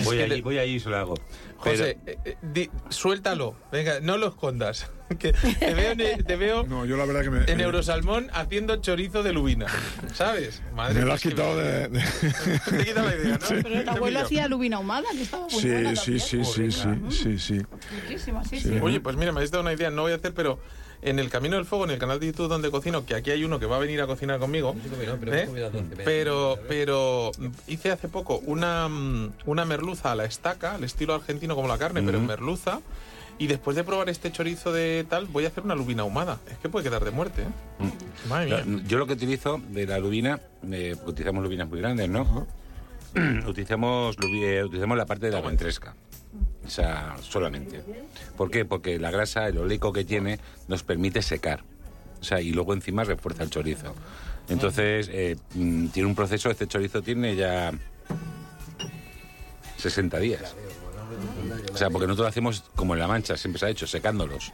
Voy 0.03 0.17
que 0.17 0.23
allí, 0.23 0.35
le- 0.35 0.41
voy 0.41 0.57
allí 0.59 0.75
y 0.75 0.79
se 0.79 0.89
lo 0.89 0.97
hago. 0.97 1.15
José, 1.57 1.97
eh, 2.05 2.17
eh, 2.23 2.37
di- 2.41 2.69
suéltalo. 2.89 3.55
Venga, 3.71 3.99
no 4.01 4.17
lo 4.17 4.27
escondas. 4.27 4.89
Que 5.19 5.33
te 5.33 5.73
veo, 5.73 5.91
en- 5.93 6.23
te 6.23 6.35
veo 6.35 6.63
No, 6.67 6.85
yo 6.85 6.95
la 6.95 7.03
verdad 7.05 7.23
que 7.23 7.31
me, 7.31 7.43
en 7.45 7.57
me- 7.57 7.63
Eurosalmón 7.63 8.29
haciendo 8.31 8.75
chorizo 8.77 9.23
de 9.23 9.33
lubina. 9.33 9.65
¿Sabes? 10.13 10.61
Madre 10.75 10.99
me 10.99 11.05
lo 11.07 11.13
has 11.13 11.21
quitado 11.21 11.55
bien. 11.57 11.93
de... 11.93 11.99
de- 11.99 12.59
Te 12.77 12.85
quita 12.85 13.01
la 13.03 13.15
idea, 13.15 13.39
¿no? 13.39 13.47
Pero 13.49 13.75
el 13.75 13.83
Te 13.85 13.89
abuelo 13.89 14.19
hacía 14.19 14.47
lubina 14.47 14.77
ahumada, 14.77 15.07
que 15.11 15.23
estaba 15.23 15.47
muy 15.47 15.59
Sí, 15.61 15.67
buena 15.69 15.95
sí, 15.95 16.19
sí, 16.19 16.43
sí, 16.45 16.71
sí, 16.71 16.91
sí, 17.09 17.39
sí. 17.39 17.61
Sí, 18.07 18.19
sí. 18.19 18.59
Sí. 18.59 18.79
Oye, 18.81 18.99
pues 18.99 19.15
mira, 19.15 19.31
me 19.31 19.39
habéis 19.39 19.49
dado 19.51 19.63
una 19.63 19.73
idea, 19.73 19.89
no 19.89 20.03
voy 20.03 20.11
a 20.11 20.15
hacer, 20.15 20.33
pero 20.35 20.59
en 21.01 21.19
el 21.19 21.29
Camino 21.29 21.55
del 21.55 21.65
Fuego, 21.65 21.85
en 21.85 21.91
el 21.91 21.99
canal 21.99 22.19
de 22.19 22.27
YouTube 22.27 22.47
donde 22.47 22.71
cocino, 22.71 23.05
que 23.05 23.15
aquí 23.15 23.31
hay 23.31 23.43
uno 23.43 23.59
que 23.59 23.65
va 23.65 23.77
a 23.77 23.79
venir 23.79 24.01
a 24.01 24.07
cocinar 24.07 24.39
conmigo, 24.39 24.75
¿eh? 25.27 25.47
pero, 26.03 26.59
pero 26.67 27.31
hice 27.67 27.91
hace 27.91 28.07
poco 28.09 28.39
una, 28.45 28.87
mm, 28.89 29.33
una 29.45 29.65
merluza 29.65 30.11
a 30.11 30.15
la 30.15 30.25
estaca, 30.25 30.75
al 30.75 30.83
estilo 30.83 31.13
argentino 31.13 31.55
como 31.55 31.67
la 31.67 31.77
carne, 31.77 32.01
pero 32.03 32.17
en 32.17 32.27
merluza, 32.27 32.81
y 33.37 33.47
después 33.47 33.77
de 33.77 33.85
probar 33.85 34.09
este 34.09 34.31
chorizo 34.31 34.73
de 34.73 35.05
tal, 35.09 35.25
voy 35.25 35.45
a 35.45 35.47
hacer 35.47 35.63
una 35.63 35.73
lubina 35.73 36.03
ahumada. 36.03 36.39
Es 36.51 36.57
que 36.57 36.67
puede 36.67 36.83
quedar 36.83 37.05
de 37.05 37.11
muerte, 37.11 37.43
¿eh? 37.43 37.91
Madre 38.27 38.65
mía. 38.65 38.83
Yo 38.85 38.97
lo 38.97 39.07
que 39.07 39.13
utilizo 39.13 39.61
de 39.69 39.87
la 39.87 39.97
lubina, 39.97 40.41
eh, 40.69 40.97
utilizamos 41.05 41.41
lubinas 41.41 41.69
muy 41.69 41.79
grandes, 41.79 42.09
¿no? 42.09 42.45
eh, 43.15 43.43
utilizamos 43.47 44.15
la 44.97 45.05
parte 45.05 45.27
de 45.27 45.31
la 45.31 45.41
ventresca. 45.41 45.95
O 46.65 46.69
sea, 46.69 47.15
solamente. 47.21 47.81
¿Por 48.37 48.51
qué? 48.51 48.65
Porque 48.65 48.99
la 48.99 49.09
grasa, 49.09 49.47
el 49.47 49.57
oleico 49.57 49.91
que 49.91 50.05
tiene, 50.05 50.39
nos 50.67 50.83
permite 50.83 51.21
secar. 51.21 51.63
O 52.21 52.23
sea, 52.23 52.41
y 52.41 52.51
luego 52.51 52.73
encima 52.73 53.03
refuerza 53.03 53.43
el 53.43 53.49
chorizo. 53.49 53.95
Entonces, 54.49 55.09
eh, 55.11 55.37
mm, 55.55 55.87
tiene 55.87 56.07
un 56.09 56.15
proceso, 56.15 56.49
este 56.51 56.67
chorizo 56.67 57.01
tiene 57.01 57.35
ya 57.35 57.71
60 59.77 60.19
días. 60.19 60.55
O 61.73 61.77
sea, 61.77 61.89
porque 61.89 62.07
nosotros 62.07 62.25
lo 62.25 62.29
hacemos 62.29 62.63
como 62.75 62.93
en 62.93 62.99
La 62.99 63.07
Mancha, 63.07 63.37
siempre 63.37 63.59
se 63.59 63.65
ha 63.65 63.69
hecho, 63.69 63.87
secándolos. 63.87 64.51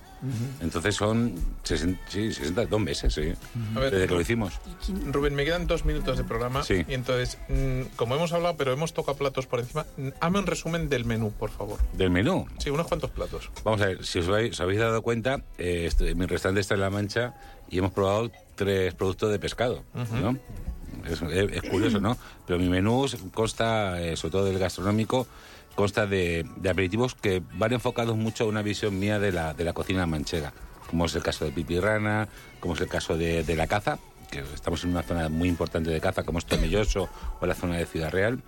Entonces 0.61 0.95
son 0.95 1.35
60, 1.63 2.01
sí, 2.09 2.31
62 2.33 2.79
meses, 2.81 3.13
sí, 3.13 3.33
A 3.75 3.79
ver, 3.79 3.91
desde 3.91 4.07
que 4.07 4.13
lo 4.13 4.21
hicimos. 4.21 4.53
Rubén, 5.11 5.35
me 5.35 5.45
quedan 5.45 5.67
dos 5.67 5.85
minutos 5.85 6.17
de 6.17 6.23
programa. 6.23 6.63
Sí. 6.63 6.85
Y 6.87 6.93
entonces, 6.93 7.37
mm, 7.49 7.95
como 7.95 8.15
hemos 8.15 8.33
hablado, 8.33 8.55
pero 8.57 8.73
hemos 8.73 8.93
tocado 8.93 9.17
platos 9.17 9.45
por 9.47 9.59
encima, 9.59 9.85
mm, 9.97 10.09
hazme 10.19 10.39
un 10.39 10.45
resumen 10.47 10.89
del 10.89 11.05
menú, 11.05 11.31
por 11.31 11.49
favor. 11.51 11.79
Del 11.93 12.09
menú. 12.09 12.45
Sí, 12.59 12.69
unos 12.69 12.87
cuantos 12.87 13.11
platos. 13.11 13.49
Vamos 13.63 13.81
a 13.81 13.87
ver, 13.87 14.05
si 14.05 14.19
os 14.19 14.27
habéis, 14.27 14.51
os 14.53 14.61
habéis 14.61 14.79
dado 14.79 15.01
cuenta, 15.01 15.41
eh, 15.57 15.85
esto- 15.87 16.03
mi 16.15 16.25
restaurante 16.25 16.61
está 16.61 16.73
en 16.75 16.81
La 16.81 16.89
Mancha 16.89 17.33
y 17.69 17.77
hemos 17.79 17.91
probado 17.91 18.31
tres 18.55 18.93
productos 18.93 19.31
de 19.31 19.39
pescado, 19.39 19.83
¿no? 20.21 20.37
Es, 21.05 21.21
es- 21.21 21.63
es 21.63 21.69
curioso, 21.69 21.99
¿no? 21.99 22.17
Pero 22.47 22.57
mi 22.59 22.67
menú 22.69 23.05
consta, 23.33 24.01
eh, 24.01 24.15
sobre 24.17 24.31
todo 24.31 24.45
del 24.45 24.57
gastronómico, 24.57 25.27
consta 25.75 26.07
de, 26.07 26.45
aperitivos 26.69 27.15
que 27.15 27.41
van 27.53 27.73
enfocados 27.73 28.15
mucho 28.15 28.45
a 28.45 28.47
una 28.47 28.61
visión 28.61 28.97
mía 28.97 29.19
de 29.19 29.31
la, 29.31 29.53
de 29.53 29.63
la 29.63 29.73
cocina 29.73 30.05
manchega, 30.05 30.53
como 30.89 31.05
es 31.05 31.15
el 31.15 31.23
caso 31.23 31.45
de 31.45 31.51
pipirrana, 31.51 32.27
como 32.59 32.73
es 32.73 32.81
el 32.81 32.87
caso 32.87 33.17
de, 33.17 33.43
de 33.43 33.55
la 33.55 33.67
caza, 33.67 33.99
que 34.31 34.39
estamos 34.39 34.83
en 34.83 34.91
una 34.91 35.03
zona 35.03 35.29
muy 35.29 35.49
importante 35.49 35.89
de 35.89 36.01
caza, 36.01 36.23
como 36.23 36.39
es 36.39 36.45
Tomelloso 36.45 37.09
o 37.39 37.45
la 37.45 37.55
zona 37.55 37.77
de 37.77 37.85
Ciudad 37.85 38.11
Real, 38.11 38.41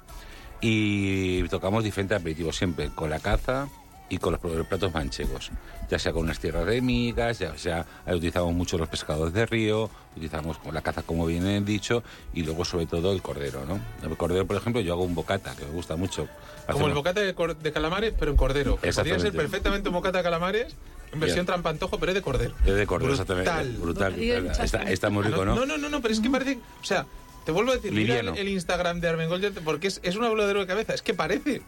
y 0.62 1.44
tocamos 1.50 1.84
diferentes 1.84 2.20
aperitivos 2.20 2.56
siempre, 2.56 2.90
con 2.90 3.10
la 3.10 3.20
caza 3.20 3.68
y 4.10 4.18
con 4.20 4.32
los 4.34 4.42
pl- 4.42 4.64
platos 4.64 4.94
manchegos, 4.94 5.52
ya 5.90 6.00
sea 6.00 6.14
con 6.14 6.24
unas 6.24 6.40
tierras 6.40 6.66
de 6.66 6.82
migas, 6.82 7.40
ya 7.40 7.58
sea 7.58 7.86
ahí 8.06 8.16
utilizamos 8.16 8.54
mucho 8.54 8.78
los 8.78 8.88
pescados 8.88 9.34
de 9.34 9.46
río, 9.46 9.90
utilizamos 10.16 10.58
la 10.72 10.82
caza 10.82 11.04
como 11.04 11.26
bien 11.26 11.46
he 11.46 11.60
dicho, 11.62 12.04
y 12.34 12.44
luego 12.44 12.64
sobre 12.66 12.86
todo 12.86 13.12
el 13.12 13.22
cordero, 13.22 13.66
¿no? 13.66 13.80
El 14.08 14.16
cordero, 14.16 14.46
por 14.48 14.56
ejemplo, 14.56 14.82
yo 14.82 14.94
hago 14.94 15.04
un 15.04 15.14
bocata, 15.16 15.56
que 15.56 15.66
me 15.66 15.72
gusta 15.72 15.96
mucho. 15.98 16.28
Como 16.72 16.88
el 16.88 16.94
bocata 16.94 17.20
de, 17.22 17.34
de 17.34 17.72
calamares, 17.72 18.14
pero 18.18 18.32
en 18.32 18.38
cordero. 18.38 18.78
Podría 18.78 19.20
ser 19.20 19.32
perfectamente 19.34 19.90
un 19.90 19.96
bocata 19.96 20.20
de 20.20 20.24
calamares 20.24 20.76
en 21.12 21.20
versión 21.22 21.38
Bien. 21.38 21.46
trampantojo, 21.46 22.00
pero 22.00 22.12
es 22.12 22.16
de 22.16 22.22
cordero. 22.22 22.54
Es 22.66 22.76
de 22.76 22.86
cordero, 22.88 23.14
Brutal. 23.14 23.40
exactamente. 23.40 23.80
Brutal. 23.80 24.20
Está, 24.66 24.84
está 24.84 25.10
muy 25.10 25.24
rico, 25.24 25.46
no, 25.46 25.56
¿no? 25.56 25.66
no, 25.66 25.78
no, 25.78 25.90
no, 25.90 26.02
pero 26.02 26.14
es 26.14 26.20
que 26.20 26.30
parece. 26.30 26.60
O 26.82 26.84
sea, 26.86 27.06
te 27.46 27.52
vuelvo 27.54 27.72
a 27.72 27.76
decir, 27.76 27.92
mira 27.94 28.16
el, 28.20 28.26
Liviano. 28.26 28.38
el 28.42 28.50
Instagram 28.50 29.00
de 29.00 29.08
Armengol, 29.08 29.42
porque 29.64 29.88
es, 29.88 30.02
es 30.04 30.18
un 30.18 30.26
habladero 30.26 30.60
de 30.60 30.68
cabeza. 30.68 30.94
Es 30.94 31.02
que 31.02 31.14
parece. 31.14 31.62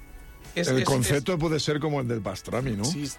Es- 0.56 0.68
El 0.68 0.80
es- 0.80 0.84
concepto 0.86 1.38
puede 1.38 1.60
ser 1.60 1.80
como 1.80 2.02
el 2.02 2.08
del 2.08 2.22
pastrami, 2.22 2.72
¿no? 2.72 2.84
sí, 2.86 3.10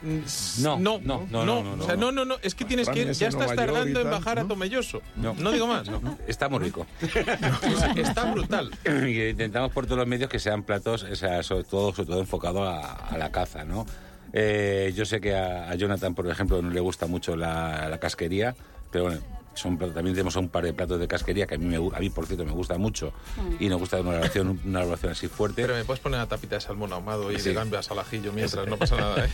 No, 0.58 0.78
no, 0.78 0.98
no, 1.02 1.26
no, 1.30 1.44
no, 1.44 1.62
no, 1.76 1.82
O 1.84 1.86
sea, 1.86 1.94
no. 1.96 2.06
no, 2.06 2.12
no, 2.12 2.24
no, 2.24 2.36
es 2.42 2.54
que 2.54 2.64
tienes 2.64 2.88
que 2.88 3.00
ir, 3.02 3.10
ya 3.12 3.28
estás 3.28 3.54
tardando 3.54 4.00
en 4.00 4.10
bajar 4.10 4.38
a. 4.40 4.44
Tomelloso. 4.48 5.00
No. 5.16 5.34
No 5.34 5.52
digo 5.52 5.66
más. 5.66 5.86
Está 6.26 6.48
muy 6.48 6.58
rico. 6.60 6.86
Está 7.96 8.30
brutal. 8.32 8.70
y 9.06 9.28
intentamos 9.28 9.72
por 9.72 9.86
todos 9.86 9.98
los 9.98 10.06
medios 10.06 10.28
que 10.30 10.38
sean 10.38 10.62
platos, 10.62 11.02
o 11.04 11.16
sea, 11.16 11.42
sobre 11.42 11.64
todo, 11.64 11.94
sobre 11.94 12.08
todo 12.08 12.20
enfocado 12.20 12.64
a, 12.64 12.80
a 12.92 13.18
la 13.18 13.30
caza, 13.30 13.64
¿no? 13.64 13.86
Eh, 14.32 14.92
yo 14.94 15.04
sé 15.04 15.20
que 15.20 15.34
a, 15.34 15.70
a 15.70 15.74
Jonathan, 15.74 16.14
por 16.14 16.28
ejemplo, 16.28 16.62
no 16.62 16.70
le 16.70 16.80
gusta 16.80 17.06
mucho 17.06 17.36
la, 17.36 17.88
la 17.88 17.98
casquería, 17.98 18.54
pero 18.90 19.04
bueno, 19.04 19.20
son, 19.54 19.76
también 19.78 20.14
tenemos 20.14 20.36
un 20.36 20.48
par 20.48 20.64
de 20.64 20.72
platos 20.72 20.98
de 21.00 21.08
casquería 21.08 21.46
que 21.46 21.56
a 21.56 21.58
mí, 21.58 21.66
me, 21.66 21.76
a 21.76 22.00
mí 22.00 22.10
por 22.10 22.26
cierto, 22.26 22.44
me 22.44 22.52
gusta 22.52 22.78
mucho 22.78 23.12
y 23.58 23.68
nos 23.68 23.78
gusta 23.80 24.00
una 24.00 24.10
elaboración, 24.10 24.60
una 24.64 24.78
elaboración 24.80 25.12
así 25.12 25.28
fuerte. 25.28 25.62
Pero 25.62 25.74
me 25.74 25.84
puedes 25.84 26.00
poner 26.00 26.18
una 26.18 26.28
tapita 26.28 26.54
de 26.56 26.60
salmón 26.60 26.92
ahumado 26.92 27.30
y 27.32 27.38
Sí. 27.38 27.48
de 27.50 27.54
gambas 27.54 27.90
al 27.90 27.98
ajillo 27.98 28.32
mientras, 28.32 28.66
no 28.66 28.76
pasa 28.76 28.96
nada, 28.96 29.24
¿eh? 29.26 29.28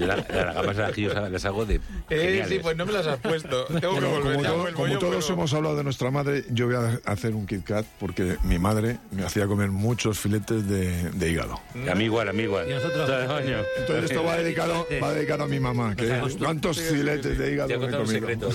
Yo 0.00 0.06
la- 0.06 0.16
las 0.16 0.54
gambas 0.54 0.78
al 0.78 0.84
ajillo 0.86 1.28
las 1.28 1.44
hago 1.44 1.66
de 1.66 1.80
Eh, 2.10 2.44
sí, 2.48 2.58
pues 2.60 2.76
no 2.76 2.86
me 2.86 2.92
las 2.92 3.06
has 3.06 3.18
puesto. 3.20 3.64
Tengo 3.80 3.98
que 4.00 4.06
volver. 4.06 4.22
como, 4.34 4.42
ya 4.42 4.48
todo- 4.48 4.72
como 4.74 4.86
yo, 4.88 4.98
todos 4.98 5.24
pero- 5.24 5.34
hemos 5.34 5.54
hablado 5.54 5.76
de 5.76 5.84
nuestra 5.84 6.10
madre, 6.10 6.44
yo 6.50 6.66
voy 6.66 6.76
a 6.76 7.00
hacer 7.04 7.34
un 7.34 7.46
Kit 7.46 7.64
Kat 7.64 7.86
porque 7.98 8.36
mi 8.44 8.58
madre 8.58 8.98
me 9.10 9.24
hacía 9.24 9.46
comer 9.46 9.70
muchos 9.70 10.18
filetes 10.18 10.66
de, 10.68 11.10
de 11.10 11.30
hígado. 11.30 11.60
A 11.90 11.94
mí 11.94 12.04
igual, 12.04 12.28
a 12.28 12.32
mí 12.32 12.42
igual. 12.44 12.68
Y 12.68 12.74
nosotros- 12.74 13.08
año. 13.10 13.58
Entonces 13.78 14.10
esto 14.10 14.24
va 14.24 14.36
dedicado, 14.36 14.86
va 15.02 15.12
dedicado 15.12 15.44
a 15.44 15.46
mi 15.46 15.60
mamá. 15.60 15.94
Que 15.94 16.20
¿Cuántos 16.38 16.80
filetes 16.80 17.38
de 17.38 17.52
hígado 17.52 17.68
me 17.68 17.74
he 17.74 17.90
comido? 17.90 18.06
secreto. 18.06 18.50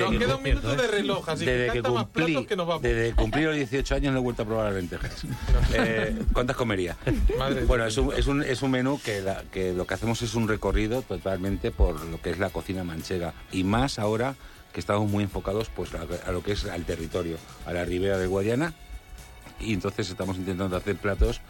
Nos 0.00 0.10
que- 0.12 0.18
queda 0.18 0.36
un 0.36 0.42
minuto 0.42 0.74
de 0.76 0.86
reloj, 0.88 1.28
así 1.28 1.44
que 1.44 1.50
desde 1.52 1.72
que 1.72 1.82
más 1.82 1.92
cumplí, 2.04 2.24
platos 2.32 2.46
que 2.46 2.56
nos 2.56 2.66
vamos. 2.66 2.82
desde 2.82 3.12
cumplí 3.14 3.42
los 3.44 3.56
18 3.56 3.94
años 3.94 4.12
no 4.12 4.18
he 4.18 4.22
vuelto 4.22 4.42
a 4.42 4.46
probar 4.46 4.66
las 4.66 4.74
lentejas. 4.74 5.22
Eh, 5.74 6.16
¿Cuántas 6.32 6.56
comería? 6.56 6.96
Madre 7.38 7.64
bueno, 7.64 7.84
de 7.84 7.90
es 7.90 7.98
un, 7.98 8.12
es, 8.14 8.26
un, 8.26 8.42
es 8.42 8.62
un 8.62 8.70
menú 8.70 9.00
que, 9.04 9.20
la- 9.20 9.42
que 9.52 9.72
lo 9.74 9.86
que 9.86 9.94
hacemos 9.94 10.22
es 10.22 10.34
un 10.34 10.48
recorrido 10.48 11.02
totalmente 11.02 11.70
por 11.70 12.02
lo 12.04 12.20
que 12.20 12.30
es 12.30 12.38
la 12.38 12.50
cocina 12.50 12.84
manchega. 12.84 13.34
Y 13.52 13.64
más 13.64 13.98
ahora 13.98 14.34
que 14.72 14.80
estamos 14.80 15.10
muy 15.10 15.24
enfocados 15.24 15.68
pues, 15.74 15.90
a, 15.94 16.06
a 16.26 16.32
lo 16.32 16.42
que 16.42 16.52
es 16.52 16.64
al 16.66 16.84
territorio, 16.84 17.36
a 17.66 17.72
la 17.72 17.84
ribera 17.84 18.18
del 18.18 18.28
Guadiana. 18.28 18.72
Y 19.60 19.72
entonces 19.74 20.08
estamos 20.10 20.36
intentando 20.36 20.76
hacer 20.76 20.96
platos 20.96 21.40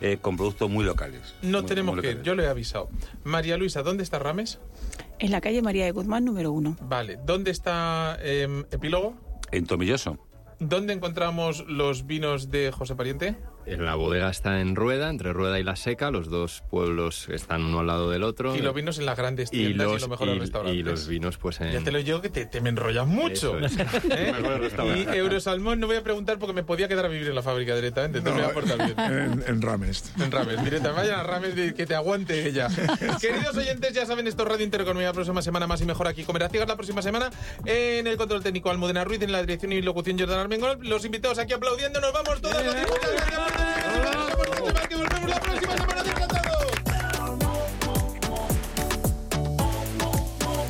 eh, 0.00 0.18
con 0.20 0.36
productos 0.36 0.70
muy 0.70 0.84
locales. 0.84 1.34
No 1.42 1.60
Muy- 1.60 1.68
tenemos 1.68 1.94
muy 1.96 2.02
que 2.02 2.10
ir, 2.12 2.22
yo 2.22 2.34
le 2.34 2.44
he 2.44 2.48
avisado. 2.48 2.88
María 3.24 3.56
Luisa, 3.56 3.82
¿dónde 3.82 4.02
está 4.02 4.18
Rames? 4.18 4.58
En 5.18 5.30
la 5.30 5.40
calle 5.40 5.60
María 5.62 5.84
de 5.84 5.90
Guzmán, 5.90 6.24
número 6.24 6.52
uno. 6.52 6.76
Vale, 6.82 7.18
¿dónde 7.26 7.50
está 7.50 8.16
em, 8.22 8.64
Epílogo? 8.70 9.14
En 9.50 9.66
Tomilloso. 9.66 10.18
¿Dónde 10.60 10.92
encontramos 10.92 11.64
los 11.68 12.06
vinos 12.06 12.50
de 12.50 12.72
José 12.72 12.94
Pariente? 12.96 13.36
En 13.68 13.84
la 13.84 13.94
bodega 13.94 14.30
está 14.30 14.60
en 14.60 14.74
Rueda, 14.76 15.10
entre 15.10 15.32
Rueda 15.32 15.58
y 15.60 15.62
La 15.64 15.76
Seca, 15.76 16.10
los 16.10 16.28
dos 16.30 16.62
pueblos 16.70 17.28
están 17.28 17.64
uno 17.64 17.80
al 17.80 17.86
lado 17.86 18.10
del 18.10 18.22
otro. 18.22 18.56
Y 18.56 18.60
los 18.60 18.74
vinos 18.74 18.98
en 18.98 19.06
las 19.06 19.16
grandes 19.16 19.48
y 19.52 19.58
tiendas 19.58 19.86
y, 19.86 19.90
los, 19.92 20.00
los 20.02 20.10
mejores 20.10 20.36
y- 20.36 20.38
restaurantes. 20.38 20.78
y 20.80 20.82
los 20.82 21.06
vinos 21.08 21.36
pues 21.38 21.60
en... 21.60 21.72
Ya 21.72 21.80
te 21.80 21.92
lo 21.92 21.98
digo 22.02 22.20
que 22.20 22.30
te, 22.30 22.46
te 22.46 22.60
me 22.60 22.70
enrollas 22.70 23.06
mucho. 23.06 23.58
Es. 23.58 23.76
¿eh? 24.10 25.06
Y. 25.12 25.16
Eurosalmón 25.16 25.80
no 25.80 25.86
voy 25.86 25.96
a 25.96 26.02
preguntar 26.02 26.38
porque 26.38 26.52
me 26.54 26.62
podía 26.62 26.88
quedar 26.88 27.04
a 27.04 27.08
vivir 27.08 27.28
en 27.28 27.34
la 27.34 27.42
fábrica 27.42 27.74
directamente. 27.74 28.18
Entonces 28.18 28.40
me 28.42 28.46
voy 28.48 28.50
a 28.50 28.54
portar 28.54 28.86
bien. 28.96 28.98
En, 29.22 29.44
en 29.46 29.62
Rames. 29.62 30.12
En 30.18 30.30
Rames, 30.30 30.64
directa. 30.64 30.92
Vayan 30.92 31.20
a 31.20 31.22
Rames 31.22 31.54
de- 31.54 31.74
que 31.74 31.86
te 31.86 31.94
aguante 31.94 32.46
ella. 32.48 32.68
Queridos 33.20 33.56
oyentes, 33.56 33.92
ya 33.92 34.06
saben, 34.06 34.26
esto 34.26 34.42
es 34.44 34.48
Radio 34.48 34.64
Intereconomía. 34.64 35.08
La 35.08 35.12
próxima 35.14 35.42
semana 35.42 35.66
más 35.66 35.80
y 35.80 35.84
mejor 35.84 36.06
aquí. 36.08 36.24
Comerá 36.24 36.48
Ciegas 36.48 36.68
la 36.68 36.76
próxima 36.76 37.02
semana 37.02 37.30
en 37.64 38.06
el 38.06 38.16
control 38.16 38.42
técnico 38.42 38.70
Almudena 38.70 39.04
Ruiz, 39.04 39.20
en 39.22 39.32
la 39.32 39.40
dirección 39.40 39.72
y 39.72 39.82
locución 39.82 40.18
Jordan 40.18 40.38
Armengol. 40.40 40.78
Los 40.82 41.04
invitados 41.04 41.38
aquí 41.38 41.52
aplaudiendo. 41.52 42.00
Nos 42.00 42.12
vamos 42.12 42.40
todos. 42.40 42.56
Vemos, 42.56 42.88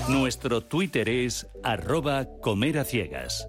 Nuestro 0.08 0.60
Twitter 0.62 1.08
es 1.08 1.46
arroba 1.62 2.26
comer 2.40 2.78
a 2.78 2.84
ciegas. 2.84 3.48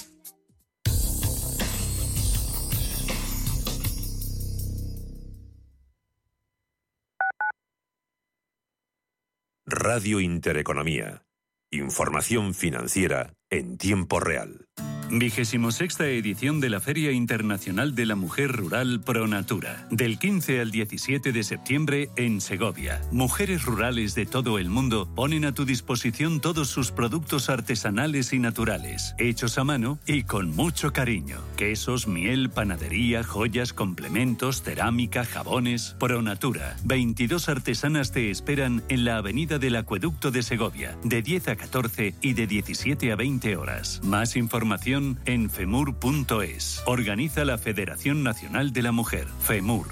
Radio 9.71 10.19
Intereconomía. 10.19 11.23
Información 11.71 12.53
financiera 12.53 13.33
en 13.51 13.77
tiempo 13.77 14.19
real. 14.19 14.65
Vigésimo 15.13 15.71
sexta 15.71 16.07
edición 16.07 16.61
de 16.61 16.69
la 16.69 16.79
Feria 16.79 17.11
Internacional 17.11 17.95
de 17.95 18.05
la 18.05 18.15
Mujer 18.15 18.53
Rural 18.53 19.01
Pronatura. 19.01 19.85
Del 19.91 20.17
15 20.17 20.61
al 20.61 20.71
17 20.71 21.33
de 21.33 21.43
septiembre 21.43 22.09
en 22.15 22.39
Segovia. 22.39 23.01
Mujeres 23.11 23.65
rurales 23.65 24.15
de 24.15 24.25
todo 24.25 24.57
el 24.57 24.69
mundo 24.69 25.09
ponen 25.13 25.43
a 25.43 25.51
tu 25.51 25.65
disposición 25.65 26.39
todos 26.39 26.69
sus 26.69 26.91
productos 26.91 27.49
artesanales 27.49 28.31
y 28.31 28.39
naturales, 28.39 29.13
hechos 29.17 29.57
a 29.57 29.65
mano 29.65 29.99
y 30.07 30.23
con 30.23 30.55
mucho 30.55 30.93
cariño. 30.93 31.39
Quesos, 31.57 32.07
miel, 32.07 32.49
panadería, 32.49 33.21
joyas, 33.21 33.73
complementos, 33.73 34.63
cerámica, 34.63 35.25
jabones. 35.25 35.97
Pronatura. 35.99 36.77
22 36.85 37.49
artesanas 37.49 38.13
te 38.13 38.31
esperan 38.31 38.81
en 38.87 39.03
la 39.03 39.17
Avenida 39.17 39.59
del 39.59 39.75
Acueducto 39.75 40.31
de 40.31 40.41
Segovia, 40.41 40.97
de 41.03 41.21
10 41.21 41.49
a 41.49 41.55
14 41.57 42.15
y 42.21 42.31
de 42.31 42.47
17 42.47 43.11
a 43.11 43.17
20 43.17 43.40
horas. 43.57 43.99
Más 44.03 44.35
información 44.35 45.19
en 45.25 45.49
femur.es. 45.49 46.83
Organiza 46.85 47.45
la 47.45 47.57
Federación 47.57 48.23
Nacional 48.23 48.71
de 48.73 48.81
la 48.81 48.91
Mujer, 48.91 49.27
FEMUR. 49.41 49.87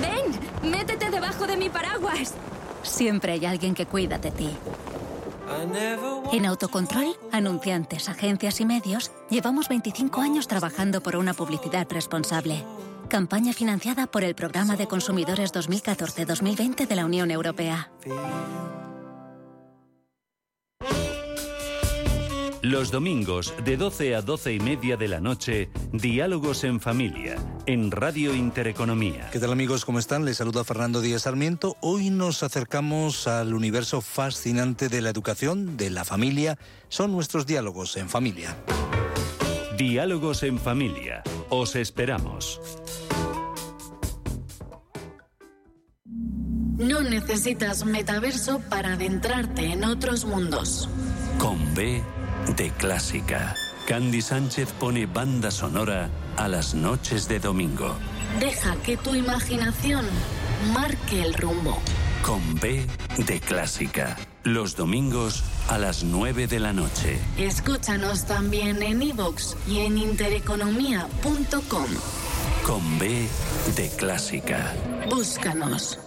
¡Ven! 0.00 0.70
¡Métete 0.70 1.10
debajo 1.10 1.46
de 1.46 1.56
mi 1.56 1.68
paraguas! 1.68 2.34
Siempre 2.82 3.32
hay 3.32 3.46
alguien 3.46 3.74
que 3.74 3.86
cuida 3.86 4.18
de 4.18 4.30
ti. 4.30 4.50
En 6.32 6.46
Autocontrol, 6.46 7.16
anunciantes, 7.32 8.08
agencias 8.08 8.60
y 8.60 8.66
medios, 8.66 9.10
llevamos 9.30 9.68
25 9.68 10.20
años 10.20 10.46
trabajando 10.46 11.02
por 11.02 11.16
una 11.16 11.32
publicidad 11.32 11.86
responsable. 11.90 12.64
Campaña 13.08 13.54
financiada 13.54 14.06
por 14.06 14.24
el 14.24 14.34
Programa 14.34 14.76
de 14.76 14.86
Consumidores 14.86 15.52
2014-2020 15.54 16.86
de 16.86 16.96
la 16.96 17.06
Unión 17.06 17.30
Europea. 17.30 17.90
Los 22.68 22.90
domingos 22.90 23.54
de 23.64 23.78
12 23.78 24.14
a 24.14 24.20
12 24.20 24.52
y 24.52 24.60
media 24.60 24.98
de 24.98 25.08
la 25.08 25.20
noche, 25.20 25.70
Diálogos 25.90 26.64
en 26.64 26.80
Familia, 26.80 27.36
en 27.64 27.90
Radio 27.90 28.34
Intereconomía. 28.34 29.30
¿Qué 29.32 29.40
tal 29.40 29.52
amigos? 29.52 29.86
¿Cómo 29.86 29.98
están? 29.98 30.26
Les 30.26 30.36
saluda 30.36 30.64
Fernando 30.64 31.00
Díaz 31.00 31.22
Sarmiento. 31.22 31.78
Hoy 31.80 32.10
nos 32.10 32.42
acercamos 32.42 33.26
al 33.26 33.54
universo 33.54 34.02
fascinante 34.02 34.90
de 34.90 35.00
la 35.00 35.08
educación, 35.08 35.78
de 35.78 35.88
la 35.88 36.04
familia. 36.04 36.58
Son 36.90 37.10
nuestros 37.10 37.46
diálogos 37.46 37.96
en 37.96 38.10
familia. 38.10 38.54
Diálogos 39.78 40.42
en 40.42 40.58
Familia. 40.58 41.22
Os 41.48 41.74
esperamos. 41.74 42.60
No 46.04 47.00
necesitas 47.00 47.86
metaverso 47.86 48.60
para 48.68 48.92
adentrarte 48.92 49.72
en 49.72 49.84
otros 49.84 50.26
mundos. 50.26 50.86
Con 51.38 51.74
B 51.74 52.02
de 52.56 52.70
clásica. 52.70 53.54
Candy 53.86 54.20
Sánchez 54.20 54.72
pone 54.72 55.06
banda 55.06 55.50
sonora 55.50 56.10
a 56.36 56.48
las 56.48 56.74
noches 56.74 57.28
de 57.28 57.40
domingo. 57.40 57.94
Deja 58.40 58.76
que 58.76 58.96
tu 58.96 59.14
imaginación 59.14 60.04
marque 60.72 61.22
el 61.22 61.34
rumbo. 61.34 61.78
Con 62.22 62.54
B 62.56 62.86
de 63.16 63.40
clásica. 63.40 64.16
Los 64.44 64.76
domingos 64.76 65.42
a 65.68 65.78
las 65.78 66.04
9 66.04 66.46
de 66.46 66.60
la 66.60 66.72
noche. 66.72 67.18
Escúchanos 67.36 68.26
también 68.26 68.82
en 68.82 69.02
iVoox 69.02 69.56
y 69.66 69.80
en 69.80 69.98
intereconomía.com. 69.98 71.86
Con 72.64 72.98
B 72.98 73.26
de 73.76 73.88
clásica. 73.96 74.74
Búscanos. 75.10 75.98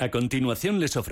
A 0.00 0.12
continuación 0.12 0.78
les 0.78 0.96
ofrecemos 0.96 1.06